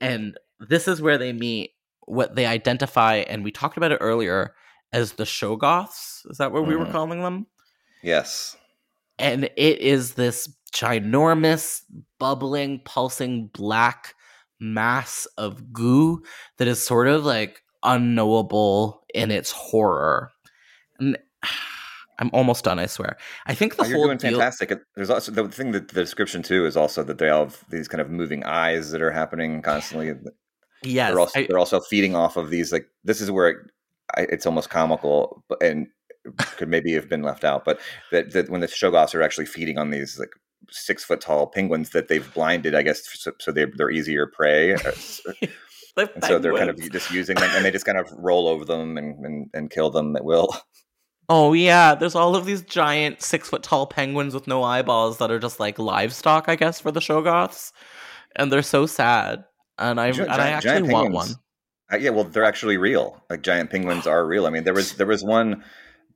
And 0.00 0.36
this 0.58 0.88
is 0.88 1.00
where 1.00 1.16
they 1.16 1.32
meet 1.32 1.70
what 2.06 2.34
they 2.34 2.46
identify, 2.46 3.18
and 3.18 3.44
we 3.44 3.52
talked 3.52 3.76
about 3.76 3.92
it 3.92 3.98
earlier 4.00 4.54
as 4.92 5.12
the 5.12 5.24
Shoggoths. 5.24 6.28
Is 6.30 6.38
that 6.38 6.52
what 6.52 6.62
mm-hmm. 6.62 6.70
we 6.70 6.76
were 6.76 6.84
mm-hmm. 6.84 6.92
calling 6.92 7.22
them? 7.22 7.46
Yes. 8.02 8.56
And 9.18 9.44
it 9.56 9.78
is 9.80 10.14
this 10.14 10.48
ginormous, 10.74 11.82
bubbling, 12.18 12.80
pulsing 12.84 13.48
black 13.54 14.14
mass 14.60 15.26
of 15.38 15.72
goo 15.72 16.22
that 16.58 16.68
is 16.68 16.84
sort 16.84 17.08
of 17.08 17.24
like 17.24 17.62
unknowable 17.82 19.04
in 19.14 19.30
its 19.30 19.50
horror. 19.50 20.30
And 20.98 21.18
I'm 22.20 22.30
almost 22.32 22.62
done, 22.62 22.78
I 22.78 22.86
swear. 22.86 23.16
I 23.46 23.54
think 23.54 23.74
the 23.74 23.82
oh, 23.82 23.86
you're 23.86 23.96
whole 23.96 24.06
doing 24.06 24.18
deal- 24.18 24.38
fantastic. 24.38 24.78
There's 24.94 25.10
also 25.10 25.32
the 25.32 25.48
thing 25.48 25.72
that 25.72 25.88
the 25.88 26.00
description 26.00 26.42
too 26.42 26.64
is 26.64 26.76
also 26.76 27.02
that 27.02 27.18
they 27.18 27.26
have 27.26 27.64
these 27.70 27.88
kind 27.88 28.00
of 28.00 28.08
moving 28.10 28.44
eyes 28.44 28.92
that 28.92 29.02
are 29.02 29.10
happening 29.10 29.62
constantly. 29.62 30.14
Yes, 30.84 31.10
they're 31.10 31.18
also, 31.18 31.40
I, 31.40 31.46
they're 31.48 31.58
also 31.58 31.80
feeding 31.80 32.14
off 32.14 32.36
of 32.36 32.50
these. 32.50 32.70
Like 32.70 32.86
this 33.02 33.20
is 33.20 33.32
where 33.32 33.48
it, 33.48 33.56
I, 34.16 34.22
it's 34.22 34.46
almost 34.46 34.70
comical, 34.70 35.44
and 35.60 35.86
could 36.56 36.68
maybe 36.68 36.92
have 36.94 37.08
been 37.08 37.22
left 37.22 37.44
out. 37.44 37.64
But 37.64 37.80
that, 38.10 38.32
that 38.32 38.50
when 38.50 38.60
the 38.60 38.66
Shoggoths 38.66 39.14
are 39.14 39.22
actually 39.22 39.46
feeding 39.46 39.78
on 39.78 39.90
these 39.90 40.18
like 40.18 40.30
six 40.70 41.04
foot 41.04 41.20
tall 41.20 41.46
penguins 41.46 41.90
that 41.90 42.08
they've 42.08 42.32
blinded, 42.34 42.74
I 42.74 42.82
guess, 42.82 43.06
so, 43.12 43.32
so 43.38 43.52
they're, 43.52 43.70
they're 43.76 43.90
easier 43.90 44.26
prey. 44.26 44.74
Uh, 44.74 44.92
and 45.96 46.24
so 46.24 46.38
they're 46.38 46.56
kind 46.56 46.70
of 46.70 46.78
just 46.90 47.10
using 47.10 47.36
them, 47.36 47.50
and 47.54 47.64
they 47.64 47.70
just 47.70 47.86
kind 47.86 47.98
of 47.98 48.10
roll 48.16 48.48
over 48.48 48.64
them 48.64 48.96
and, 48.96 49.24
and, 49.24 49.50
and 49.54 49.70
kill 49.70 49.90
them 49.90 50.16
at 50.16 50.24
will. 50.24 50.54
Oh 51.28 51.54
yeah, 51.54 51.94
there's 51.94 52.14
all 52.14 52.36
of 52.36 52.44
these 52.44 52.62
giant 52.62 53.22
six 53.22 53.48
foot 53.48 53.62
tall 53.62 53.86
penguins 53.86 54.34
with 54.34 54.46
no 54.46 54.62
eyeballs 54.62 55.18
that 55.18 55.30
are 55.30 55.38
just 55.38 55.58
like 55.58 55.78
livestock, 55.78 56.48
I 56.48 56.56
guess, 56.56 56.80
for 56.80 56.90
the 56.90 57.00
Shoggoths, 57.00 57.72
and 58.36 58.52
they're 58.52 58.62
so 58.62 58.84
sad. 58.86 59.44
And 59.78 59.98
I 60.00 60.08
and 60.08 60.30
I 60.30 60.50
actually 60.50 60.92
want 60.92 61.12
one. 61.12 61.28
Uh, 61.92 61.96
yeah, 61.96 62.10
well, 62.10 62.24
they're 62.24 62.44
actually 62.44 62.76
real. 62.76 63.22
Like 63.28 63.42
giant 63.42 63.70
penguins 63.70 64.06
are 64.06 64.26
real. 64.26 64.46
I 64.46 64.50
mean, 64.50 64.64
there 64.64 64.74
was 64.74 64.94
there 64.94 65.06
was 65.06 65.22
one 65.22 65.62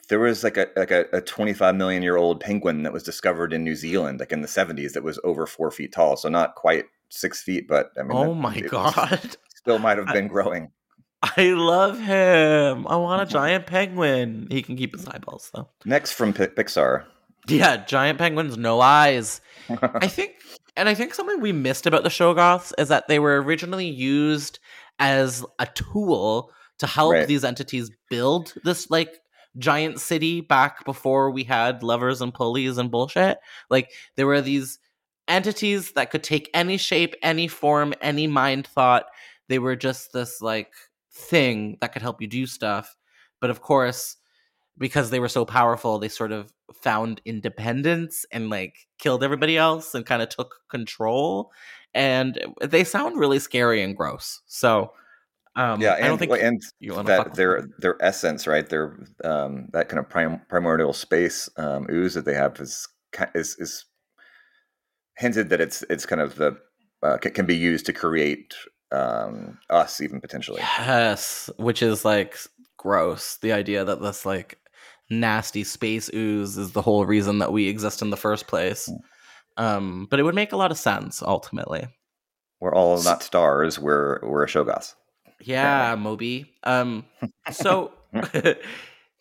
there 0.09 0.19
was 0.19 0.43
like 0.43 0.57
a 0.57 0.69
like 0.77 0.91
a, 0.91 1.07
a 1.13 1.21
25 1.21 1.75
million 1.77 2.03
year 2.03 2.17
old 2.17 2.41
penguin 2.41 2.83
that 2.83 2.93
was 2.93 3.03
discovered 3.03 3.53
in 3.53 3.65
New 3.65 3.75
Zealand, 3.75 4.21
like 4.21 4.33
in 4.33 4.41
the 4.41 4.49
70s, 4.49 4.93
that 4.93 5.03
was 5.03 5.21
over 5.25 5.47
four 5.47 5.71
feet 5.71 5.93
tall. 5.93 6.17
So 6.17 6.29
not 6.29 6.55
quite 6.55 6.87
six 7.11 7.43
feet, 7.43 7.69
but 7.69 7.91
I 7.99 8.03
mean, 8.03 8.17
oh 8.17 8.35
my 8.35 8.61
god, 8.61 9.37
still 9.55 9.79
might 9.79 9.99
have 9.99 10.07
been 10.09 10.25
I, 10.25 10.29
growing. 10.29 10.71
I 11.23 11.53
love 11.53 11.99
him. 11.99 12.87
I 12.87 12.97
want 12.97 13.23
a 13.23 13.27
giant 13.33 13.67
penguin. 13.67 14.49
He 14.51 14.63
can 14.63 14.77
keep 14.77 14.95
his 14.95 15.07
eyeballs 15.07 15.51
though. 15.55 15.69
Next 15.85 16.13
from 16.13 16.33
P- 16.33 16.47
Pixar. 16.47 17.05
Yeah, 17.47 17.85
giant 17.85 18.19
penguins, 18.19 18.57
no 18.57 18.81
eyes. 18.81 19.41
I 19.71 20.09
think, 20.09 20.33
and 20.77 20.89
I 20.89 20.95
think 20.95 21.15
something 21.15 21.41
we 21.41 21.53
missed 21.53 21.87
about 21.87 22.03
the 22.03 22.11
Shoggoths 22.11 22.73
is 22.79 22.89
that 22.89 23.09
they 23.09 23.19
were 23.19 23.41
originally 23.41 23.89
used 23.89 24.59
as 24.99 25.45
a 25.59 25.67
tool 25.67 26.53
to 26.79 26.87
help 26.87 27.13
right. 27.13 27.29
these 27.29 27.45
entities 27.45 27.91
build 28.09 28.55
this 28.65 28.91
like 28.91 29.19
giant 29.57 30.01
city 30.01 30.41
back 30.41 30.85
before 30.85 31.31
we 31.31 31.45
had 31.45 31.83
levers 31.83 32.21
and 32.21 32.33
pulleys 32.33 32.79
and 32.79 32.91
bullshit. 32.91 33.39
Like 33.71 33.91
there 34.17 34.27
were 34.27 34.41
these 34.41 34.79
entities 35.27 35.93
that 35.93 36.11
could 36.11 36.23
take 36.23 36.51
any 36.55 36.77
shape, 36.77 37.15
any 37.23 37.49
form, 37.49 37.95
any 38.01 38.27
mind 38.27 38.67
thought. 38.67 39.07
They 39.49 39.59
were 39.59 39.77
just 39.77 40.13
this 40.13 40.41
like 40.41 40.73
thing 41.13 41.79
that 41.81 41.93
could 41.93 42.03
help 42.03 42.21
you 42.21 42.29
do 42.29 42.47
stuff. 42.47 42.97
But 43.41 43.51
of 43.51 43.61
course, 43.61 44.17
because 44.77 45.11
they 45.11 45.21
were 45.21 45.29
so 45.29 45.45
powerful, 45.45 45.99
they 45.99 46.09
sort 46.09 46.33
of 46.33 46.53
found 46.73 47.21
independence 47.25 48.25
and 48.31 48.51
like 48.51 48.87
killed 48.99 49.25
everybody 49.25 49.57
else 49.57 49.95
and 49.95 50.07
kind 50.07 50.23
of 50.23 50.29
took 50.29 50.61
control. 50.71 51.51
And 51.95 52.39
they 52.61 52.85
sound 52.85 53.19
really 53.19 53.39
scary 53.39 53.83
and 53.83 53.97
gross. 53.97 54.41
So 54.47 54.93
um, 55.59 55.81
yeah, 55.81 55.95
and, 55.95 56.05
I 56.05 56.09
don't 56.09 56.19
think 56.19 56.33
and 56.33 56.63
that 57.07 57.35
their 57.35 57.69
their 57.79 57.97
essence, 58.01 58.47
right? 58.47 58.69
Their 58.69 58.97
um, 59.25 59.69
that 59.73 59.89
kind 59.89 59.99
of 59.99 60.09
prim- 60.09 60.41
primordial 60.49 60.93
space 60.93 61.49
um, 61.57 61.89
ooze 61.91 62.15
that 62.15 62.25
they 62.25 62.35
have 62.35 62.61
is 62.61 62.87
is 63.35 63.57
is 63.59 63.85
hinted 65.17 65.49
that 65.51 65.61
it's 65.61 65.83
it's 65.91 66.07
kind 66.07 66.21
of 66.21 66.37
the 66.37 66.57
uh, 67.03 67.17
can 67.19 67.45
be 67.45 67.57
used 67.57 67.87
to 67.87 67.93
create 67.93 68.55
um, 68.93 69.59
us 69.69 70.01
even 70.01 70.21
potentially. 70.21 70.61
Yes, 70.61 71.51
which 71.57 71.83
is 71.83 72.05
like 72.05 72.37
gross. 72.77 73.39
The 73.39 73.53
idea 73.53 73.85
that 73.85 74.01
this 74.01 74.25
like 74.25 74.59
nasty 75.11 75.65
space 75.65 76.09
ooze 76.15 76.57
is 76.57 76.71
the 76.71 76.83
whole 76.83 77.05
reason 77.05 77.39
that 77.39 77.53
we 77.53 77.67
exist 77.67 78.01
in 78.01 78.11
the 78.11 78.17
first 78.17 78.47
place. 78.47 78.89
Um, 79.59 80.07
but 80.09 80.21
it 80.21 80.23
would 80.23 80.37
make 80.37 80.53
a 80.53 80.57
lot 80.57 80.71
of 80.71 80.79
sense 80.79 81.21
ultimately. 81.21 81.87
We're 82.61 82.75
all 82.75 83.03
not 83.03 83.23
stars. 83.23 83.79
We're 83.79 84.21
we're 84.23 84.45
a 84.45 84.47
Shoggoth. 84.47 84.95
Yeah, 85.41 85.95
Moby. 85.97 86.53
Um, 86.65 87.05
so, 87.51 87.93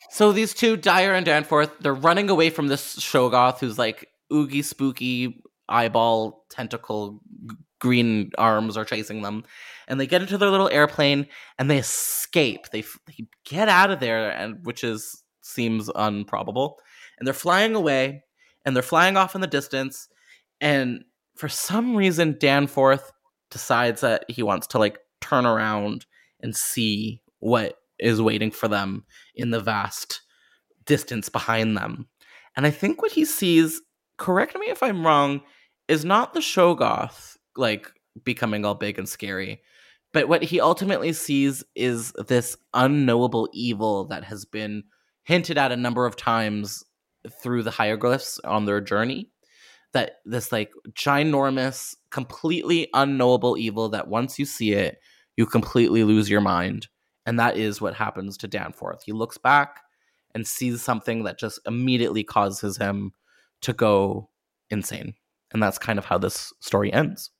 so 0.09 0.31
these 0.31 0.53
two, 0.53 0.77
Dyer 0.77 1.13
and 1.13 1.25
Danforth, 1.25 1.71
they're 1.79 1.93
running 1.93 2.29
away 2.29 2.49
from 2.49 2.67
this 2.67 2.97
Shoggoth 2.97 3.59
who's 3.59 3.77
like 3.77 4.07
oogie 4.31 4.61
spooky 4.61 5.41
eyeball 5.69 6.45
tentacle 6.49 7.19
g- 7.49 7.55
green 7.79 8.31
arms 8.38 8.77
are 8.77 8.85
chasing 8.85 9.21
them 9.21 9.43
and 9.88 9.99
they 9.99 10.07
get 10.07 10.21
into 10.21 10.38
their 10.38 10.49
little 10.49 10.69
airplane 10.69 11.27
and 11.59 11.69
they 11.69 11.77
escape 11.77 12.69
they, 12.71 12.81
they 13.05 13.27
get 13.45 13.69
out 13.69 13.91
of 13.91 13.99
there 13.99 14.31
and 14.31 14.65
which 14.65 14.83
is 14.83 15.23
seems 15.41 15.89
improbable 15.95 16.79
and 17.17 17.27
they're 17.27 17.33
flying 17.33 17.75
away 17.75 18.23
and 18.65 18.75
they're 18.75 18.83
flying 18.83 19.17
off 19.17 19.35
in 19.35 19.41
the 19.41 19.47
distance 19.47 20.07
and 20.62 21.03
for 21.36 21.49
some 21.49 21.95
reason 21.95 22.38
danforth 22.39 23.12
decides 23.51 24.01
that 24.01 24.26
he 24.30 24.43
wants 24.43 24.68
to 24.68 24.80
like 24.80 24.99
turn 25.22 25.45
around 25.45 26.05
and 26.41 26.55
see 26.55 27.22
what 27.39 27.76
is 27.99 28.22
waiting 28.22 28.51
for 28.51 28.68
them 28.68 29.05
in 29.36 29.51
the 29.51 29.60
vast 29.60 30.22
distance 30.86 31.30
behind 31.30 31.78
them. 31.78 32.08
And 32.55 32.66
I 32.66 32.72
think 32.72 33.01
what 33.01 33.12
he 33.12 33.26
sees, 33.26 33.82
correct 34.18 34.58
me 34.58 34.68
if 34.68 34.82
I'm 34.82 35.05
wrong, 35.05 35.41
is 35.88 36.03
not 36.03 36.34
the 36.34 36.39
Shoggoth 36.39 37.38
like 37.55 37.91
becoming 38.24 38.66
all 38.66 38.76
big 38.76 38.97
and 38.97 39.08
scary, 39.08 39.62
but 40.14 40.28
what 40.28 40.43
he 40.43 40.60
ultimately 40.60 41.14
sees 41.14 41.64
is 41.76 42.14
this 42.28 42.58
unknowable 42.74 43.49
evil 43.53 44.05
that 44.05 44.24
has 44.24 44.45
been 44.45 44.84
hinted 45.24 45.58
at 45.58 45.72
a 45.72 45.78
number 45.78 46.05
of 46.05 46.16
times 46.16 46.84
through 47.41 47.64
the 47.64 47.72
hieroglyphs 47.72 48.39
on 48.39 48.66
their 48.66 48.82
journey. 48.82 49.30
That 49.93 50.17
this 50.25 50.51
like 50.51 50.71
ginormous, 50.91 51.95
completely 52.11 52.89
unknowable 52.93 53.57
evil 53.57 53.89
that 53.89 54.07
once 54.07 54.38
you 54.38 54.45
see 54.45 54.73
it, 54.73 54.97
you 55.38 55.45
completely 55.45 56.03
lose 56.03 56.29
your 56.29 56.41
mind. 56.41 56.88
And 57.25 57.39
that 57.39 57.57
is 57.57 57.81
what 57.81 57.93
happens 57.93 58.38
to 58.38 58.47
Danforth. 58.47 59.03
He 59.05 59.11
looks 59.11 59.38
back 59.38 59.81
and 60.33 60.45
sees 60.45 60.81
something 60.81 61.23
that 61.23 61.39
just 61.39 61.59
immediately 61.65 62.23
causes 62.23 62.77
him 62.77 63.11
to 63.61 63.73
go 63.73 64.29
insane. 64.69 65.15
And 65.51 65.63
that's 65.63 65.77
kind 65.77 65.97
of 65.97 66.05
how 66.05 66.17
this 66.17 66.53
story 66.59 66.91
ends. 66.91 67.31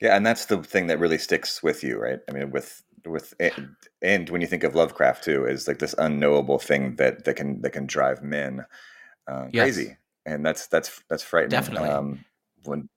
Yeah, 0.00 0.16
and 0.16 0.26
that's 0.26 0.46
the 0.46 0.62
thing 0.62 0.88
that 0.88 0.98
really 0.98 1.18
sticks 1.18 1.62
with 1.62 1.84
you, 1.84 1.96
right? 1.98 2.18
I 2.28 2.32
mean, 2.32 2.50
with 2.50 2.82
with 3.06 3.34
and 4.02 4.28
when 4.30 4.40
you 4.40 4.46
think 4.46 4.64
of 4.64 4.74
Lovecraft 4.74 5.24
too, 5.24 5.46
is 5.46 5.68
like 5.68 5.78
this 5.78 5.94
unknowable 5.96 6.58
thing 6.58 6.96
that 6.96 7.24
that 7.24 7.34
can 7.34 7.62
that 7.62 7.70
can 7.70 7.86
drive 7.86 8.22
men 8.22 8.64
uh, 9.28 9.46
yes. 9.52 9.62
crazy, 9.62 9.96
and 10.26 10.44
that's 10.44 10.66
that's 10.66 11.02
that's 11.08 11.22
frightening. 11.22 11.50
Definitely. 11.50 11.88
Um, 11.88 12.24
when 12.64 12.88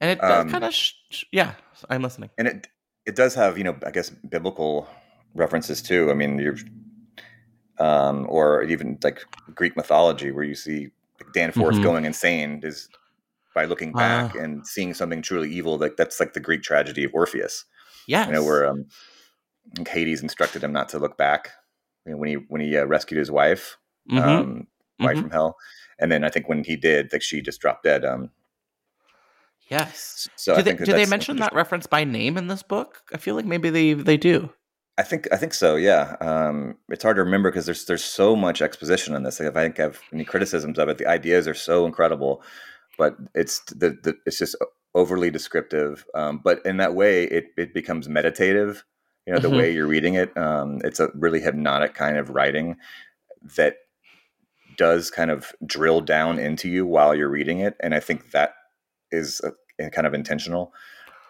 and 0.00 0.10
it 0.10 0.22
um, 0.22 0.50
kind 0.50 0.64
of 0.64 0.74
sh- 0.74 1.24
yeah, 1.32 1.54
I'm 1.88 2.02
listening. 2.02 2.30
And 2.38 2.48
it 2.48 2.68
it 3.06 3.16
does 3.16 3.34
have 3.34 3.58
you 3.58 3.64
know 3.64 3.76
I 3.84 3.90
guess 3.90 4.10
biblical 4.10 4.88
references 5.34 5.82
too. 5.82 6.10
I 6.10 6.14
mean, 6.14 6.38
you're 6.38 6.56
um, 7.78 8.26
or 8.28 8.62
even 8.64 8.98
like 9.02 9.24
Greek 9.54 9.76
mythology 9.76 10.30
where 10.30 10.44
you 10.44 10.54
see 10.54 10.90
Danforth 11.34 11.74
mm-hmm. 11.74 11.82
going 11.82 12.04
insane 12.04 12.60
is 12.62 12.88
by 13.54 13.64
looking 13.64 13.92
back 13.92 14.34
uh, 14.34 14.40
and 14.40 14.66
seeing 14.66 14.94
something 14.94 15.22
truly 15.22 15.50
evil. 15.50 15.78
Like 15.78 15.96
that's 15.96 16.20
like 16.20 16.32
the 16.32 16.40
Greek 16.40 16.62
tragedy 16.62 17.04
of 17.04 17.14
Orpheus. 17.14 17.64
Yeah, 18.06 18.26
you 18.26 18.32
know 18.32 18.44
where 18.44 18.66
um, 18.66 18.86
Hades 19.86 20.22
instructed 20.22 20.64
him 20.64 20.72
not 20.72 20.88
to 20.90 20.98
look 20.98 21.16
back 21.16 21.50
you 22.08 22.12
know, 22.12 22.18
when 22.18 22.28
he 22.28 22.34
when 22.34 22.60
he 22.60 22.76
uh, 22.76 22.86
rescued 22.86 23.18
his 23.18 23.30
wife, 23.30 23.76
mm-hmm. 24.10 24.26
um, 24.26 24.66
wife 24.98 25.12
mm-hmm. 25.12 25.22
from 25.22 25.30
hell, 25.30 25.56
and 25.98 26.10
then 26.10 26.24
I 26.24 26.28
think 26.30 26.48
when 26.48 26.64
he 26.64 26.76
did, 26.76 27.12
like 27.12 27.22
she 27.22 27.40
just 27.40 27.60
dropped 27.60 27.84
dead. 27.84 28.04
Um, 28.04 28.30
Yes. 29.70 30.28
So 30.36 30.56
do 30.56 30.62
they, 30.62 30.72
do 30.72 30.92
they 30.92 31.06
mention 31.06 31.36
that 31.38 31.52
reference 31.52 31.86
by 31.86 32.04
name 32.04 32.38
in 32.38 32.46
this 32.48 32.62
book? 32.62 33.02
I 33.12 33.18
feel 33.18 33.34
like 33.34 33.44
maybe 33.44 33.68
they 33.70 33.92
they 33.92 34.16
do. 34.16 34.50
I 34.96 35.02
think 35.02 35.28
I 35.30 35.36
think 35.36 35.54
so. 35.54 35.76
Yeah, 35.76 36.16
um, 36.20 36.76
it's 36.88 37.02
hard 37.04 37.16
to 37.16 37.22
remember 37.22 37.50
because 37.50 37.66
there's 37.66 37.84
there's 37.84 38.04
so 38.04 38.34
much 38.34 38.62
exposition 38.62 39.14
in 39.14 39.22
this. 39.22 39.38
Like 39.38 39.50
if 39.50 39.56
I 39.56 39.62
think 39.62 39.78
I 39.78 39.82
have 39.84 40.00
any 40.12 40.24
criticisms 40.24 40.78
of 40.78 40.88
it, 40.88 40.98
the 40.98 41.06
ideas 41.06 41.46
are 41.46 41.54
so 41.54 41.86
incredible, 41.86 42.42
but 42.96 43.16
it's 43.34 43.60
the, 43.66 43.90
the 44.02 44.16
it's 44.26 44.38
just 44.38 44.56
overly 44.94 45.30
descriptive, 45.30 46.04
um, 46.14 46.40
but 46.42 46.64
in 46.64 46.78
that 46.78 46.94
way, 46.94 47.24
it 47.24 47.48
it 47.56 47.74
becomes 47.74 48.08
meditative. 48.08 48.84
You 49.26 49.34
know, 49.34 49.38
the 49.38 49.50
Mhm. 49.50 49.56
way 49.58 49.70
you're 49.72 49.86
reading 49.86 50.14
it, 50.14 50.34
um, 50.38 50.80
it's 50.82 50.98
a 50.98 51.10
really 51.14 51.40
hypnotic 51.40 51.94
kind 51.94 52.16
of 52.16 52.30
writing 52.30 52.76
that 53.56 53.76
does 54.78 55.10
kind 55.10 55.30
of 55.30 55.52
drill 55.66 56.00
down 56.00 56.38
into 56.38 56.68
you 56.68 56.86
while 56.86 57.14
you're 57.14 57.28
reading 57.28 57.58
it, 57.58 57.76
and 57.80 57.94
I 57.94 58.00
think 58.00 58.30
that 58.30 58.54
is 59.10 59.42
a, 59.44 59.90
kind 59.90 60.06
of 60.06 60.14
intentional, 60.14 60.72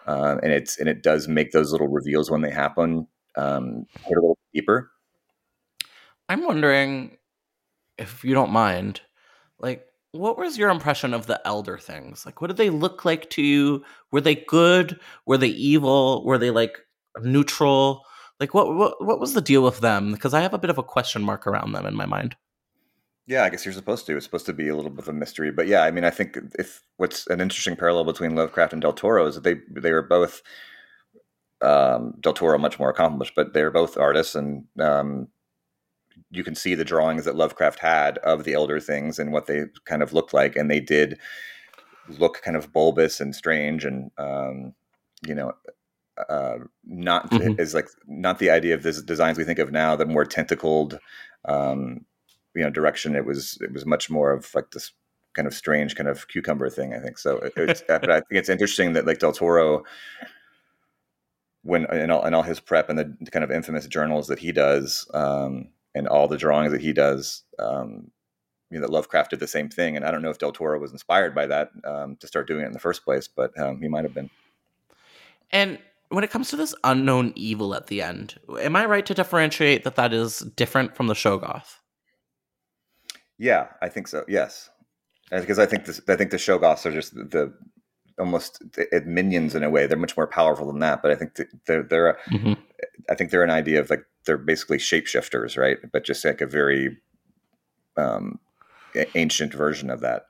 um, 0.07 0.39
and 0.41 0.53
it's 0.53 0.79
and 0.79 0.87
it 0.87 1.03
does 1.03 1.27
make 1.27 1.51
those 1.51 1.71
little 1.71 1.89
reveals 1.89 2.31
when 2.31 2.41
they 2.41 2.51
happen 2.51 3.07
um, 3.35 3.85
hit 4.05 4.17
a 4.17 4.21
little 4.21 4.37
deeper. 4.53 4.91
I'm 6.29 6.45
wondering 6.45 7.17
if 7.97 8.23
you 8.23 8.33
don't 8.33 8.51
mind, 8.51 9.01
like, 9.59 9.85
what 10.11 10.37
was 10.37 10.57
your 10.57 10.69
impression 10.69 11.13
of 11.13 11.27
the 11.27 11.41
elder 11.45 11.77
things? 11.77 12.25
Like, 12.25 12.41
what 12.41 12.47
did 12.47 12.57
they 12.57 12.69
look 12.69 13.03
like 13.03 13.29
to 13.31 13.41
you? 13.41 13.83
Were 14.11 14.21
they 14.21 14.35
good? 14.35 14.99
Were 15.25 15.37
they 15.37 15.47
evil? 15.47 16.23
Were 16.25 16.37
they 16.37 16.51
like 16.51 16.77
neutral? 17.21 18.05
Like, 18.39 18.53
what 18.53 18.73
what 18.75 19.03
what 19.03 19.19
was 19.19 19.33
the 19.33 19.41
deal 19.41 19.63
with 19.63 19.79
them? 19.81 20.11
Because 20.11 20.33
I 20.33 20.41
have 20.41 20.53
a 20.53 20.59
bit 20.59 20.69
of 20.69 20.77
a 20.77 20.83
question 20.83 21.23
mark 21.23 21.45
around 21.45 21.73
them 21.73 21.85
in 21.85 21.95
my 21.95 22.05
mind. 22.05 22.35
Yeah, 23.29 23.43
I 23.43 23.49
guess 23.51 23.63
you're 23.63 23.75
supposed 23.75 24.07
to. 24.07 24.15
It's 24.17 24.25
supposed 24.25 24.47
to 24.47 24.53
be 24.53 24.69
a 24.69 24.75
little 24.75 24.89
bit 24.89 25.03
of 25.03 25.07
a 25.09 25.13
mystery, 25.13 25.51
but 25.51 25.67
yeah, 25.67 25.83
I 25.83 25.91
mean, 25.91 26.03
I 26.03 26.09
think 26.09 26.39
if 26.57 26.81
what's 26.97 27.27
an 27.27 27.39
interesting 27.39 27.75
parallel 27.75 28.05
between 28.05 28.35
Lovecraft 28.35 28.73
and 28.73 28.81
Del 28.81 28.91
Toro 28.93 29.27
is 29.27 29.35
that 29.35 29.43
they 29.43 29.57
they 29.69 29.91
were 29.91 30.01
both 30.01 30.41
um, 31.61 32.15
Del 32.21 32.33
Toro 32.33 32.57
much 32.57 32.79
more 32.79 32.89
accomplished, 32.89 33.33
but 33.35 33.53
they're 33.53 33.69
both 33.71 33.97
artists, 33.97 34.33
and 34.33 34.65
um, 34.79 35.27
you 36.31 36.43
can 36.43 36.55
see 36.55 36.75
the 36.75 36.85
drawings 36.85 37.25
that 37.25 37.35
Lovecraft 37.35 37.79
had 37.79 38.17
of 38.19 38.43
the 38.45 38.53
elder 38.53 38.79
things 38.79 39.19
and 39.19 39.31
what 39.31 39.45
they 39.47 39.65
kind 39.85 40.01
of 40.03 40.13
looked 40.13 40.33
like, 40.33 40.55
and 40.55 40.69
they 40.71 40.79
did 40.79 41.19
look 42.17 42.41
kind 42.41 42.57
of 42.57 42.73
bulbous 42.73 43.19
and 43.19 43.35
strange, 43.35 43.85
and 43.85 44.11
um, 44.17 44.73
you 45.27 45.35
know, 45.35 45.53
uh, 46.29 46.57
not 46.85 47.29
Mhm. 47.31 47.59
is 47.59 47.73
like 47.75 47.89
not 48.07 48.39
the 48.39 48.49
idea 48.49 48.73
of 48.75 48.83
the 48.83 48.93
designs 49.03 49.37
we 49.37 49.43
think 49.45 49.59
of 49.59 49.71
now, 49.71 49.95
the 49.95 50.05
more 50.05 50.25
tentacled, 50.25 50.99
um, 51.45 52.05
you 52.55 52.63
know, 52.63 52.69
direction. 52.69 53.15
It 53.15 53.25
was 53.25 53.57
it 53.61 53.71
was 53.71 53.85
much 53.85 54.09
more 54.09 54.31
of 54.31 54.53
like 54.55 54.71
this 54.71 54.91
kind 55.33 55.47
of 55.47 55.53
strange 55.53 55.95
kind 55.95 56.09
of 56.09 56.27
cucumber 56.27 56.69
thing. 56.69 56.93
I 56.93 56.99
think 56.99 57.17
so. 57.17 57.37
It- 57.55 57.83
but 57.87 58.09
I 58.11 58.15
think 58.21 58.31
it's 58.31 58.49
interesting 58.49 58.93
that 58.93 59.05
like 59.05 59.19
Del 59.19 59.33
Toro, 59.33 59.83
when 61.63 61.85
in 61.93 62.11
all, 62.11 62.25
in 62.25 62.33
all 62.33 62.43
his 62.43 62.59
prep 62.59 62.89
and 62.89 62.97
the 62.97 63.31
kind 63.31 63.43
of 63.43 63.51
infamous 63.51 63.87
journals 63.87 64.27
that 64.27 64.39
he 64.39 64.51
does, 64.51 65.09
um, 65.13 65.69
and 65.95 66.07
all 66.07 66.27
the 66.27 66.37
drawings 66.37 66.71
that 66.71 66.81
he 66.81 66.93
does. 66.93 67.43
Um, 67.57 68.11
you 68.71 68.77
know, 68.77 68.85
that 68.85 68.93
Lovecraft 68.93 69.31
did 69.31 69.39
the 69.39 69.47
same 69.47 69.67
thing, 69.67 69.95
and 69.95 70.05
I 70.05 70.11
don't 70.11 70.21
know 70.21 70.29
if 70.29 70.37
Del 70.37 70.51
Toro 70.51 70.79
was 70.79 70.91
inspired 70.91 71.33
by 71.33 71.47
that 71.47 71.71
um, 71.85 72.17
to 72.17 72.27
start 72.27 72.47
doing 72.47 72.61
it 72.61 72.67
in 72.67 72.71
the 72.73 72.77
first 72.79 73.03
place, 73.03 73.27
but 73.27 73.57
um, 73.59 73.81
he 73.81 73.87
might 73.87 74.03
have 74.03 74.13
been. 74.13 74.29
And 75.49 75.79
when 76.09 76.23
it 76.23 76.29
comes 76.29 76.49
to 76.49 76.55
this 76.55 76.75
unknown 76.83 77.33
evil 77.35 77.73
at 77.73 77.87
the 77.87 78.03
end, 78.03 78.39
am 78.59 78.75
I 78.75 78.85
right 78.85 79.05
to 79.07 79.15
differentiate 79.15 79.83
that 79.85 79.95
that 79.95 80.13
is 80.13 80.39
different 80.55 80.95
from 80.95 81.07
the 81.07 81.15
Shoggoth? 81.15 81.77
Yeah, 83.39 83.67
I 83.81 83.87
think 83.89 84.07
so. 84.07 84.25
Yes, 84.27 84.69
because 85.31 85.57
I 85.57 85.65
think 85.65 85.85
this, 85.85 86.01
I 86.07 86.15
think 86.17 86.29
the 86.29 86.37
Shoggoths 86.37 86.85
are 86.85 86.91
just 86.91 87.15
the, 87.15 87.53
almost 88.19 88.59
the, 88.73 89.01
minions 89.05 89.55
in 89.55 89.63
a 89.63 89.69
way. 89.69 89.87
They're 89.87 89.97
much 89.97 90.17
more 90.17 90.27
powerful 90.27 90.67
than 90.67 90.79
that. 90.79 91.01
But 91.01 91.11
I 91.11 91.15
think 91.15 91.39
they're 91.65 91.83
they're 91.83 92.09
a, 92.09 92.17
Mhm. 92.29 92.57
I 93.09 93.15
think 93.15 93.31
they're 93.31 93.43
an 93.43 93.49
idea 93.49 93.79
of 93.79 93.89
like 93.89 94.05
they're 94.25 94.37
basically 94.37 94.77
shapeshifters, 94.77 95.57
right? 95.57 95.77
But 95.91 96.03
just 96.03 96.23
like 96.25 96.41
a 96.41 96.45
very 96.45 96.97
um, 97.97 98.39
ancient 99.15 99.53
version 99.53 99.89
of 99.89 100.01
that. 100.01 100.25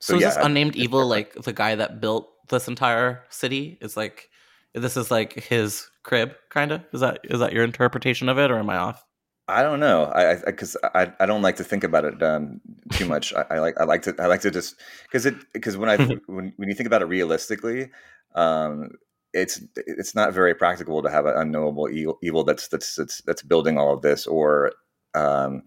So, 0.00 0.12
So, 0.12 0.16
is 0.16 0.22
yeah, 0.22 0.28
this 0.30 0.44
unnamed 0.44 0.74
it's 0.74 0.84
evil 0.84 1.06
like 1.06 1.32
the 1.34 1.52
guy 1.52 1.76
that 1.76 2.00
built 2.00 2.28
this 2.48 2.66
entire 2.66 3.22
city? 3.30 3.78
Is 3.80 3.96
like 3.96 4.30
this 4.74 4.96
is 4.96 5.12
like 5.12 5.34
his 5.34 5.88
crib, 6.02 6.34
kind 6.50 6.72
of? 6.72 6.82
Is 6.92 7.00
that 7.00 7.20
is 7.24 7.38
that 7.38 7.52
your 7.52 7.64
interpretation 7.64 8.28
of 8.28 8.38
it, 8.38 8.50
or 8.50 8.58
am 8.58 8.68
I 8.68 8.76
off? 8.78 9.05
I 9.48 9.62
don't 9.62 9.78
know. 9.78 10.10
I 10.12 10.36
because 10.44 10.76
I, 10.82 11.02
I, 11.02 11.12
I 11.20 11.26
don't 11.26 11.42
like 11.42 11.56
to 11.56 11.64
think 11.64 11.84
about 11.84 12.04
it 12.04 12.22
um, 12.22 12.60
too 12.92 13.04
much. 13.08 13.32
I, 13.32 13.44
I 13.50 13.58
like 13.60 13.80
I 13.80 13.84
like 13.84 14.02
to 14.02 14.14
I 14.18 14.26
like 14.26 14.40
to 14.40 14.50
just 14.50 14.76
because 15.04 15.26
it 15.26 15.34
because 15.52 15.76
when 15.76 15.88
I 15.88 15.96
when 16.26 16.52
when 16.56 16.68
you 16.68 16.74
think 16.74 16.86
about 16.86 17.02
it 17.02 17.06
realistically, 17.06 17.90
um, 18.34 18.90
it's 19.32 19.60
it's 19.76 20.14
not 20.14 20.32
very 20.32 20.54
practical 20.54 21.02
to 21.02 21.10
have 21.10 21.26
an 21.26 21.36
unknowable 21.36 21.88
evil, 21.88 22.18
evil 22.22 22.42
that's 22.42 22.68
that's 22.68 22.96
that's 22.96 23.20
that's 23.22 23.42
building 23.42 23.78
all 23.78 23.92
of 23.94 24.02
this 24.02 24.26
or 24.26 24.72
um, 25.14 25.62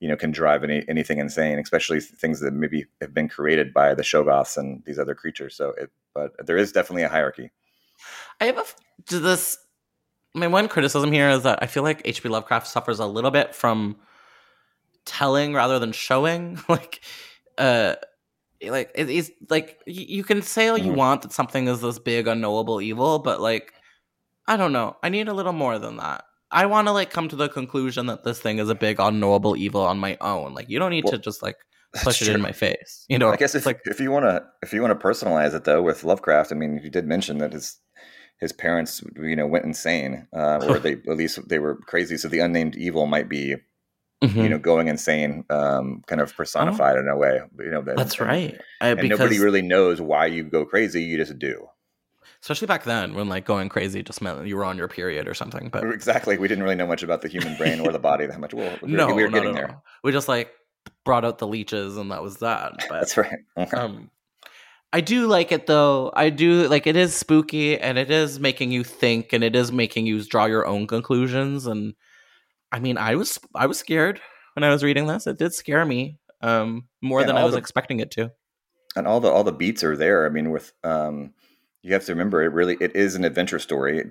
you 0.00 0.08
know 0.08 0.16
can 0.16 0.30
drive 0.30 0.62
any 0.62 0.84
anything 0.88 1.18
insane, 1.18 1.58
especially 1.58 2.00
things 2.00 2.40
that 2.40 2.52
maybe 2.52 2.84
have 3.00 3.14
been 3.14 3.28
created 3.28 3.72
by 3.72 3.94
the 3.94 4.02
Shoggoths 4.02 4.58
and 4.58 4.82
these 4.84 4.98
other 4.98 5.14
creatures. 5.14 5.56
So 5.56 5.70
it 5.78 5.90
but 6.14 6.32
there 6.46 6.58
is 6.58 6.72
definitely 6.72 7.04
a 7.04 7.08
hierarchy. 7.08 7.50
I 8.40 8.46
have 8.46 8.58
a, 8.58 8.64
this. 9.06 9.56
My 10.34 10.46
one 10.46 10.68
criticism 10.68 11.12
here 11.12 11.28
is 11.28 11.42
that 11.42 11.58
I 11.62 11.66
feel 11.66 11.82
like 11.82 12.00
H.P. 12.04 12.28
Lovecraft 12.28 12.66
suffers 12.66 12.98
a 13.00 13.06
little 13.06 13.30
bit 13.30 13.54
from 13.54 13.96
telling 15.04 15.54
rather 15.54 15.78
than 15.78 15.92
showing. 15.92 16.58
like, 16.68 17.00
uh, 17.58 17.96
like 18.66 18.90
it, 18.94 19.10
it's 19.10 19.30
like 19.50 19.78
y- 19.86 20.06
you 20.08 20.24
can 20.24 20.42
say 20.42 20.68
all 20.68 20.78
you 20.78 20.92
Mhm. 20.92 20.96
want 20.96 21.22
that 21.22 21.32
something 21.32 21.68
is 21.68 21.80
this 21.80 21.98
big 21.98 22.26
unknowable 22.28 22.80
evil, 22.80 23.18
but 23.18 23.40
like, 23.40 23.72
I 24.46 24.56
don't 24.56 24.72
know. 24.72 24.96
I 25.02 25.08
need 25.08 25.28
a 25.28 25.34
little 25.34 25.52
more 25.52 25.78
than 25.78 25.96
that. 25.98 26.24
I 26.50 26.66
want 26.66 26.86
to 26.88 26.92
like 26.92 27.10
come 27.10 27.28
to 27.28 27.36
the 27.36 27.48
conclusion 27.48 28.06
that 28.06 28.24
this 28.24 28.38
thing 28.40 28.58
is 28.58 28.68
a 28.68 28.74
big 28.74 29.00
unknowable 29.00 29.56
evil 29.56 29.80
on 29.82 29.98
my 29.98 30.16
own. 30.20 30.54
Like, 30.54 30.68
you 30.68 30.78
don't 30.78 30.90
need 30.90 31.04
Well, 31.04 31.12
to 31.12 31.18
just 31.18 31.42
like 31.42 31.56
push 32.02 32.22
it 32.22 32.28
in 32.28 32.40
my 32.40 32.52
face. 32.52 33.04
You 33.08 33.18
know, 33.18 33.30
I 33.30 33.36
guess 33.36 33.54
it's 33.54 33.62
if 33.62 33.66
like 33.66 33.80
if 33.84 34.00
you 34.00 34.10
want 34.10 34.24
to 34.24 34.44
if 34.62 34.72
you 34.72 34.80
want 34.82 34.98
to 34.98 35.06
personalize 35.06 35.54
it 35.54 35.64
though 35.64 35.82
with 35.82 36.04
Lovecraft, 36.04 36.52
I 36.52 36.54
mean, 36.54 36.80
you 36.82 36.90
did 36.90 37.06
mention 37.06 37.38
that 37.38 37.52
his 37.52 37.78
his 38.42 38.52
parents, 38.52 39.02
you 39.16 39.36
know, 39.36 39.46
went 39.46 39.64
insane, 39.64 40.26
uh, 40.34 40.58
or 40.68 40.78
they 40.78 40.92
at 40.94 41.16
least 41.16 41.48
they 41.48 41.58
were 41.60 41.76
crazy. 41.76 42.16
So 42.18 42.28
the 42.28 42.40
unnamed 42.40 42.74
evil 42.76 43.06
might 43.06 43.28
be, 43.28 43.54
Mhm. 44.22 44.34
you 44.42 44.48
know, 44.48 44.58
going 44.58 44.88
insane, 44.88 45.44
um, 45.48 46.02
kind 46.08 46.20
of 46.20 46.34
personified 46.36 46.96
in 46.98 47.08
a 47.08 47.16
way. 47.16 47.40
You 47.58 47.70
know, 47.70 47.82
that- 47.82 47.96
that's 47.96 48.18
and- 48.18 48.28
right. 48.28 48.54
Uh, 48.80 48.84
And 48.84 49.00
because 49.00 49.18
nobody 49.20 49.38
really 49.40 49.62
knows 49.62 50.00
why 50.00 50.26
you 50.26 50.42
go 50.44 50.64
crazy. 50.66 51.02
You 51.02 51.16
just 51.16 51.38
do. 51.38 51.68
especially 52.40 52.66
back 52.66 52.82
then 52.82 53.14
when 53.14 53.28
like 53.28 53.44
going 53.44 53.68
crazy 53.68 54.02
just 54.02 54.20
meant 54.20 54.44
you 54.48 54.56
were 54.56 54.64
on 54.64 54.76
your 54.76 54.88
period 54.88 55.28
or 55.28 55.34
something. 55.34 55.68
But 55.68 55.84
Exactly. 55.84 56.36
We 56.38 56.48
didn't 56.48 56.64
really 56.64 56.74
know 56.74 56.88
much 56.88 57.04
about 57.04 57.22
the 57.22 57.28
human 57.28 57.56
brain 57.56 57.78
or 57.78 57.92
the 57.92 58.00
body 58.00 58.26
that 58.26 58.40
much. 58.40 58.52
Well, 58.52 58.76
we 58.82 58.90
were, 58.90 58.96
no, 58.98 59.14
we 59.14 59.22
were 59.22 59.28
getting 59.28 59.54
there. 59.54 59.80
We 60.02 60.10
just 60.10 60.26
like 60.26 60.50
brought 61.04 61.24
out 61.24 61.38
the 61.38 61.46
leeches 61.46 61.96
and 61.96 62.10
that 62.10 62.20
was 62.20 62.38
that. 62.38 62.72
But 62.88 62.98
That's 62.98 63.16
right. 63.16 63.38
Um 63.74 64.10
I 64.92 65.00
do 65.00 65.26
like 65.26 65.52
it 65.52 65.66
though. 65.66 66.12
I 66.14 66.28
do 66.30 66.68
like 66.68 66.86
it 66.86 66.96
is 66.96 67.14
spooky 67.14 67.78
and 67.78 67.98
it 67.98 68.10
is 68.10 68.38
making 68.38 68.72
you 68.72 68.84
think 68.84 69.32
and 69.32 69.42
it 69.42 69.56
is 69.56 69.72
making 69.72 70.06
you 70.06 70.22
draw 70.24 70.44
your 70.46 70.66
own 70.66 70.86
conclusions 70.86 71.66
and 71.66 71.94
I 72.70 72.78
mean 72.78 72.98
I 72.98 73.14
was 73.16 73.38
I 73.54 73.66
was 73.66 73.78
scared 73.78 74.20
when 74.54 74.64
I 74.64 74.70
was 74.70 74.84
reading 74.84 75.06
this. 75.06 75.26
It 75.26 75.38
did 75.38 75.54
scare 75.54 75.84
me 75.86 76.18
um 76.42 76.88
more 77.00 77.20
Yeah, 77.20 77.28
than 77.28 77.36
I 77.38 77.44
was 77.44 77.52
the- 77.54 77.58
expecting 77.58 78.00
it 78.00 78.10
to. 78.12 78.32
and 78.96 79.06
all 79.06 79.20
the 79.20 79.28
all 79.30 79.44
the 79.44 79.52
beats 79.52 79.82
are 79.82 79.96
there. 79.96 80.26
I 80.26 80.28
mean, 80.28 80.50
with 80.50 80.72
um, 80.84 81.32
you 81.82 81.94
have 81.94 82.04
to 82.04 82.12
remember 82.12 82.42
it 82.42 82.52
really 82.52 82.76
it 82.80 82.94
is 82.94 83.14
an 83.14 83.24
adventure 83.24 83.58
story. 83.58 84.04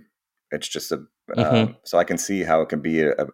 It's 0.52 0.68
just 0.68 0.92
a 0.92 1.06
Mm-hmm. 1.30 1.56
um, 1.56 1.78
so 1.86 1.98
I 1.98 2.04
can 2.04 2.18
see 2.18 2.44
how 2.44 2.60
it 2.62 2.68
can 2.68 2.82
be 2.82 3.00
a, 3.04 3.12
a, 3.14 3.28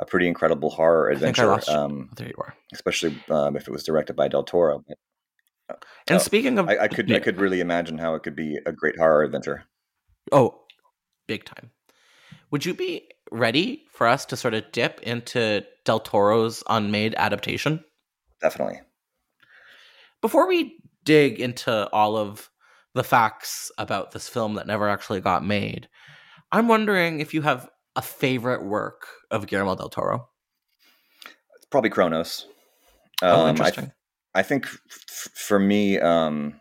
a 0.00 0.04
pretty 0.06 0.26
incredible 0.26 0.68
horror 0.70 1.10
I 1.10 1.12
think 1.14 1.38
I 1.38 1.42
adventure, 1.42 1.46
lost 1.46 1.68
um, 1.68 2.08
Oh, 2.10 2.14
there 2.16 2.26
you 2.28 2.34
are. 2.38 2.54
especially 2.72 3.14
um, 3.30 3.54
if 3.56 3.68
it 3.68 3.70
was 3.70 3.84
directed 3.84 4.16
by 4.16 4.26
Del 4.26 4.42
Toro. 4.42 4.82
But 4.88 4.98
And 5.68 6.16
Oh, 6.16 6.18
speaking 6.18 6.58
of 6.58 6.68
I, 6.68 6.78
I 6.84 6.88
could 6.88 7.12
I 7.12 7.18
could 7.18 7.38
really 7.38 7.60
imagine 7.60 7.98
how 7.98 8.14
it 8.14 8.22
could 8.22 8.36
be 8.36 8.58
a 8.66 8.72
great 8.72 8.98
horror 8.98 9.22
adventure. 9.22 9.64
Oh, 10.32 10.60
big 11.26 11.44
time. 11.44 11.70
Would 12.50 12.64
you 12.64 12.74
be 12.74 13.08
ready 13.30 13.84
for 13.92 14.06
us 14.06 14.24
to 14.26 14.36
sort 14.36 14.54
of 14.54 14.64
dip 14.72 15.00
into 15.02 15.64
Del 15.84 16.00
Toro's 16.00 16.62
unmade 16.68 17.14
adaptation? 17.18 17.84
Definitely. 18.40 18.80
Before 20.22 20.48
we 20.48 20.78
dig 21.04 21.40
into 21.40 21.88
all 21.90 22.16
of 22.16 22.50
the 22.94 23.04
facts 23.04 23.70
about 23.78 24.12
this 24.12 24.28
film 24.28 24.54
that 24.54 24.66
never 24.66 24.88
actually 24.88 25.20
got 25.20 25.44
made, 25.44 25.88
I'm 26.50 26.68
wondering 26.68 27.20
if 27.20 27.34
you 27.34 27.42
have 27.42 27.68
a 27.94 28.02
favorite 28.02 28.64
work 28.64 29.06
of 29.30 29.46
Guillermo 29.46 29.76
del 29.76 29.90
Toro. 29.90 30.28
It's 31.56 31.66
probably 31.70 31.90
Cronos. 31.90 32.46
Oh, 33.22 33.40
Um, 33.40 33.46
I, 33.46 33.50
interesting. 33.50 33.84
I 33.86 33.92
think 34.42 34.66
f- 34.66 35.28
for 35.34 35.58
me, 35.58 35.98
um, 35.98 36.60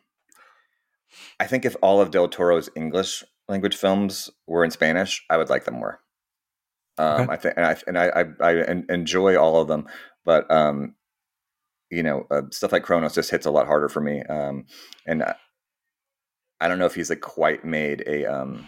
I 1.39 1.45
think 1.47 1.65
if 1.65 1.75
all 1.81 2.01
of 2.01 2.11
Del 2.11 2.27
Toro's 2.27 2.69
English 2.75 3.23
language 3.47 3.75
films 3.75 4.29
were 4.47 4.63
in 4.63 4.71
Spanish, 4.71 5.23
I 5.29 5.37
would 5.37 5.49
like 5.49 5.65
them 5.65 5.75
more. 5.75 5.99
Um, 6.97 7.21
Okay. 7.21 7.33
I 7.33 7.35
think, 7.37 7.53
and 7.57 7.65
I 7.65 7.77
and 7.87 7.97
I, 7.97 8.07
I, 8.41 8.51
I 8.51 8.83
enjoy 8.89 9.37
all 9.37 9.61
of 9.61 9.67
them, 9.67 9.87
but 10.25 10.49
um, 10.49 10.95
you 11.89 12.03
know, 12.03 12.25
uh, 12.31 12.41
stuff 12.51 12.71
like 12.71 12.83
Cronos 12.83 13.13
just 13.13 13.29
hits 13.31 13.45
a 13.45 13.51
lot 13.51 13.67
harder 13.67 13.89
for 13.89 14.01
me. 14.01 14.23
Um, 14.23 14.65
and 15.05 15.23
I, 15.23 15.35
I 16.59 16.67
don't 16.67 16.79
know 16.79 16.85
if 16.85 16.95
he's 16.95 17.09
like 17.09 17.21
quite 17.21 17.63
made 17.63 18.03
a 18.07 18.25
um, 18.25 18.65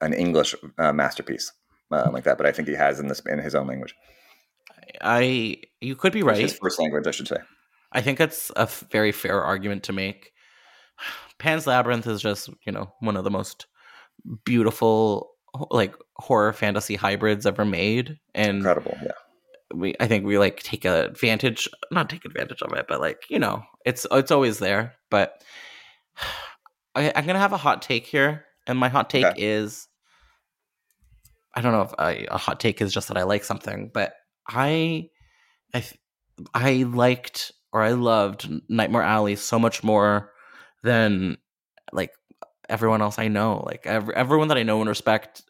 an 0.00 0.12
English 0.12 0.54
uh, 0.78 0.92
masterpiece 0.92 1.52
uh, 1.90 2.10
like 2.12 2.24
that, 2.24 2.36
but 2.36 2.46
I 2.46 2.52
think 2.52 2.68
he 2.68 2.74
has 2.74 3.00
in 3.00 3.08
this 3.08 3.20
in 3.20 3.38
his 3.38 3.54
own 3.54 3.66
language, 3.66 3.94
I 5.00 5.62
you 5.80 5.96
could 5.96 6.12
be 6.12 6.22
right. 6.22 6.36
His 6.36 6.58
first 6.58 6.78
language, 6.78 7.06
I 7.06 7.12
should 7.12 7.28
say. 7.28 7.38
I 7.96 8.02
think 8.02 8.20
it's 8.20 8.50
a 8.56 8.60
f- 8.62 8.84
very 8.92 9.10
fair 9.10 9.42
argument 9.42 9.82
to 9.84 9.92
make. 9.92 10.32
Pan's 11.38 11.66
Labyrinth 11.66 12.06
is 12.06 12.22
just, 12.22 12.48
you 12.64 12.72
know, 12.72 12.92
one 13.00 13.16
of 13.16 13.24
the 13.24 13.30
most 13.30 13.66
beautiful 14.44 15.32
like 15.70 15.94
horror 16.16 16.52
fantasy 16.52 16.94
hybrids 16.96 17.46
ever 17.46 17.64
made 17.64 18.18
and 18.34 18.58
Incredible. 18.58 18.96
Yeah. 19.02 19.12
we 19.74 19.94
I 19.98 20.06
think 20.06 20.24
we 20.26 20.38
like 20.38 20.62
take 20.62 20.84
advantage 20.84 21.68
not 21.90 22.10
take 22.10 22.24
advantage 22.24 22.62
of 22.62 22.72
it, 22.74 22.86
but 22.88 23.00
like, 23.00 23.24
you 23.30 23.38
know, 23.38 23.62
it's 23.84 24.06
it's 24.10 24.30
always 24.30 24.58
there. 24.58 24.94
But 25.10 25.42
I, 26.94 27.12
I'm 27.14 27.26
gonna 27.26 27.38
have 27.38 27.52
a 27.52 27.58
hot 27.58 27.82
take 27.82 28.06
here, 28.06 28.44
and 28.66 28.78
my 28.78 28.88
hot 28.88 29.10
take 29.10 29.24
Okay. 29.24 29.42
is 29.42 29.88
I 31.54 31.60
don't 31.62 31.72
know 31.72 31.82
if 31.82 31.94
I, 31.98 32.26
a 32.30 32.36
hot 32.38 32.60
take 32.60 32.80
is 32.82 32.92
just 32.92 33.08
that 33.08 33.16
I 33.16 33.22
like 33.22 33.44
something, 33.44 33.90
but 33.92 34.12
I 34.48 35.08
I 35.74 35.84
I 36.54 36.82
liked 36.84 37.52
or 37.76 37.82
I 37.82 37.92
loved 37.92 38.48
Nightmare 38.70 39.02
Alley 39.02 39.36
so 39.36 39.58
much 39.58 39.84
more 39.84 40.32
than 40.82 41.36
like 41.92 42.10
everyone 42.70 43.02
else 43.02 43.18
I 43.18 43.28
know. 43.28 43.62
Like 43.66 43.86
ev- 43.86 44.08
everyone 44.08 44.48
that 44.48 44.56
I 44.56 44.62
know 44.62 44.80
and 44.80 44.88
respect 44.88 45.42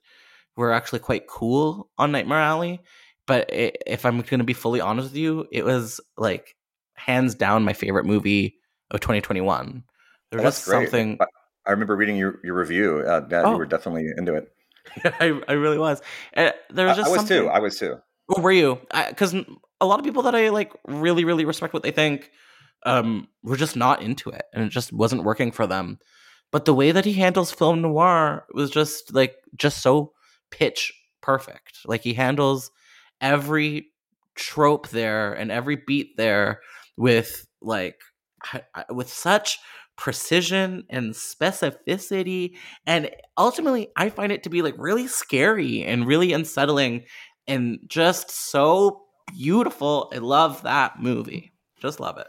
were 0.57 0.73
actually 0.73 0.99
quite 0.99 1.29
cool 1.29 1.89
on 1.97 2.11
Nightmare 2.11 2.41
Alley. 2.41 2.81
But 3.29 3.49
i 3.53 3.71
if 3.87 4.05
I'm 4.05 4.17
going 4.23 4.41
to 4.41 4.45
be 4.45 4.55
fully 4.55 4.81
honest 4.81 5.11
with 5.11 5.17
you, 5.17 5.47
it 5.53 5.65
was 5.65 6.01
like 6.17 6.57
hands 6.95 7.37
down 7.37 7.65
my 7.65 7.75
favorite 7.75 8.07
movie 8.07 8.57
of 8.91 8.99
2021. 8.99 9.85
There 10.33 10.41
Oh, 10.41 10.43
was 10.43 10.55
just 10.57 10.65
something. 10.67 11.19
I, 11.21 11.27
I 11.65 11.71
remember 11.71 11.95
reading 11.95 12.17
your, 12.17 12.41
your 12.43 12.57
review. 12.59 13.05
Uh, 13.07 13.21
Oh. 13.31 13.53
you 13.53 13.57
were 13.59 13.67
definitely 13.67 14.11
into 14.17 14.35
it. 14.35 14.49
I, 15.21 15.41
I 15.47 15.53
really 15.53 15.79
was. 15.79 16.03
Uh, 16.37 16.51
there 16.71 16.87
I, 16.87 16.91
was 16.91 16.99
I 16.99 17.03
just 17.03 17.11
was 17.13 17.21
something. 17.21 17.43
too. 17.43 17.49
I 17.49 17.61
was 17.61 17.79
too. 17.79 17.99
Oh, 18.35 18.41
were 18.41 18.51
you? 18.51 18.81
Because 19.09 19.33
a 19.81 19.87
lot 19.87 19.99
of 19.99 20.05
people 20.05 20.23
that 20.23 20.35
I 20.35 20.49
like 20.51 20.73
really, 20.87 21.25
really 21.25 21.45
respect 21.45 21.75
what 21.75 21.83
they 21.83 21.91
think 21.91 22.31
um, 22.85 23.29
were 23.43 23.57
just 23.57 23.77
not 23.77 24.03
into 24.03 24.31
it, 24.31 24.45
and 24.53 24.65
it 24.65 24.71
just 24.71 24.93
wasn't 24.93 25.25
working 25.25 25.53
for 25.53 25.67
them. 25.67 25.99
But 26.53 26.65
the 26.65 26.75
way 26.75 26.93
that 26.93 27.05
he 27.05 27.15
handles 27.15 27.53
film 27.53 27.83
noir 27.83 28.47
was 28.53 28.71
just 28.71 29.15
like 29.15 29.35
just 29.57 29.83
so 29.83 30.13
pitch 30.51 30.93
perfect. 31.21 31.81
Like 31.85 32.03
he 32.03 32.15
handles 32.15 32.71
every 33.21 33.89
trope 34.37 34.89
there 34.89 35.33
and 35.33 35.51
every 35.51 35.77
beat 35.87 36.17
there 36.17 36.61
with 36.97 37.47
like 37.61 38.01
with 38.91 39.09
such 39.09 39.59
precision 39.97 40.85
and 40.91 41.15
specificity 41.15 42.55
and 42.87 43.11
ultimately 43.39 43.89
i 43.97 44.11
find 44.11 44.31
it 44.31 44.43
to 44.43 44.51
be 44.51 44.61
like 44.61 44.75
really 44.77 45.07
scary 45.07 45.83
and 45.83 46.07
really 46.07 46.35
unsettling 46.35 47.03
and 47.49 47.79
just 47.89 48.31
so 48.31 49.06
beautiful 49.35 50.11
i 50.15 50.19
love 50.19 50.63
that 50.63 51.01
movie 51.01 51.53
just 51.81 52.01
love 52.01 52.19
it 52.19 52.27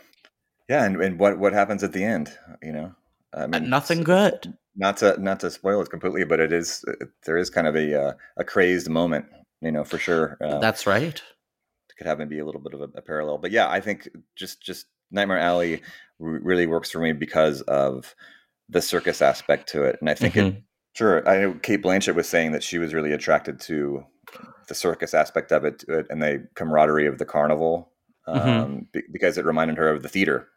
Yeah, 0.69 0.83
and, 0.85 1.01
and 1.01 1.19
what 1.19 1.39
what 1.39 1.53
happens 1.53 1.83
at 1.83 1.93
the 1.93 2.03
end? 2.03 2.37
You 2.61 2.73
know, 2.73 2.91
I 3.33 3.43
Uh, 3.43 3.47
mean, 3.47 3.69
nothing 3.69 4.03
good 4.03 4.53
Not 4.75 4.97
to 4.97 5.15
not 5.21 5.39
to 5.39 5.49
spoil 5.51 5.81
it 5.81 5.89
completely, 5.89 6.25
but 6.25 6.39
it 6.39 6.51
is 6.51 6.83
it, 6.87 7.09
there 7.25 7.37
is 7.37 7.49
kind 7.49 7.67
of 7.67 7.75
a 7.75 7.87
uh, 8.03 8.13
a 8.37 8.43
crazed 8.43 8.89
moment. 8.89 9.25
You 9.61 9.71
know, 9.71 9.83
for 9.85 9.97
sure. 9.97 10.37
Uh, 10.41 10.59
that's 10.59 10.85
right 10.85 11.15
It 11.89 11.95
could 11.97 12.07
have 12.07 12.19
maybe 12.19 12.39
a 12.39 12.45
little 12.45 12.61
bit 12.61 12.73
of 12.73 12.81
a, 12.81 12.89
a 12.97 13.01
parallel. 13.01 13.37
But 13.37 13.51
yeah, 13.51 13.69
I 13.69 13.79
think 13.79 14.09
just 14.35 14.61
just 14.61 14.87
Nightmare 15.09 15.39
Alley 15.39 15.81
r- 16.19 16.41
really 16.43 16.67
works 16.67 16.91
for 16.91 16.99
me 16.99 17.13
because 17.13 17.61
of 17.61 18.13
the 18.69 18.81
circus 18.81 19.21
aspect 19.21 19.69
to 19.69 19.83
it, 19.83 19.95
and 20.01 20.09
I 20.09 20.15
think 20.15 20.35
it. 20.35 20.45
Mhm. 20.45 20.63
Sure, 20.93 21.27
I 21.29 21.37
know 21.41 21.53
Cate 21.53 21.81
Blanchett 21.83 22.15
was 22.15 22.27
saying 22.27 22.51
that 22.53 22.63
she 22.63 22.77
was 22.79 22.93
really 22.93 23.13
attracted 23.13 23.59
to 23.61 24.03
the 24.67 24.75
circus 24.75 25.13
aspect 25.13 25.51
of 25.51 25.65
it, 25.65 25.79
to 25.79 25.99
it 25.99 26.07
and 26.09 26.21
the 26.21 26.47
camaraderie 26.55 27.07
of 27.07 27.17
the 27.17 27.25
carnival, 27.25 27.91
um, 28.27 28.39
Mhm. 28.41 28.91
be- 28.91 29.03
because 29.11 29.37
it 29.37 29.45
reminded 29.45 29.77
her 29.77 29.89
of 29.89 30.03
the 30.03 30.09
theater, 30.09 30.47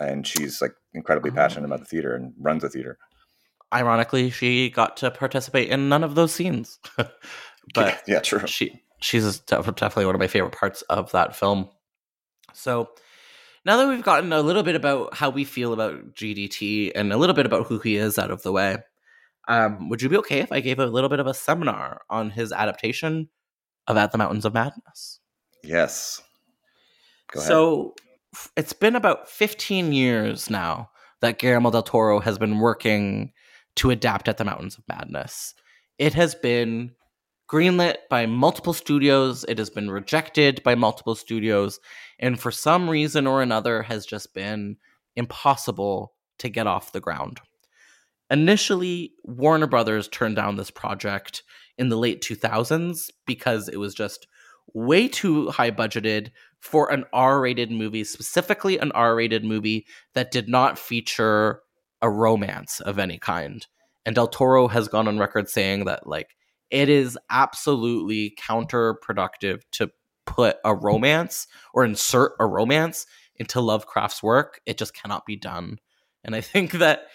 and 0.00 0.26
she's 0.26 0.60
like 0.62 0.74
incredibly 0.94 1.30
passionate 1.30 1.64
Oh. 1.64 1.72
about 1.74 1.80
the 1.80 1.86
theater 1.86 2.14
and 2.14 2.32
runs 2.38 2.62
a 2.64 2.68
theater. 2.68 2.98
ironically 3.74 4.30
she 4.30 4.70
got 4.70 4.96
to 4.96 5.10
participate 5.10 5.68
in 5.68 5.88
none 5.88 6.04
of 6.04 6.14
those 6.14 6.32
scenes 6.32 6.78
but 7.74 8.00
yeah, 8.06 8.20
true. 8.20 8.46
she 8.46 8.80
she's 9.00 9.40
definitely 9.40 10.06
one 10.06 10.14
of 10.14 10.20
my 10.20 10.28
favorite 10.28 10.52
parts 10.54 10.82
of 10.82 11.10
that 11.12 11.34
film. 11.34 11.68
So 12.54 12.90
now 13.64 13.76
that 13.76 13.88
we've 13.88 14.02
gotten 14.04 14.32
a 14.32 14.40
little 14.40 14.62
bit 14.62 14.76
about 14.76 15.14
how 15.14 15.30
we 15.30 15.44
feel 15.44 15.72
about 15.72 16.14
GDT 16.14 16.92
and 16.94 17.12
a 17.12 17.16
little 17.16 17.34
bit 17.34 17.44
about 17.44 17.66
who 17.66 17.78
he 17.80 17.96
is 17.96 18.18
out 18.18 18.30
of 18.30 18.42
the 18.42 18.52
way, 18.52 18.78
um, 19.48 19.88
would 19.88 20.00
you 20.00 20.08
be 20.08 20.16
okay 20.18 20.38
if 20.40 20.52
I 20.52 20.60
gave 20.60 20.78
a 20.78 20.86
little 20.86 21.10
bit 21.10 21.18
of 21.20 21.26
a 21.26 21.34
seminar 21.34 22.02
on 22.08 22.30
his 22.30 22.52
adaptation 22.52 23.28
of 23.86 23.96
At 23.96 24.12
the 24.12 24.18
Mountains 24.18 24.44
of 24.44 24.54
Madness? 24.54 25.20
Yes. 25.62 26.22
Go 27.32 27.40
ahead. 27.40 27.48
So 27.48 27.94
it's 28.56 28.72
been 28.72 28.96
about 28.96 29.28
15 29.28 29.92
years 29.92 30.50
now 30.50 30.90
that 31.20 31.38
Guillermo 31.38 31.70
del 31.70 31.82
Toro 31.82 32.20
has 32.20 32.38
been 32.38 32.58
working 32.58 33.32
to 33.76 33.90
adapt 33.90 34.28
At 34.28 34.38
the 34.38 34.44
Mountains 34.44 34.76
of 34.76 34.84
Madness. 34.88 35.54
It 35.98 36.14
has 36.14 36.34
been 36.34 36.92
greenlit 37.50 37.96
by 38.10 38.26
multiple 38.26 38.72
studios, 38.72 39.44
it 39.48 39.58
has 39.58 39.70
been 39.70 39.90
rejected 39.90 40.62
by 40.64 40.74
multiple 40.74 41.14
studios, 41.14 41.78
and 42.18 42.40
for 42.40 42.50
some 42.50 42.90
reason 42.90 43.26
or 43.26 43.40
another 43.40 43.82
has 43.82 44.04
just 44.04 44.34
been 44.34 44.76
impossible 45.14 46.12
to 46.38 46.48
get 46.48 46.66
off 46.66 46.92
the 46.92 47.00
ground. 47.00 47.40
Initially, 48.30 49.12
Warner 49.22 49.68
Brothers 49.68 50.08
turned 50.08 50.36
down 50.36 50.56
this 50.56 50.70
project 50.70 51.44
in 51.78 51.88
the 51.88 51.96
late 51.96 52.22
2000s 52.22 53.10
because 53.26 53.68
it 53.68 53.78
was 53.78 53.94
just 53.94 54.26
way 54.74 55.08
too 55.08 55.50
high 55.50 55.70
budgeted 55.70 56.30
for 56.60 56.90
an 56.90 57.04
R-rated 57.12 57.70
movie, 57.70 58.04
specifically 58.04 58.78
an 58.78 58.92
R-rated 58.92 59.44
movie 59.44 59.86
that 60.14 60.30
did 60.30 60.48
not 60.48 60.78
feature 60.78 61.60
a 62.02 62.10
romance 62.10 62.80
of 62.80 62.98
any 62.98 63.18
kind. 63.18 63.66
And 64.04 64.14
Del 64.14 64.28
Toro 64.28 64.68
has 64.68 64.88
gone 64.88 65.08
on 65.08 65.18
record 65.18 65.48
saying 65.48 65.84
that 65.84 66.06
like 66.06 66.36
it 66.70 66.88
is 66.88 67.18
absolutely 67.30 68.34
counterproductive 68.40 69.62
to 69.72 69.90
put 70.26 70.56
a 70.64 70.74
romance 70.74 71.46
or 71.72 71.84
insert 71.84 72.32
a 72.40 72.46
romance 72.46 73.06
into 73.36 73.60
Lovecraft's 73.60 74.22
work. 74.22 74.60
It 74.66 74.78
just 74.78 74.94
cannot 74.94 75.26
be 75.26 75.36
done. 75.36 75.78
And 76.24 76.34
I 76.34 76.40
think 76.40 76.72
that 76.72 77.06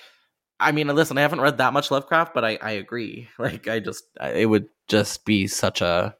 I 0.61 0.71
mean, 0.71 0.87
listen, 0.87 1.17
I 1.17 1.21
haven't 1.21 1.41
read 1.41 1.57
that 1.57 1.73
much 1.73 1.91
Lovecraft, 1.91 2.33
but 2.33 2.45
I, 2.45 2.57
I 2.61 2.71
agree. 2.71 3.27
Like, 3.39 3.67
I 3.67 3.79
just, 3.79 4.03
it 4.21 4.45
would 4.45 4.67
just 4.87 5.25
be 5.25 5.47
such 5.47 5.81
a, 5.81 6.15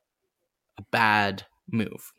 a 0.77 0.81
bad 0.91 1.45
move. 1.71 2.11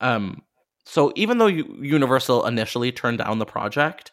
Um, 0.00 0.42
so 0.84 1.12
even 1.16 1.38
though 1.38 1.46
Universal 1.46 2.46
initially 2.46 2.92
turned 2.92 3.18
down 3.18 3.38
the 3.38 3.46
project, 3.46 4.12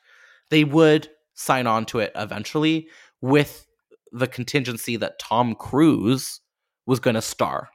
they 0.49 0.63
would 0.63 1.09
sign 1.33 1.67
on 1.67 1.85
to 1.87 1.99
it 1.99 2.11
eventually 2.15 2.87
with 3.21 3.65
the 4.11 4.27
contingency 4.27 4.95
that 4.97 5.19
Tom 5.19 5.55
Cruise 5.55 6.39
was 6.85 6.99
going 6.99 7.15
to 7.15 7.21
star. 7.21 7.69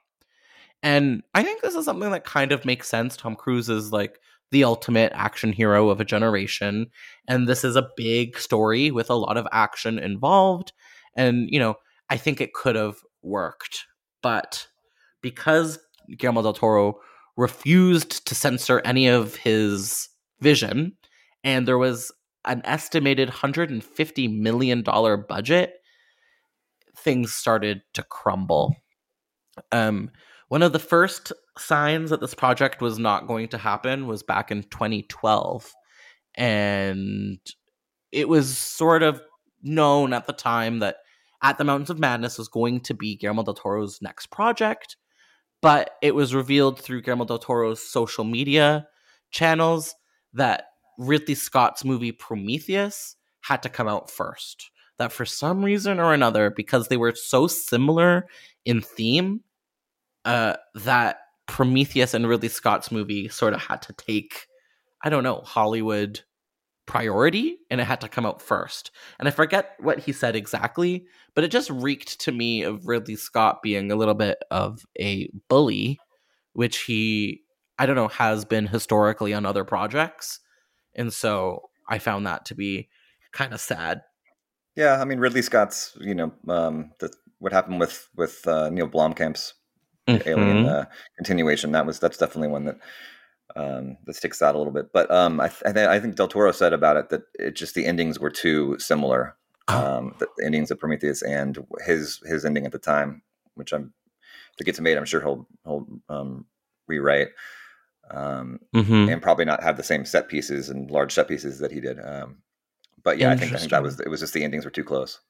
And 0.82 1.22
I 1.34 1.42
think 1.42 1.62
this 1.62 1.74
is 1.74 1.84
something 1.84 2.11
that 2.11 2.24
kind 2.24 2.53
of 2.53 2.64
makes 2.64 2.88
sense. 2.88 3.16
Tom 3.16 3.36
Cruise 3.36 3.68
is 3.68 3.92
like 3.92 4.20
the 4.51 4.64
ultimate 4.64 5.12
action 5.14 5.53
hero 5.53 5.88
of 5.90 6.01
a 6.01 6.05
generation. 6.05 6.86
And 7.26 7.49
this 7.49 7.64
is 7.64 7.76
a 7.76 7.88
big 7.97 8.38
story 8.38 8.90
with 8.90 9.11
a 9.11 9.14
lot 9.14 9.36
of 9.36 9.49
action 9.53 9.99
involved. 9.99 10.72
And, 11.16 11.49
you 11.51 11.59
know, 11.59 11.74
I 12.11 12.16
think 12.16 12.40
it 12.40 12.55
could 12.55 12.76
have 12.76 12.97
worked. 13.22 13.84
But 14.22 14.66
because 15.22 15.78
Guillermo 16.18 16.42
del 16.42 16.53
Toro 16.53 17.01
refused 17.36 18.26
to 18.26 18.34
censor 18.34 18.80
any 18.84 19.09
of 19.09 19.36
his 19.36 20.09
vision, 20.40 20.97
and 21.42 21.66
there 21.66 21.78
was 21.78 22.12
an 22.45 22.62
estimated 22.64 23.28
$150 23.28 24.38
million 24.38 24.82
budget, 24.82 25.74
things 26.97 27.32
started 27.32 27.82
to 27.95 28.03
crumble. 28.03 28.76
Um, 29.72 30.11
one 30.49 30.62
of 30.62 30.72
the 30.72 30.78
first 30.78 31.32
signs 31.59 32.11
that 32.11 32.20
this 32.20 32.34
project 32.34 32.80
was 32.80 32.98
not 32.98 33.26
going 33.26 33.48
to 33.48 33.59
happen 33.59 34.07
was 34.07 34.22
back 34.22 34.50
in 34.50 34.62
2012. 34.64 35.72
And 36.36 37.38
it 38.12 38.28
was 38.28 38.57
sort 38.57 39.02
of 39.02 39.22
known 39.62 40.12
at 40.12 40.26
the 40.26 40.32
time 40.32 40.80
that 40.80 40.96
At 41.42 41.59
the 41.59 41.64
Mountains 41.64 41.90
of 41.90 41.98
Madness 41.98 42.38
was 42.38 42.48
going 42.48 42.80
to 42.80 42.94
be 42.94 43.16
Guillermo 43.16 43.42
del 43.42 43.55
Toro's 43.55 44.00
next 44.00 44.26
project. 44.26 44.96
But 45.61 45.90
it 46.02 46.14
was 46.14 46.34
revealed 46.34 46.80
through 46.80 47.02
Guillermo 47.02 47.24
del 47.24 47.38
Toro's 47.38 47.80
social 47.80 48.24
media 48.24 48.86
channels 49.30 49.94
that 50.32 50.64
Ridley 50.98 51.34
Scott's 51.34 51.84
movie 51.84 52.12
Prometheus 52.12 53.16
had 53.40 53.62
to 53.62 53.68
come 53.68 53.88
out 53.88 54.11
first. 54.11 54.70
That 54.98 55.12
for 55.12 55.24
some 55.24 55.64
reason 55.64 55.98
or 55.98 56.14
another, 56.14 56.50
because 56.50 56.88
they 56.88 56.96
were 56.96 57.14
so 57.14 57.46
similar 57.46 58.26
in 58.64 58.80
theme, 58.80 59.40
uh, 60.24 60.55
that 60.74 61.18
Prometheus 61.47 62.14
and 62.14 62.28
Ridley 62.28 62.49
Scott's 62.49 62.90
movie 62.90 63.28
sort 63.28 63.55
of 63.55 63.61
had 63.61 63.82
to 63.82 63.92
take, 63.92 64.47
I 65.03 65.11
don't 65.11 65.24
know, 65.24 65.42
Hollywood 65.45 66.20
priority 66.86 67.57
and 67.70 67.80
it 67.80 67.84
had 67.84 68.01
to 68.03 68.09
come 68.09 68.26
out 68.26 68.42
first. 68.42 68.90
And 69.18 69.26
I 69.28 69.30
forget 69.30 69.74
what 69.78 70.01
he 70.01 70.12
said 70.12 70.36
exactly, 70.36 71.07
but 71.34 71.45
it 71.45 71.51
just 71.51 71.70
reeked 71.70 72.20
to 72.20 72.32
me 72.32 72.62
of 72.62 72.86
Ridley 72.86 73.16
Scott 73.16 73.62
being 73.62 73.90
a 73.90 73.97
little 73.97 74.14
bit 74.14 74.38
of 74.51 74.84
a 74.99 75.30
bully, 75.49 75.99
which 76.53 76.80
he, 76.80 77.42
I 77.78 77.86
don't 77.86 77.97
know, 77.97 78.09
has 78.09 78.45
been 78.45 78.66
historically 78.66 79.32
on 79.32 79.47
other 79.47 79.64
projects. 79.64 80.40
And 80.95 81.12
so 81.12 81.70
I 81.88 81.99
found 81.99 82.26
that 82.26 82.45
to 82.47 82.55
be 82.55 82.88
kind 83.32 83.53
of 83.53 83.61
sad. 83.61 84.03
Yeah, 84.76 85.01
I 85.01 85.05
mean 85.05 85.20
Ridley 85.20 85.42
Scott's, 85.42 85.97
you 86.01 86.14
know, 86.14 86.32
um, 86.49 86.92
the, 86.99 87.11
what 87.38 87.53
happened 87.53 87.80
with 87.80 88.09
with 88.16 88.47
uh, 88.47 88.70
Neill 88.70 88.88
Blomkamp's 88.88 89.55
Mhm. 90.09 90.26
Alien 90.26 90.66
uh, 90.66 90.84
continuation. 91.16 91.72
That 91.72 91.86
was 91.86 91.98
that's 91.98 92.18
definitely 92.18 92.48
one 92.48 92.64
that 92.64 92.76
um, 93.57 93.96
that 94.05 94.14
sticks 94.16 94.42
out 94.42 94.55
a 94.55 94.59
little 94.59 94.72
bit. 94.72 94.92
But 94.92 95.11
um, 95.11 95.40
I, 95.40 95.48
th- 95.48 95.62
I, 95.66 95.72
th- 95.72 95.88
I 95.88 96.00
think 96.00 96.16
Del 96.16 96.28
Toro 96.28 96.52
said 96.52 96.72
about 96.72 96.96
it 96.96 97.09
that 97.11 97.22
it 97.38 97.55
just 97.57 97.74
the 97.74 97.86
endings 97.86 98.18
were 98.20 98.30
too 98.30 98.76
similar. 98.78 99.36
Oh. 99.68 99.96
Um, 99.98 100.14
the 100.18 100.28
endings 100.44 100.70
of 100.70 100.78
Prometheus 100.78 101.22
and 101.22 101.59
his 101.86 102.20
his 102.26 102.44
ending 102.44 102.66
at 102.66 102.72
the 102.72 102.78
time, 102.78 103.22
which 103.55 103.72
I'm 103.72 103.92
if 104.55 104.61
it 104.61 104.64
gets 104.64 104.78
made, 104.80 104.96
I'm 104.98 105.05
sure 105.07 105.20
he'll 105.22 105.48
he'll 105.64 105.86
um, 106.09 106.46
rewrite. 106.86 107.28
Um, 108.11 108.61
Mhm. 108.74 109.11
and 109.11 109.22
probably 109.22 109.46
not 109.46 109.62
have 109.62 109.78
the 109.78 109.82
same 109.82 110.05
set 110.05 110.28
pieces 110.28 110.68
and 110.68 110.90
large 110.90 111.14
set 111.14 111.26
pieces 111.28 111.59
that 111.61 111.72
he 111.72 111.80
did. 111.80 111.98
Um, 111.98 112.42
but 113.02 113.16
yeah, 113.16 113.30
I 113.30 113.36
think, 113.36 113.55
I 113.55 113.57
think 113.59 113.70
that 113.70 113.82
was 113.82 113.98
it 114.00 114.09
was 114.09 114.20
just 114.20 114.34
the 114.34 114.44
endings 114.44 114.66
were 114.66 114.70
too 114.70 114.84
close. 114.84 115.20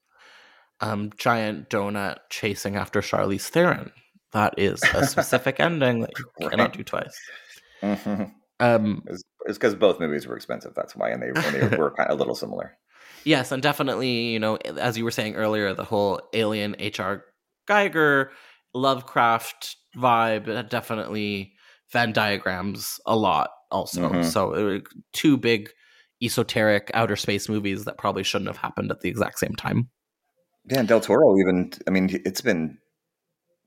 Um, 0.81 1.13
giant 1.17 1.71
donut 1.71 2.19
chasing 2.31 2.75
after 2.75 3.01
Charlize 3.01 3.49
Theron. 3.49 3.93
That 4.35 4.55
is 4.59 4.83
a 4.95 5.07
specific 5.07 5.61
ending 5.61 6.01
that 6.01 6.19
you 6.19 6.27
Right. 6.41 6.51
cannot 6.51 6.73
do 6.75 6.83
twice. 6.85 7.19
Mhm. 7.83 8.33
Um, 8.61 9.03
It's 9.47 9.59
because 9.59 9.75
both 9.75 10.01
movies 10.01 10.27
were 10.27 10.37
expensive. 10.37 10.75
That's 10.75 10.97
why, 10.97 11.11
and 11.11 11.23
they 11.23 11.29
and 11.29 11.55
they 11.55 11.77
were 11.79 11.93
kind 11.93 12.11
of 12.11 12.17
a 12.17 12.19
little 12.19 12.35
similar. 12.35 12.77
Yes, 13.25 13.53
and 13.53 13.63
definitely, 13.63 14.33
you 14.33 14.39
know, 14.39 14.57
as 14.57 14.99
you 14.99 15.05
were 15.05 15.11
saying 15.11 15.35
earlier, 15.37 15.73
the 15.73 15.85
whole 15.85 16.21
alien 16.35 16.75
HR 16.79 17.25
Giger 17.69 18.31
Lovecraft 18.75 19.77
vibe 19.97 20.69
definitely 20.69 21.53
Venn 21.91 22.13
diagrams 22.13 22.99
a 23.07 23.17
lot 23.17 23.51
also. 23.71 24.11
Mhm. 24.11 24.25
So 24.25 24.81
two 25.13 25.37
big 25.37 25.71
esoteric 26.23 26.91
outer 26.95 27.17
space 27.17 27.49
movies 27.49 27.85
that 27.85 27.99
probably 27.99 28.25
shouldn't 28.25 28.49
have 28.49 28.57
happened 28.57 28.91
at 28.91 29.01
the 29.01 29.09
exact 29.09 29.39
same 29.39 29.55
time. 29.55 29.89
Yeah, 30.67 30.81
and 30.81 30.89
Del 30.89 31.01
Toro 31.01 31.39
even. 31.39 31.73
I 31.87 31.91
mean, 31.91 32.09
it's 32.25 32.41
been 32.41 32.79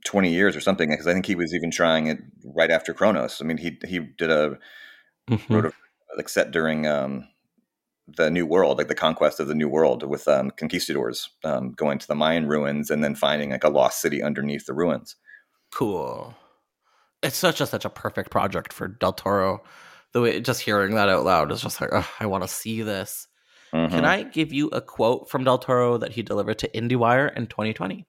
twenty 0.08 0.32
years 0.32 0.56
or 0.56 0.62
something 0.62 0.90
because 0.90 1.06
I 1.08 1.14
think 1.14 1.26
he 1.26 1.36
was 1.36 1.54
even 1.54 1.70
trying 1.70 2.08
it 2.08 2.18
right 2.44 2.72
after 2.72 2.94
Cronos. 2.94 3.42
I 3.42 3.46
mean, 3.46 3.58
he 3.58 3.78
he 3.86 4.00
did 4.00 4.32
a 4.32 4.58
Mhm. 5.30 5.50
wrote 5.50 5.66
a 5.66 5.72
like 6.16 6.30
set 6.30 6.52
during 6.52 6.88
um, 6.88 7.28
the 8.08 8.32
New 8.32 8.46
World, 8.46 8.78
like 8.78 8.88
the 8.88 8.96
conquest 8.96 9.40
of 9.42 9.48
the 9.50 9.54
New 9.56 9.68
World 9.68 10.02
with 10.04 10.28
um, 10.28 10.52
conquistadors 10.52 11.30
um, 11.44 11.74
going 11.74 12.00
to 12.00 12.08
the 12.08 12.16
Mayan 12.16 12.48
ruins 12.48 12.90
and 12.90 13.04
then 13.04 13.14
finding 13.16 13.50
like 13.52 13.66
a 13.66 13.70
lost 13.70 14.02
city 14.02 14.24
underneath 14.24 14.66
the 14.66 14.74
ruins. 14.74 15.18
Cool. 15.74 16.34
It's 17.22 17.36
such 17.36 17.60
a 17.60 17.66
such 17.68 17.84
a 17.84 17.90
perfect 17.90 18.32
project 18.32 18.72
for 18.72 18.88
Del 18.88 19.12
Toro. 19.14 19.62
The 20.14 20.22
way 20.22 20.40
just 20.40 20.62
hearing 20.62 20.96
that 20.96 21.10
out 21.10 21.26
loud 21.26 21.52
is 21.52 21.62
just 21.62 21.82
like, 21.82 21.92
"Ugh, 21.92 22.06
I 22.22 22.26
want 22.28 22.44
to 22.44 22.48
see 22.48 22.82
this. 22.82 23.28
Can 23.72 23.90
Mhm. 23.90 24.06
I 24.06 24.24
give 24.24 24.54
you 24.54 24.70
a 24.70 24.80
quote 24.82 25.30
from 25.30 25.44
Del 25.44 25.58
Toro 25.58 25.98
that 25.98 26.14
he 26.14 26.22
delivered 26.24 26.58
to 26.60 26.70
IndieWire 26.70 27.36
in 27.36 27.48
2020? 27.48 28.06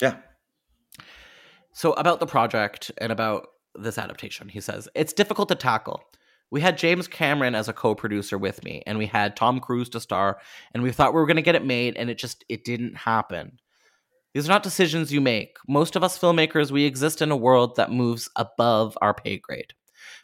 Yeah. 0.00 0.16
So, 1.72 1.92
about 1.94 2.20
the 2.20 2.26
project 2.26 2.90
and 2.98 3.10
about 3.10 3.48
this 3.74 3.98
adaptation, 3.98 4.48
he 4.48 4.60
says, 4.60 4.88
It's 4.94 5.12
difficult 5.12 5.48
to 5.48 5.54
tackle. 5.54 6.02
We 6.50 6.60
had 6.60 6.76
James 6.76 7.08
Cameron 7.08 7.54
as 7.54 7.68
a 7.68 7.72
co-producer 7.72 8.36
with 8.36 8.62
me, 8.62 8.82
and 8.86 8.98
we 8.98 9.06
had 9.06 9.36
Tom 9.36 9.58
Cruise 9.58 9.88
to 9.90 10.00
star, 10.00 10.38
and 10.74 10.82
we 10.82 10.92
thought 10.92 11.14
we 11.14 11.20
were 11.20 11.26
going 11.26 11.36
to 11.36 11.42
get 11.42 11.54
it 11.54 11.64
made, 11.64 11.96
and 11.96 12.10
it 12.10 12.18
just 12.18 12.44
it 12.50 12.64
didn't 12.64 12.94
happen. 12.94 13.58
These 14.34 14.46
are 14.46 14.52
not 14.52 14.62
decisions 14.62 15.12
you 15.12 15.20
make. 15.20 15.56
Most 15.66 15.96
of 15.96 16.04
us 16.04 16.18
filmmakers, 16.18 16.70
we 16.70 16.84
exist 16.84 17.22
in 17.22 17.30
a 17.30 17.36
world 17.36 17.76
that 17.76 17.90
moves 17.90 18.28
above 18.36 18.96
our 19.00 19.14
pay 19.14 19.38
grade. 19.38 19.72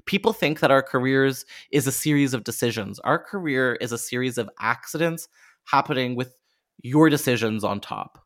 People 0.06 0.32
think 0.32 0.60
that 0.60 0.70
our 0.70 0.82
careers 0.82 1.46
is 1.70 1.86
a 1.86 1.92
series 1.92 2.34
of 2.34 2.44
decisions. 2.44 2.98
Our 3.00 3.18
career 3.18 3.74
is 3.80 3.92
a 3.92 3.98
series 3.98 4.38
of 4.38 4.50
accidents 4.60 5.28
happening 5.64 6.14
with 6.14 6.34
your 6.82 7.10
decisions 7.10 7.64
on 7.64 7.80
top. 7.80 8.24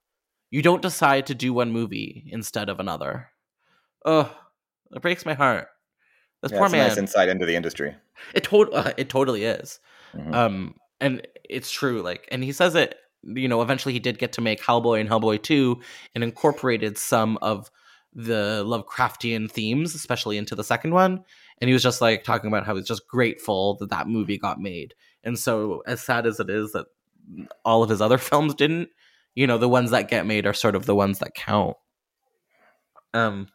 You 0.52 0.60
don't 0.60 0.82
decide 0.82 1.26
to 1.26 1.34
do 1.34 1.54
one 1.54 1.72
movie 1.72 2.28
instead 2.30 2.68
of 2.68 2.78
another. 2.78 3.30
Ugh, 4.04 4.28
it 4.90 5.00
breaks 5.00 5.24
my 5.24 5.32
heart. 5.32 5.68
This 6.42 6.52
Yeah, 6.52 6.58
poor 6.58 6.68
man. 6.68 6.88
nice 6.88 6.98
insight 6.98 7.30
into 7.30 7.46
the 7.46 7.56
industry. 7.56 7.96
It 8.34 8.44
to- 8.44 8.70
uh, 8.70 8.92
it 8.98 9.08
totally 9.08 9.44
is. 9.44 9.80
Mhm. 10.14 10.34
Um, 10.34 10.74
and 11.00 11.26
it's 11.48 11.70
true. 11.70 12.02
Like, 12.02 12.28
and 12.30 12.44
he 12.44 12.52
says 12.52 12.74
it. 12.74 12.96
You 13.22 13.48
know, 13.48 13.62
eventually 13.62 13.94
he 13.94 14.00
did 14.00 14.18
get 14.18 14.32
to 14.34 14.40
make 14.42 14.60
Hellboy 14.60 15.00
and 15.00 15.08
Hellboy 15.08 15.42
Two, 15.42 15.80
and 16.14 16.22
incorporated 16.22 16.98
some 16.98 17.38
of 17.40 17.70
the 18.12 18.62
Lovecraftian 18.66 19.50
themes, 19.50 19.94
especially 19.94 20.36
into 20.36 20.54
the 20.54 20.64
second 20.64 20.92
one. 20.92 21.24
And 21.60 21.68
he 21.68 21.72
was 21.72 21.82
just 21.82 22.02
like 22.02 22.24
talking 22.24 22.48
about 22.48 22.66
how 22.66 22.76
he's 22.76 22.86
just 22.86 23.08
grateful 23.08 23.76
that 23.78 23.88
that 23.88 24.06
movie 24.06 24.36
got 24.36 24.60
made. 24.60 24.92
And 25.24 25.38
so, 25.38 25.82
as 25.86 26.02
sad 26.02 26.26
as 26.26 26.40
it 26.40 26.50
is 26.50 26.72
that 26.72 26.86
all 27.64 27.82
of 27.82 27.88
his 27.88 28.02
other 28.02 28.18
films 28.18 28.54
didn't, 28.54 28.90
you 29.34 29.46
know, 29.46 29.58
the 29.58 29.68
ones 29.68 29.90
that 29.90 30.08
get 30.08 30.26
made 30.26 30.46
are 30.46 30.52
sort 30.52 30.74
of 30.74 30.86
the 30.86 30.94
ones 30.94 31.18
that 31.20 31.34
count. 31.34 31.76
Um, 33.14 33.48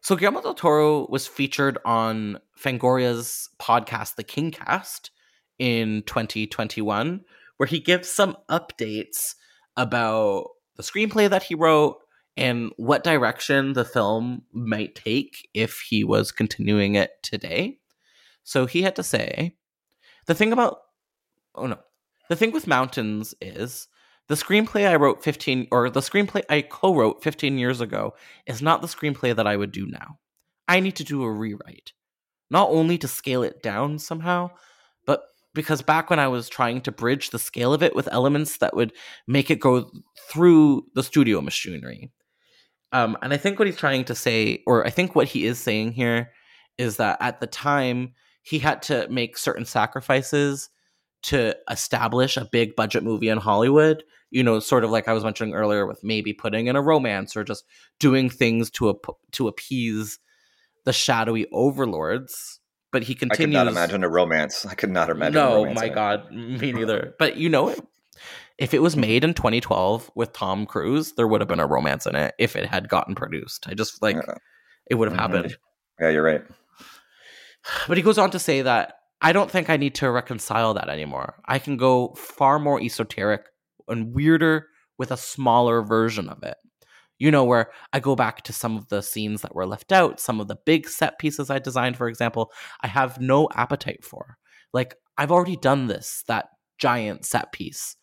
so 0.00 0.16
Guillermo 0.16 0.42
del 0.42 0.54
Toro 0.54 1.06
was 1.08 1.26
featured 1.26 1.78
on 1.84 2.38
Fangoria's 2.56 3.48
podcast, 3.58 4.16
The 4.16 4.24
Kingcast, 4.24 5.10
in 5.58 6.02
2021, 6.06 7.22
where 7.56 7.66
he 7.66 7.80
gives 7.80 8.10
some 8.10 8.36
updates 8.50 9.34
about 9.76 10.48
the 10.76 10.82
screenplay 10.82 11.28
that 11.28 11.44
he 11.44 11.54
wrote 11.54 11.98
and 12.36 12.70
what 12.76 13.04
direction 13.04 13.72
the 13.72 13.84
film 13.84 14.42
might 14.52 14.94
take 14.94 15.48
if 15.54 15.80
he 15.80 16.04
was 16.04 16.32
continuing 16.32 16.94
it 16.94 17.10
today. 17.22 17.78
So 18.44 18.66
he 18.66 18.82
had 18.82 18.96
to 18.96 19.02
say, 19.02 19.56
the 20.26 20.34
thing 20.34 20.52
about, 20.52 20.78
oh 21.54 21.66
no, 21.66 21.78
the 22.28 22.36
thing 22.36 22.52
with 22.52 22.66
Mountains 22.66 23.34
is 23.40 23.88
the 24.28 24.34
screenplay 24.34 24.88
I 24.88 24.96
wrote 24.96 25.22
15 25.22 25.68
or 25.70 25.88
the 25.90 26.00
screenplay 26.00 26.42
I 26.48 26.62
co-wrote 26.62 27.22
15 27.22 27.58
years 27.58 27.80
ago 27.80 28.14
is 28.46 28.60
not 28.60 28.82
the 28.82 28.88
screenplay 28.88 29.34
that 29.34 29.46
I 29.46 29.56
would 29.56 29.72
do 29.72 29.86
now. 29.86 30.18
I 30.66 30.80
need 30.80 30.96
to 30.96 31.04
do 31.04 31.22
a 31.22 31.30
rewrite. 31.30 31.92
Not 32.50 32.70
only 32.70 32.98
to 32.98 33.08
scale 33.08 33.42
it 33.42 33.62
down 33.62 33.98
somehow, 33.98 34.50
but 35.06 35.22
because 35.54 35.82
back 35.82 36.10
when 36.10 36.18
I 36.18 36.28
was 36.28 36.48
trying 36.48 36.80
to 36.82 36.92
bridge 36.92 37.30
the 37.30 37.38
scale 37.38 37.72
of 37.72 37.82
it 37.82 37.94
with 37.94 38.08
elements 38.10 38.58
that 38.58 38.74
would 38.74 38.92
make 39.26 39.50
it 39.50 39.60
go 39.60 39.90
through 40.28 40.86
the 40.94 41.02
studio 41.02 41.40
machinery. 41.40 42.12
Um, 42.92 43.16
and 43.22 43.32
I 43.32 43.36
think 43.36 43.58
what 43.58 43.66
he's 43.66 43.76
trying 43.76 44.04
to 44.04 44.14
say, 44.14 44.62
or 44.66 44.86
I 44.86 44.90
think 44.90 45.14
what 45.14 45.28
he 45.28 45.44
is 45.44 45.58
saying 45.58 45.92
here, 45.92 46.32
is 46.78 46.96
that 46.96 47.18
at 47.20 47.40
the 47.40 47.46
time 47.46 48.14
he 48.42 48.58
had 48.58 48.82
to 48.82 49.08
make 49.08 49.38
certain 49.38 49.64
sacrifices 49.64 50.68
to 51.24 51.56
establish 51.70 52.36
a 52.36 52.44
big 52.50 52.76
budget 52.76 53.02
movie 53.04 53.28
in 53.28 53.38
Hollywood. 53.38 54.02
You 54.30 54.42
know, 54.42 54.58
sort 54.60 54.84
of 54.84 54.90
like 54.90 55.08
I 55.08 55.12
was 55.12 55.24
mentioning 55.24 55.54
earlier, 55.54 55.86
with 55.86 56.02
maybe 56.02 56.32
putting 56.32 56.66
in 56.66 56.76
a 56.76 56.82
romance 56.82 57.36
or 57.36 57.44
just 57.44 57.64
doing 58.00 58.28
things 58.28 58.70
to 58.72 58.90
ap- 58.90 59.16
to 59.32 59.48
appease 59.48 60.18
the 60.84 60.92
shadowy 60.92 61.46
overlords. 61.52 62.60
But 62.92 63.02
he 63.04 63.14
continues. 63.14 63.38
I 63.40 63.60
could 63.60 63.66
not 63.66 63.68
imagine 63.68 64.04
a 64.04 64.08
romance. 64.08 64.64
I 64.66 64.74
could 64.74 64.90
not 64.90 65.10
imagine. 65.10 65.36
a 65.36 65.40
No, 65.40 65.72
my. 65.72 65.88
God, 65.88 66.30
me 66.32 66.72
neither. 66.72 67.14
But 67.18 67.36
you 67.36 67.48
know, 67.48 67.68
if 67.68 67.78
it 67.78 68.76
Mm-hmm. 68.76 68.82
was 68.82 68.96
made 68.96 69.22
in 69.24 69.34
2012 69.34 70.10
with 70.14 70.32
Tom 70.32 70.64
Cruise, 70.66 71.12
there 71.12 71.26
would 71.28 71.40
have 71.40 71.48
been 71.48 71.60
a 71.60 71.66
romance 71.66 72.06
in 72.06 72.16
it 72.16 72.34
if 72.38 72.56
it 72.56 72.66
had 72.66 72.88
gotten 72.88 73.14
produced. 73.14 73.66
I 73.68 73.74
just 73.74 74.00
like 74.02 74.16
Yeah. 74.16 74.34
it 74.90 74.94
would 74.94 75.08
have 75.08 75.16
Mhm. 75.16 75.20
happened. 75.20 75.56
Yeah, 76.00 76.08
you're 76.10 76.22
right. 76.22 76.42
But 77.88 77.96
he 77.96 78.02
goes 78.02 78.18
on 78.18 78.30
to 78.30 78.38
say 78.38 78.62
that 78.62 78.95
I 79.20 79.32
don't 79.32 79.50
think 79.50 79.70
I 79.70 79.76
need 79.76 79.94
to 79.96 80.10
reconcile 80.10 80.74
that 80.74 80.88
anymore. 80.88 81.40
I 81.46 81.58
can 81.58 81.76
go 81.76 82.14
far 82.14 82.58
more 82.58 82.80
esoteric 82.80 83.46
and 83.88 84.14
weirder 84.14 84.68
with 84.98 85.10
a 85.10 85.16
smaller 85.16 85.82
version 85.82 86.28
of 86.28 86.42
it. 86.42 86.56
You 87.18 87.30
know, 87.30 87.44
where 87.44 87.70
I 87.94 88.00
go 88.00 88.14
back 88.14 88.42
to 88.42 88.52
some 88.52 88.76
of 88.76 88.88
the 88.88 89.02
scenes 89.02 89.40
that 89.40 89.54
were 89.54 89.66
left 89.66 89.90
out, 89.90 90.20
some 90.20 90.38
of 90.38 90.48
the 90.48 90.58
big 90.66 90.86
set 90.86 91.18
pieces 91.18 91.48
I 91.48 91.58
designed, 91.58 91.96
for 91.96 92.08
example, 92.08 92.52
I 92.82 92.88
have 92.88 93.20
no 93.20 93.48
appetite 93.54 94.04
for. 94.04 94.36
Like, 94.74 94.96
I've 95.16 95.32
already 95.32 95.56
done 95.56 95.86
this, 95.86 96.24
that 96.28 96.50
giant 96.78 97.24
set 97.24 97.52
piece. 97.52 97.96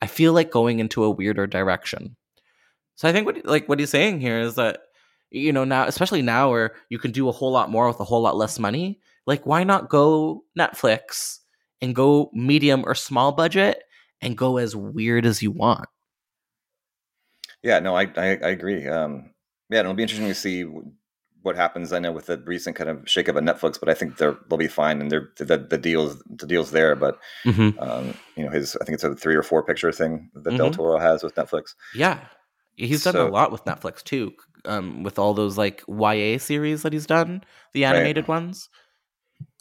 I 0.00 0.06
feel 0.06 0.32
like 0.32 0.50
going 0.50 0.80
into 0.80 1.04
a 1.04 1.10
weirder 1.10 1.46
direction. 1.46 2.16
So 2.94 3.08
I 3.08 3.12
think 3.12 3.26
what 3.26 3.44
like 3.44 3.68
what 3.68 3.80
he's 3.80 3.90
saying 3.90 4.20
here 4.20 4.38
is 4.40 4.54
that 4.54 4.80
you 5.30 5.52
know 5.52 5.64
now 5.64 5.86
especially 5.86 6.22
now 6.22 6.50
where 6.50 6.74
you 6.88 6.98
can 6.98 7.10
do 7.10 7.28
a 7.28 7.32
whole 7.32 7.50
lot 7.50 7.70
more 7.70 7.88
with 7.88 7.98
a 8.00 8.04
whole 8.04 8.22
lot 8.22 8.36
less 8.36 8.58
money, 8.58 9.00
like 9.26 9.44
why 9.46 9.64
not 9.64 9.88
go 9.88 10.44
Netflix 10.58 11.38
and 11.80 11.94
go 11.94 12.30
medium 12.32 12.82
or 12.86 12.94
small 12.94 13.32
budget 13.32 13.82
and 14.20 14.36
go 14.38 14.56
as 14.58 14.74
weird 14.76 15.26
as 15.26 15.42
you 15.42 15.50
want. 15.50 15.86
Yeah, 17.62 17.78
no, 17.80 17.96
I 17.96 18.02
I, 18.16 18.26
I 18.42 18.48
agree. 18.50 18.86
Um, 18.86 19.30
yeah, 19.70 19.80
it'll 19.80 19.94
be 19.94 20.02
interesting 20.02 20.28
to 20.28 20.34
see 20.34 20.64
what 21.42 21.56
happens. 21.56 21.92
I 21.92 21.98
know 21.98 22.12
with 22.12 22.26
the 22.26 22.38
recent 22.38 22.76
kind 22.76 22.88
of 22.90 22.98
shakeup 23.04 23.36
at 23.36 23.42
Netflix, 23.42 23.78
but 23.80 23.88
I 23.88 23.94
think 23.94 24.16
they're 24.18 24.36
they'll 24.48 24.58
be 24.58 24.68
fine, 24.68 25.00
and 25.00 25.10
they're 25.10 25.30
the, 25.38 25.56
the 25.58 25.78
deals 25.78 26.22
the 26.28 26.46
deals 26.46 26.70
there. 26.70 26.94
But 26.94 27.18
Mm-hmm. 27.44 27.78
um, 27.80 28.14
you 28.36 28.44
know, 28.44 28.50
his 28.50 28.76
I 28.80 28.84
think 28.84 28.94
it's 28.94 29.04
a 29.04 29.14
three 29.14 29.34
or 29.34 29.42
four 29.42 29.62
picture 29.62 29.92
thing 29.92 30.30
that 30.34 30.56
Del 30.56 30.70
Mhm. 30.70 30.74
Toro 30.74 30.98
has 30.98 31.22
with 31.22 31.34
Netflix. 31.34 31.74
Yeah. 31.94 32.20
He's 32.76 33.04
done 33.04 33.14
So- 33.14 33.28
a 33.28 33.30
lot 33.30 33.52
with 33.52 33.64
Netflix 33.64 34.02
too, 34.02 34.32
um, 34.64 35.02
with 35.02 35.18
all 35.18 35.32
those 35.32 35.56
like 35.56 35.82
YA 35.88 36.38
series 36.38 36.82
that 36.82 36.92
he's 36.92 37.06
done, 37.06 37.44
the 37.72 37.84
Right. 37.84 37.94
animated 37.94 38.26
ones. 38.28 38.68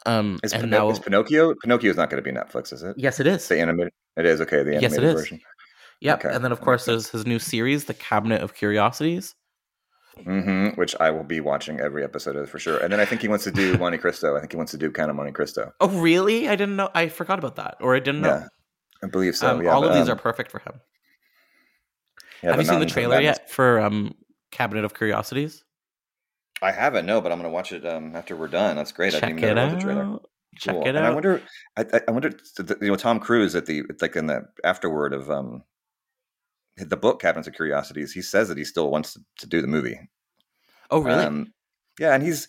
Um, 0.06 0.40
Is, 0.44 0.52
and 0.54 0.64
Pino- 0.64 0.78
now, 0.78 0.90
is 0.90 1.00
Pinocchio? 1.00 1.56
Pinocchio's 1.64 1.96
not 1.96 2.10
going 2.10 2.22
to 2.22 2.30
be 2.30 2.38
Netflix, 2.38 2.74
is 2.74 2.84
it? 2.84 2.96
yes, 2.98 3.20
it 3.22 3.28
is. 3.28 3.48
The 3.48 3.60
animated. 3.60 3.94
It 4.18 4.26
is 4.26 4.42
okay. 4.42 4.62
The 4.64 4.74
Yes, 4.74 4.84
animated 4.94 5.04
it 5.04 5.08
is. 5.08 5.14
version. 5.22 5.40
Yep. 6.02 6.26
Okay. 6.26 6.36
And 6.36 6.44
then, 6.44 6.52
of 6.52 6.60
course, 6.60 6.84
there's 6.86 7.08
his 7.10 7.26
new 7.26 7.40
series, 7.40 7.86
The 7.86 7.94
Cabinet 7.94 8.42
of 8.42 8.54
Curiosities. 8.54 9.34
hmm 10.24 10.70
which 10.76 10.96
I 11.00 11.10
will 11.12 11.24
be 11.24 11.40
watching 11.40 11.80
every 11.80 12.04
episode 12.04 12.36
of 12.36 12.50
for 12.50 12.60
sure. 12.60 12.78
And 12.80 12.92
then 12.92 13.00
I 13.00 13.06
think 13.06 13.22
he 13.22 13.28
wants 13.30 13.46
to 13.46 13.52
do 13.52 13.78
Monte 13.78 13.98
Cristo. 14.00 14.36
I 14.36 14.42
think 14.42 14.52
he 14.52 14.58
wants 14.58 14.72
to 14.74 14.78
do 14.78 14.92
Count 14.92 15.10
of 15.10 15.16
Monte 15.16 15.32
Cristo. 15.32 15.72
Oh, 15.80 15.88
really? 15.88 16.48
I 16.50 16.56
didn't 16.58 16.76
know. 16.76 16.90
I 16.94 17.08
forgot 17.08 17.40
about 17.40 17.56
that, 17.56 17.78
or 17.80 17.96
I 17.96 18.00
didn't 18.00 18.22
know. 18.22 18.28
Yeah, 18.28 18.48
I 19.04 19.08
believe 19.08 19.36
so. 19.36 19.52
um, 19.56 19.64
yeah, 19.64 19.72
all 19.72 19.82
but, 19.82 19.92
of 19.92 19.96
these 19.96 20.10
um, 20.10 20.18
are 20.18 20.22
perfect 20.22 20.52
for 20.52 20.60
him. 20.60 20.74
yeah, 22.44 22.52
Have 22.52 22.60
you 22.60 22.66
seen 22.68 22.80
the 22.80 22.86
trailer 22.86 23.20
yet 23.22 23.50
for 23.50 23.80
um, 23.80 24.14
Cabinet 24.52 24.84
of 24.84 24.94
Curiosities? 24.94 25.64
I 26.64 26.72
haven't. 26.72 27.06
No, 27.06 27.22
but 27.22 27.32
I'm 27.32 27.38
going 27.40 27.50
to 27.50 27.54
watch 27.54 27.72
it 27.74 27.86
um, 27.86 28.16
after 28.16 28.36
we're 28.36 28.48
done. 28.48 28.76
That's 28.76 28.92
great. 28.92 29.14
I 29.14 29.20
didn't 29.20 29.40
even 29.40 29.50
it 29.50 29.54
know 29.56 29.66
about 29.66 29.78
the 29.78 29.84
trailer. 29.84 30.20
Check 30.58 30.76
Cool. 30.76 30.84
it 30.86 30.90
And 30.96 31.00
I 31.00 31.10
wonder. 31.14 31.42
I, 31.78 31.86
I- 31.94 32.02
I 32.08 32.12
wonder. 32.12 32.32
You 32.82 32.88
know, 32.90 32.96
Tom 32.96 33.20
Cruise 33.20 33.56
at 33.56 33.66
the 33.66 33.84
like 34.02 34.16
in 34.16 34.28
the 34.28 34.44
afterword 34.64 35.14
of 35.14 35.30
um, 35.30 35.64
the 36.78 36.98
book 36.98 37.22
Cabinets 37.22 37.48
of 37.48 37.54
Curiosities. 37.56 38.14
He 38.14 38.22
says 38.22 38.48
that 38.50 38.58
he 38.58 38.64
still 38.64 38.90
wants 38.92 39.14
to, 39.14 39.20
to 39.40 39.48
do 39.48 39.62
the 39.62 39.68
movie. 39.68 40.00
oh, 40.92 41.00
really? 41.02 41.24
Um, 41.24 41.54
yeah, 42.00 42.14
and 42.14 42.24
he's 42.24 42.48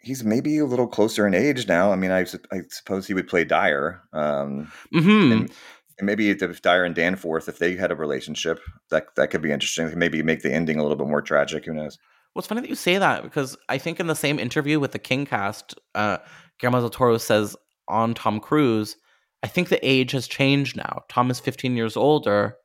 he's 0.00 0.22
maybe 0.24 0.58
a 0.58 0.64
little 0.64 0.86
closer 0.86 1.26
in 1.26 1.34
age 1.34 1.66
now. 1.66 1.92
I 1.92 1.96
mean, 1.96 2.12
I, 2.12 2.20
I 2.52 2.62
suppose 2.70 3.06
he 3.06 3.14
would 3.14 3.28
play 3.28 3.44
Dyer. 3.44 4.00
Um, 4.12 4.70
hmm 4.92 5.32
and, 5.32 5.50
and 5.98 6.06
maybe 6.06 6.30
if 6.30 6.62
Dyer 6.62 6.84
and 6.84 6.94
Danforth, 6.94 7.48
if 7.48 7.58
they 7.58 7.74
had 7.74 7.90
a 7.90 7.96
relationship, 7.96 8.60
that 8.90 9.14
that 9.16 9.30
could 9.30 9.42
be 9.42 9.50
interesting. 9.50 9.96
Maybe 9.98 10.22
make 10.22 10.42
the 10.42 10.52
ending 10.52 10.78
a 10.78 10.82
little 10.82 10.96
bit 10.96 11.08
more 11.08 11.22
tragic. 11.22 11.64
Who 11.64 11.74
knows? 11.74 11.98
Well, 12.34 12.40
it's 12.40 12.46
funny 12.48 12.60
that 12.60 12.68
you 12.70 12.74
say 12.76 12.98
that 12.98 13.22
because 13.22 13.56
I 13.68 13.78
think 13.78 13.98
in 14.00 14.06
the 14.06 14.14
same 14.14 14.38
interview 14.38 14.78
with 14.78 14.92
the 14.92 14.98
Kingcast, 14.98 15.74
uh, 15.94 16.18
Guillermo 16.60 16.80
del 16.80 16.90
Toro 16.90 17.18
says 17.18 17.56
on 17.88 18.14
Tom 18.14 18.38
Cruise, 18.40 18.96
I 19.42 19.46
think 19.48 19.68
the 19.68 19.84
age 19.88 20.12
has 20.12 20.28
changed 20.28 20.76
now. 20.76 21.02
Tom 21.08 21.30
is 21.30 21.40
15 21.40 21.76
years 21.76 21.96
older, 21.96 22.56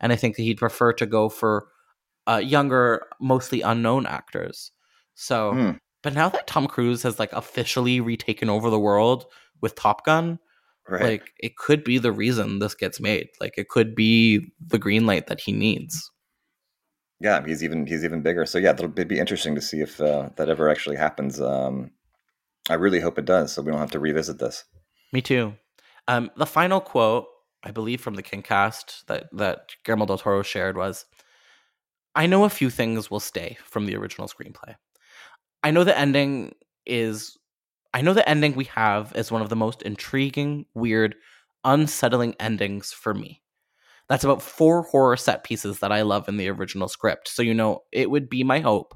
and 0.00 0.12
I 0.12 0.16
think 0.16 0.36
that 0.36 0.42
he'd 0.42 0.58
prefer 0.58 0.92
to 0.94 1.06
go 1.06 1.28
for 1.28 1.68
uh, 2.26 2.36
younger, 2.36 3.06
mostly 3.20 3.62
unknown 3.62 4.06
actors. 4.06 4.70
So, 5.14 5.52
Hmm. 5.52 5.70
but 6.02 6.12
now 6.14 6.28
that 6.28 6.46
Tom 6.46 6.66
Cruise 6.66 7.02
has 7.02 7.18
like 7.18 7.32
officially 7.32 8.00
retaken 8.00 8.48
over 8.50 8.70
the 8.70 8.78
world 8.78 9.24
with 9.60 9.74
Top 9.74 10.04
Gun, 10.04 10.38
Right? 10.88 11.02
like 11.02 11.32
it 11.38 11.56
could 11.56 11.84
be 11.84 11.98
the 11.98 12.12
reason 12.12 12.58
this 12.60 12.74
gets 12.74 12.98
made. 13.00 13.28
Like 13.40 13.58
it 13.58 13.68
could 13.68 13.94
be 13.94 14.52
the 14.66 14.78
green 14.78 15.06
light 15.06 15.26
that 15.26 15.40
he 15.40 15.52
needs. 15.52 16.10
Yeah, 17.20 17.44
he's 17.44 17.64
even 17.64 17.86
he's 17.86 18.04
even 18.04 18.22
bigger. 18.22 18.46
So 18.46 18.58
yeah, 18.58 18.70
it'll 18.70 18.88
be 18.88 19.18
interesting 19.18 19.54
to 19.54 19.60
see 19.60 19.80
if 19.80 20.00
uh, 20.00 20.30
that 20.36 20.48
ever 20.48 20.68
actually 20.68 20.96
happens. 20.96 21.40
Um, 21.40 21.90
I 22.70 22.74
really 22.74 23.00
hope 23.00 23.18
it 23.18 23.24
does, 23.24 23.52
so 23.52 23.62
we 23.62 23.70
don't 23.70 23.80
have 23.80 23.90
to 23.92 24.00
revisit 24.00 24.38
this. 24.38 24.64
Me 25.12 25.20
too. 25.20 25.54
Um, 26.06 26.30
the 26.36 26.46
final 26.46 26.80
quote, 26.80 27.26
I 27.64 27.70
believe, 27.70 28.00
from 28.00 28.14
the 28.14 28.22
Kingcast 28.22 29.04
that 29.06 29.28
that 29.32 29.70
Guillermo 29.84 30.06
del 30.06 30.18
Toro 30.18 30.42
shared 30.42 30.76
was, 30.76 31.06
"I 32.14 32.26
know 32.26 32.44
a 32.44 32.50
few 32.50 32.70
things 32.70 33.10
will 33.10 33.20
stay 33.20 33.58
from 33.64 33.86
the 33.86 33.96
original 33.96 34.28
screenplay. 34.28 34.76
I 35.62 35.70
know 35.70 35.84
the 35.84 35.98
ending 35.98 36.54
is, 36.86 37.36
I 37.92 38.02
know 38.02 38.14
the 38.14 38.28
ending 38.28 38.54
we 38.54 38.64
have 38.66 39.12
is 39.16 39.32
one 39.32 39.42
of 39.42 39.48
the 39.48 39.56
most 39.56 39.82
intriguing, 39.82 40.66
weird, 40.74 41.16
unsettling 41.64 42.36
endings 42.38 42.92
for 42.92 43.12
me. 43.12 43.42
That's 44.08 44.24
about 44.24 44.42
four 44.42 44.82
horror 44.82 45.16
set 45.16 45.44
pieces 45.44 45.80
that 45.80 45.92
I 45.92 46.02
love 46.02 46.28
in 46.28 46.36
the 46.36 46.48
original 46.48 46.88
script. 46.88 47.28
So 47.28 47.42
you 47.42 47.54
know, 47.54 47.82
it 47.92 48.10
would 48.10 48.28
be 48.28 48.44
my 48.44 48.60
hope." 48.60 48.94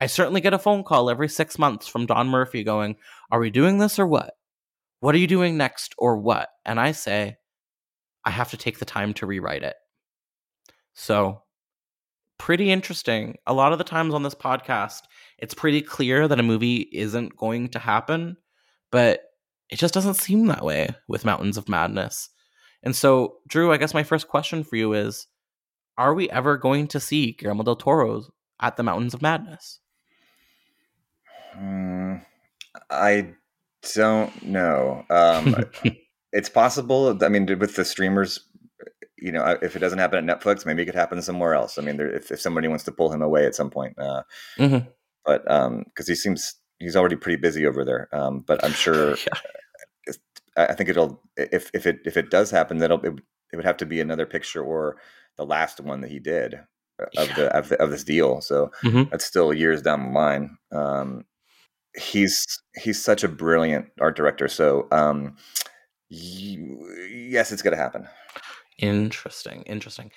I 0.00 0.06
certainly 0.06 0.40
get 0.40 0.54
a 0.54 0.58
phone 0.58 0.84
call 0.84 1.10
every 1.10 1.28
six 1.28 1.58
months 1.58 1.88
from 1.88 2.06
Don 2.06 2.28
Murphy 2.28 2.62
going, 2.62 2.96
Are 3.30 3.40
we 3.40 3.50
doing 3.50 3.78
this 3.78 3.98
or 3.98 4.06
what? 4.06 4.34
What 5.00 5.14
are 5.14 5.18
you 5.18 5.26
doing 5.26 5.56
next 5.56 5.94
or 5.98 6.16
what? 6.18 6.50
And 6.64 6.78
I 6.78 6.92
say, 6.92 7.36
I 8.24 8.30
have 8.30 8.50
to 8.50 8.56
take 8.56 8.78
the 8.78 8.84
time 8.84 9.14
to 9.14 9.26
rewrite 9.26 9.62
it. 9.62 9.76
So, 10.94 11.42
pretty 12.38 12.70
interesting. 12.70 13.36
A 13.46 13.54
lot 13.54 13.72
of 13.72 13.78
the 13.78 13.84
times 13.84 14.14
on 14.14 14.22
this 14.22 14.34
podcast, 14.34 15.02
it's 15.38 15.54
pretty 15.54 15.82
clear 15.82 16.28
that 16.28 16.40
a 16.40 16.44
movie 16.44 16.88
isn't 16.92 17.36
going 17.36 17.68
to 17.70 17.78
happen, 17.78 18.36
but 18.90 19.20
it 19.70 19.76
just 19.76 19.94
doesn't 19.94 20.14
seem 20.14 20.46
that 20.46 20.64
way 20.64 20.90
with 21.08 21.24
Mountains 21.24 21.56
of 21.56 21.68
Madness. 21.68 22.30
And 22.82 22.94
so, 22.94 23.36
Drew, 23.48 23.72
I 23.72 23.76
guess 23.76 23.94
my 23.94 24.02
first 24.02 24.28
question 24.28 24.62
for 24.64 24.76
you 24.76 24.92
is 24.92 25.26
Are 25.96 26.14
we 26.14 26.30
ever 26.30 26.56
going 26.56 26.88
to 26.88 27.00
see 27.00 27.32
Guillermo 27.32 27.62
del 27.64 27.76
Toro 27.76 28.22
at 28.60 28.76
the 28.76 28.82
Mountains 28.82 29.14
of 29.14 29.22
Madness? 29.22 29.80
Hmm, 31.54 32.16
I 32.90 33.34
don't 33.94 34.42
know. 34.44 35.04
Um, 35.10 35.54
it's 36.32 36.48
possible. 36.48 37.18
I 37.22 37.28
mean, 37.28 37.46
with 37.58 37.76
the 37.76 37.84
streamers, 37.84 38.40
you 39.16 39.32
know, 39.32 39.58
if 39.62 39.74
it 39.74 39.80
doesn't 39.80 39.98
happen 39.98 40.28
at 40.28 40.40
Netflix, 40.40 40.64
maybe 40.64 40.82
it 40.82 40.86
could 40.86 40.94
happen 40.94 41.20
somewhere 41.22 41.54
else. 41.54 41.78
I 41.78 41.82
mean, 41.82 41.96
there, 41.96 42.10
if, 42.14 42.30
if 42.30 42.40
somebody 42.40 42.68
wants 42.68 42.84
to 42.84 42.92
pull 42.92 43.10
him 43.12 43.22
away 43.22 43.46
at 43.46 43.54
some 43.54 43.70
point, 43.70 43.98
uh, 43.98 44.22
Mhm. 44.58 44.86
but 45.24 45.42
because 45.44 46.06
he 46.06 46.14
seems 46.14 46.54
he's 46.78 46.94
already 46.94 47.16
pretty 47.16 47.40
busy 47.40 47.66
over 47.66 47.84
there. 47.84 48.08
Um, 48.12 48.44
but 48.46 48.64
I'm 48.64 48.72
sure. 48.72 49.16
Yeah. 49.26 49.40
I 50.66 50.74
think 50.74 50.88
it'll 50.90 51.22
if 51.36 51.70
if 51.74 51.86
it 51.86 52.00
if 52.04 52.16
it 52.16 52.30
does 52.30 52.50
happen, 52.50 52.78
that'll 52.78 53.00
it, 53.04 53.10
would- 53.14 53.22
it 53.52 53.56
would 53.56 53.64
have 53.64 53.78
to 53.78 53.86
be 53.86 53.98
another 54.00 54.26
picture 54.26 54.62
or 54.62 54.98
the 55.38 55.46
last 55.46 55.80
one 55.80 56.02
that 56.02 56.10
he 56.10 56.18
did 56.18 56.54
uh, 57.00 57.06
of 57.16 57.28
Yeah. 57.28 57.34
the 57.36 57.56
of, 57.56 57.68
the, 57.70 57.82
of 57.82 57.90
this 57.90 58.04
deal. 58.04 58.40
So 58.42 58.70
Mhm. 58.82 59.10
that's 59.10 59.24
still 59.24 59.54
years 59.54 59.80
down 59.80 60.04
the 60.04 60.10
line. 60.18 60.58
Um, 60.70 61.24
he's 61.96 62.44
he's 62.82 63.02
such 63.02 63.24
a 63.24 63.28
brilliant 63.28 63.86
art 64.00 64.16
director. 64.16 64.48
So 64.48 64.86
um, 64.92 65.36
yes, 66.10 67.52
it's 67.52 67.62
going 67.62 67.76
to 67.76 67.82
happen. 67.82 68.06
Interesting. 68.78 69.62
Interesting. 69.62 70.10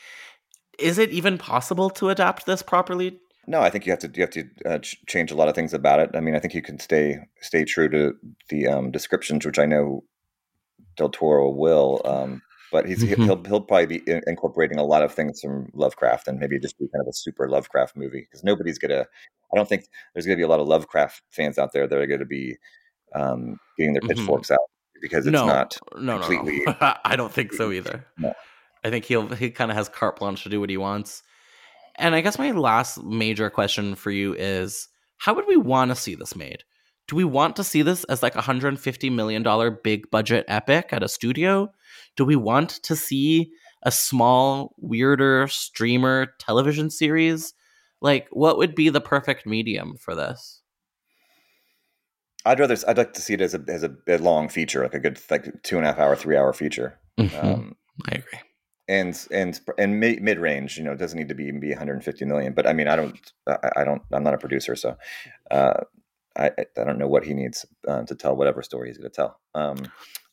Is 0.80 0.98
it 0.98 1.10
even 1.12 1.38
possible 1.38 1.89
to 1.92 2.10
adapt 2.10 2.46
this 2.46 2.62
properly? 2.62 3.20
No, 3.48 3.62
I 3.62 3.70
think 3.70 3.86
you 3.86 3.92
have 3.92 4.00
to 4.00 4.12
you 4.14 4.22
have 4.22 4.30
to 4.32 4.44
uh, 4.66 4.78
ch- 4.80 5.02
change 5.08 5.32
a 5.32 5.36
lot 5.36 5.48
of 5.48 5.56
things 5.56 5.74
about 5.74 6.00
it. 6.00 6.12
I 6.16 6.20
mean, 6.20 6.36
I 6.36 6.39
think 6.39 6.54
you 6.54 6.62
can 6.62 6.80
stay 6.80 7.20
stay 7.42 7.64
true 7.66 7.89
to 7.89 8.14
the 8.50 8.68
um, 8.68 8.92
descriptions, 8.92 9.46
which 9.46 9.58
I 9.60 9.66
know 9.66 10.04
Del 10.98 11.10
Toro 11.10 11.50
will. 11.50 12.02
Um, 12.06 12.42
but 12.72 12.88
he's 12.88 13.04
Mhm. 13.04 13.26
he'll 13.26 13.44
he'll 13.44 13.62
probably 13.62 14.00
be 14.00 14.04
incorporating 14.28 14.78
a 14.78 14.84
lot 14.86 15.04
of 15.04 15.14
things 15.14 15.42
from 15.42 15.70
Lovecraft 15.74 16.28
and 16.30 16.39
maybe 16.39 16.58
just 16.60 16.80
be 16.80 16.88
kind 16.94 17.02
of 17.02 17.08
a 17.08 17.14
super 17.14 17.50
Lovecraft 17.50 17.96
movie 17.98 18.22
because 18.22 18.44
nobody's 18.44 18.78
gonna. 18.80 19.06
I 19.54 19.58
don't 19.58 19.68
think 19.68 19.86
there's 20.14 20.26
gonna 20.26 20.38
be 20.38 20.44
a 20.44 20.48
lot 20.48 20.62
of 20.62 20.68
Lovecraft 20.68 21.22
fans 21.32 21.58
out 21.58 21.74
there 21.74 21.86
that 21.88 21.98
are 22.00 22.08
gonna 22.08 22.26
be 22.26 22.58
um, 23.14 23.60
getting 23.78 23.92
their 23.94 24.02
Mhm. 24.04 24.08
pitchforks 24.16 24.50
out 24.52 24.60
because 25.02 25.26
it's 25.28 25.34
no, 25.34 25.46
not. 25.46 25.78
no, 25.98 26.18
no, 26.20 26.26
completely- 26.26 26.64
no. 26.66 26.76
I 27.04 27.18
don't 27.18 27.34
think 27.34 27.52
so 27.52 27.72
either. 27.74 28.06
No. 28.18 28.34
I 28.86 28.89
think 28.89 29.04
he'll 29.04 29.28
he 29.36 29.52
kind 29.52 29.70
of 29.70 29.76
has 29.76 29.89
carte 29.89 30.18
blanche 30.18 30.44
to 30.44 30.50
do 30.50 30.62
what 30.62 30.70
he 30.70 30.78
wants. 30.78 31.22
And 31.98 32.16
I 32.16 32.22
guess 32.22 32.39
my 32.39 32.52
last 32.52 33.04
major 33.04 33.50
question 33.50 33.96
for 33.96 34.12
you 34.12 34.34
is 34.34 34.88
how 35.18 35.34
would 35.34 35.46
we 35.46 35.58
want 35.58 35.92
to 35.92 35.96
see 35.96 36.16
this 36.16 36.38
made? 36.38 36.64
Do 37.08 37.16
we 37.16 37.24
want 37.24 37.56
to 37.58 37.64
see 37.64 37.82
this 37.82 38.04
as 38.06 38.24
like 38.24 38.36
a 38.36 38.41
$150 38.41 39.12
million 39.12 39.78
big 39.84 40.10
budget 40.12 40.45
epic 40.47 40.89
at 40.91 41.04
a 41.04 41.10
studio? 41.10 41.72
Do 42.16 42.26
we 42.26 42.36
want 42.36 42.70
to 42.84 42.95
see 42.95 43.52
a 43.84 43.91
small, 43.91 44.74
weirder 44.78 45.47
streamer 45.49 46.28
television 46.39 46.89
series? 46.89 47.54
Like, 48.02 48.28
what 48.32 48.58
would 48.58 48.76
be 48.76 48.89
the 48.89 49.02
perfect 49.02 49.45
medium 49.45 49.97
for 49.97 50.16
this? 50.16 50.62
I'd 52.45 52.60
rather. 52.60 52.75
I'd 52.88 52.97
like 52.97 53.13
to 53.13 53.21
see 53.21 53.36
it 53.36 53.42
as 53.42 53.54
a 53.54 53.63
as 53.67 53.84
a, 53.84 53.96
a 54.08 54.17
long 54.17 54.50
feature, 54.50 54.82
like 54.82 54.96
a 54.96 55.00
good 55.00 55.20
like 55.30 55.62
two 55.62 55.78
and 55.78 55.86
a 55.86 55.89
half 55.89 56.00
hour, 56.00 56.16
three 56.16 56.36
hour 56.38 56.54
feature. 56.54 56.97
Mhm. 57.20 57.43
Um, 57.43 57.75
I 58.09 58.16
agree. 58.16 58.39
and 58.88 59.28
and 59.30 59.59
and 59.78 60.00
mid 60.00 60.39
range. 60.39 60.75
You 60.78 60.84
know, 60.84 60.93
it 60.93 60.97
doesn't 60.97 61.20
need 61.20 61.30
to 61.30 61.36
be 61.36 61.43
even 61.46 61.59
be 61.59 61.70
150 61.70 62.25
million. 62.25 62.54
But 62.54 62.66
I 62.66 62.74
mean, 62.74 62.88
I 62.88 62.96
don't, 62.96 63.32
I, 63.47 63.58
I 63.78 63.84
don't, 63.84 64.01
I'm 64.12 64.24
not 64.24 64.34
a 64.34 64.39
producer, 64.39 64.75
so 64.75 64.97
uh, 65.51 65.82
I 66.37 66.51
I 66.78 66.83
don't 66.83 66.97
know 66.97 67.08
what 67.08 67.25
he 67.25 67.33
needs 67.33 67.66
uh, 67.87 68.03
to 68.03 68.16
tell 68.16 68.36
whatever 68.36 68.62
story 68.62 68.89
he's 68.89 68.97
going 68.97 69.12
to 69.12 69.16
tell. 69.16 69.39
Um, 69.53 69.78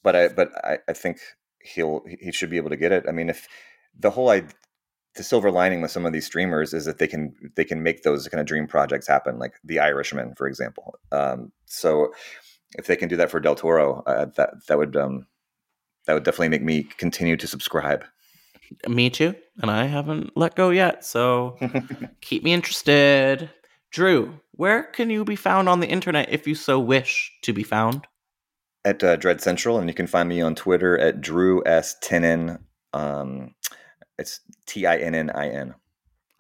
but 0.03 0.17
I 0.17 0.29
but 0.29 0.51
I, 0.65 0.79
I 0.89 0.93
think 0.93 1.19
he'll 1.61 2.03
he 2.21 2.33
should 2.33 2.51
be 2.51 2.57
able 2.57 2.71
to 2.71 2.77
get 2.77 2.93
it. 2.93 3.05
I 3.09 3.13
mean, 3.13 3.29
if 3.29 3.47
the 3.99 4.11
whole 4.11 4.31
I 4.31 4.45
the 5.15 5.25
silver 5.25 5.51
lining 5.51 5.83
with 5.83 5.91
some 5.91 6.07
of 6.07 6.13
these 6.13 6.27
streamers 6.27 6.73
is 6.73 6.85
that 6.85 6.99
they 6.99 7.07
can 7.07 7.35
they 7.57 7.65
can 7.65 7.83
make 7.83 8.03
those 8.03 8.29
kind 8.29 8.41
of 8.41 8.47
dream 8.47 8.67
projects 8.67 9.09
happen, 9.09 9.39
like 9.39 9.55
The 9.65 9.81
Irishman, 9.81 10.35
for 10.37 10.47
example. 10.47 10.95
Um, 11.13 11.53
so 11.67 12.13
if 12.77 12.87
they 12.87 12.97
can 12.97 13.09
do 13.09 13.17
that 13.17 13.31
for 13.31 13.41
Del 13.41 13.55
Toro, 13.55 14.03
uh, 14.07 14.27
that 14.37 14.67
that 14.69 14.79
would 14.79 14.97
um, 14.97 15.27
that 16.07 16.15
would 16.15 16.25
definitely 16.25 16.51
make 16.51 16.63
me 16.63 16.85
continue 16.85 17.37
to 17.37 17.47
subscribe. 17.47 18.05
Me 18.87 19.11
too. 19.11 19.35
And 19.63 19.71
I 19.71 19.87
haven't 19.87 20.37
let 20.37 20.55
go 20.55 20.71
yet. 20.71 21.05
So 21.05 21.57
keep 22.21 22.43
me 22.45 22.53
interested. 22.53 23.51
Drew, 23.91 24.41
where 24.53 24.83
can 24.85 25.11
you 25.11 25.25
be 25.25 25.37
found 25.37 25.69
on 25.69 25.81
the 25.81 25.87
internet 25.89 26.29
if 26.31 26.47
you 26.47 26.55
so 26.55 26.79
wish 26.79 27.33
to 27.43 27.53
be 27.53 27.63
found? 27.63 28.07
at 28.85 29.03
uh, 29.05 29.17
Dread 29.17 29.41
Central, 29.41 29.79
and 29.79 29.89
you 29.89 29.93
can 29.95 30.07
find 30.07 30.29
me 30.29 30.41
on 30.41 30.55
Twitter 30.55 30.97
at 30.99 31.21
Drew 31.21 31.63
S 31.67 31.97
Tinnin. 32.03 32.59
Um, 32.95 33.55
it's 34.19 34.41
T 34.67 34.87
I 34.87 34.97
N 34.99 35.15
N 35.15 35.31
I 35.31 35.49
N. 35.49 35.75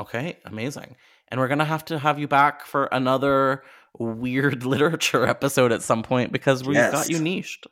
Okay, 0.00 0.38
amazing. 0.44 0.96
And 1.28 1.40
we're 1.40 1.48
going 1.48 1.58
to 1.58 1.64
have 1.66 1.84
to 1.86 1.98
have 1.98 2.18
you 2.18 2.26
back 2.28 2.64
for 2.64 2.86
another 2.86 3.64
weird 3.98 4.64
literature 4.74 5.26
episode 5.26 5.72
at 5.72 5.82
some 5.82 6.02
point 6.02 6.32
because 6.32 6.64
we've 6.64 6.76
Yes. 6.76 6.92
got 6.92 7.10
you 7.10 7.18
niched. 7.18 7.66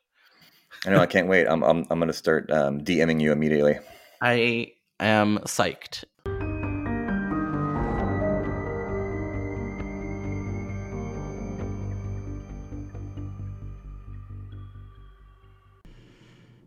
I 0.84 0.90
know. 0.90 0.98
I 1.00 1.06
can't 1.06 1.28
wait. 1.28 1.46
I'm 1.46 1.62
I'm 1.62 1.86
I'm 1.90 1.98
gonna 1.98 2.12
start 2.12 2.50
um, 2.50 2.80
DMing 2.82 3.20
you 3.22 3.32
immediately. 3.32 3.78
I 4.20 4.72
am 5.00 5.38
psyched. 5.44 6.04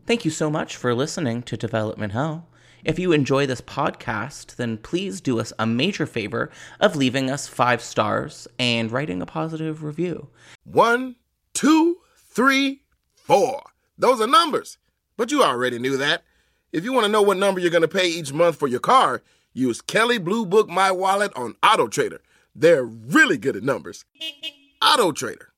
Thank 0.10 0.26
you 0.26 0.32
so 0.32 0.50
much 0.50 0.76
for 0.76 0.96
listening 0.96 1.44
to 1.44 1.56
Development 1.56 2.14
Hell. 2.14 2.48
If 2.84 2.98
you 2.98 3.12
enjoy 3.12 3.46
this 3.46 3.62
podcast, 3.62 4.56
then 4.56 4.80
please 4.80 5.22
do 5.22 5.40
us 5.40 5.54
a 5.60 5.68
major 5.68 6.08
favor 6.08 6.50
of 6.80 6.96
leaving 6.96 7.30
us 7.30 7.48
five 7.48 7.80
stars 7.80 8.48
and 8.58 8.92
writing 8.92 9.22
a 9.22 9.28
positive 9.28 9.84
review. 9.84 10.30
One, 10.64 11.16
two, 11.54 11.98
three, 12.18 12.82
four. 13.14 13.62
Those 14.00 14.20
are 14.20 14.26
numbers. 14.26 14.80
But 15.16 15.30
you 15.30 15.44
already 15.44 15.78
knew 15.78 15.96
that. 15.98 16.24
If 16.74 16.84
you 16.84 16.92
want 16.92 17.06
to 17.06 17.12
know 17.12 17.22
what 17.22 17.38
number 17.38 17.60
you're 17.60 17.70
going 17.70 17.84
to 17.84 17.88
pay 17.88 18.08
each 18.08 18.34
month 18.34 18.56
for 18.56 18.68
your 18.68 18.80
car, 18.80 19.22
use 19.54 19.80
Kelley 19.80 20.18
Blue 20.18 20.44
Book 20.44 20.70
My 20.70 20.90
Wallet 20.90 21.32
on 21.36 21.56
Auto 21.62 21.88
Trader. 21.88 22.24
They're 22.56 22.84
really 22.84 23.38
good 23.38 23.56
at 23.56 23.62
numbers. 23.62 24.06
Auto 24.82 25.12
Trader. 25.12 25.49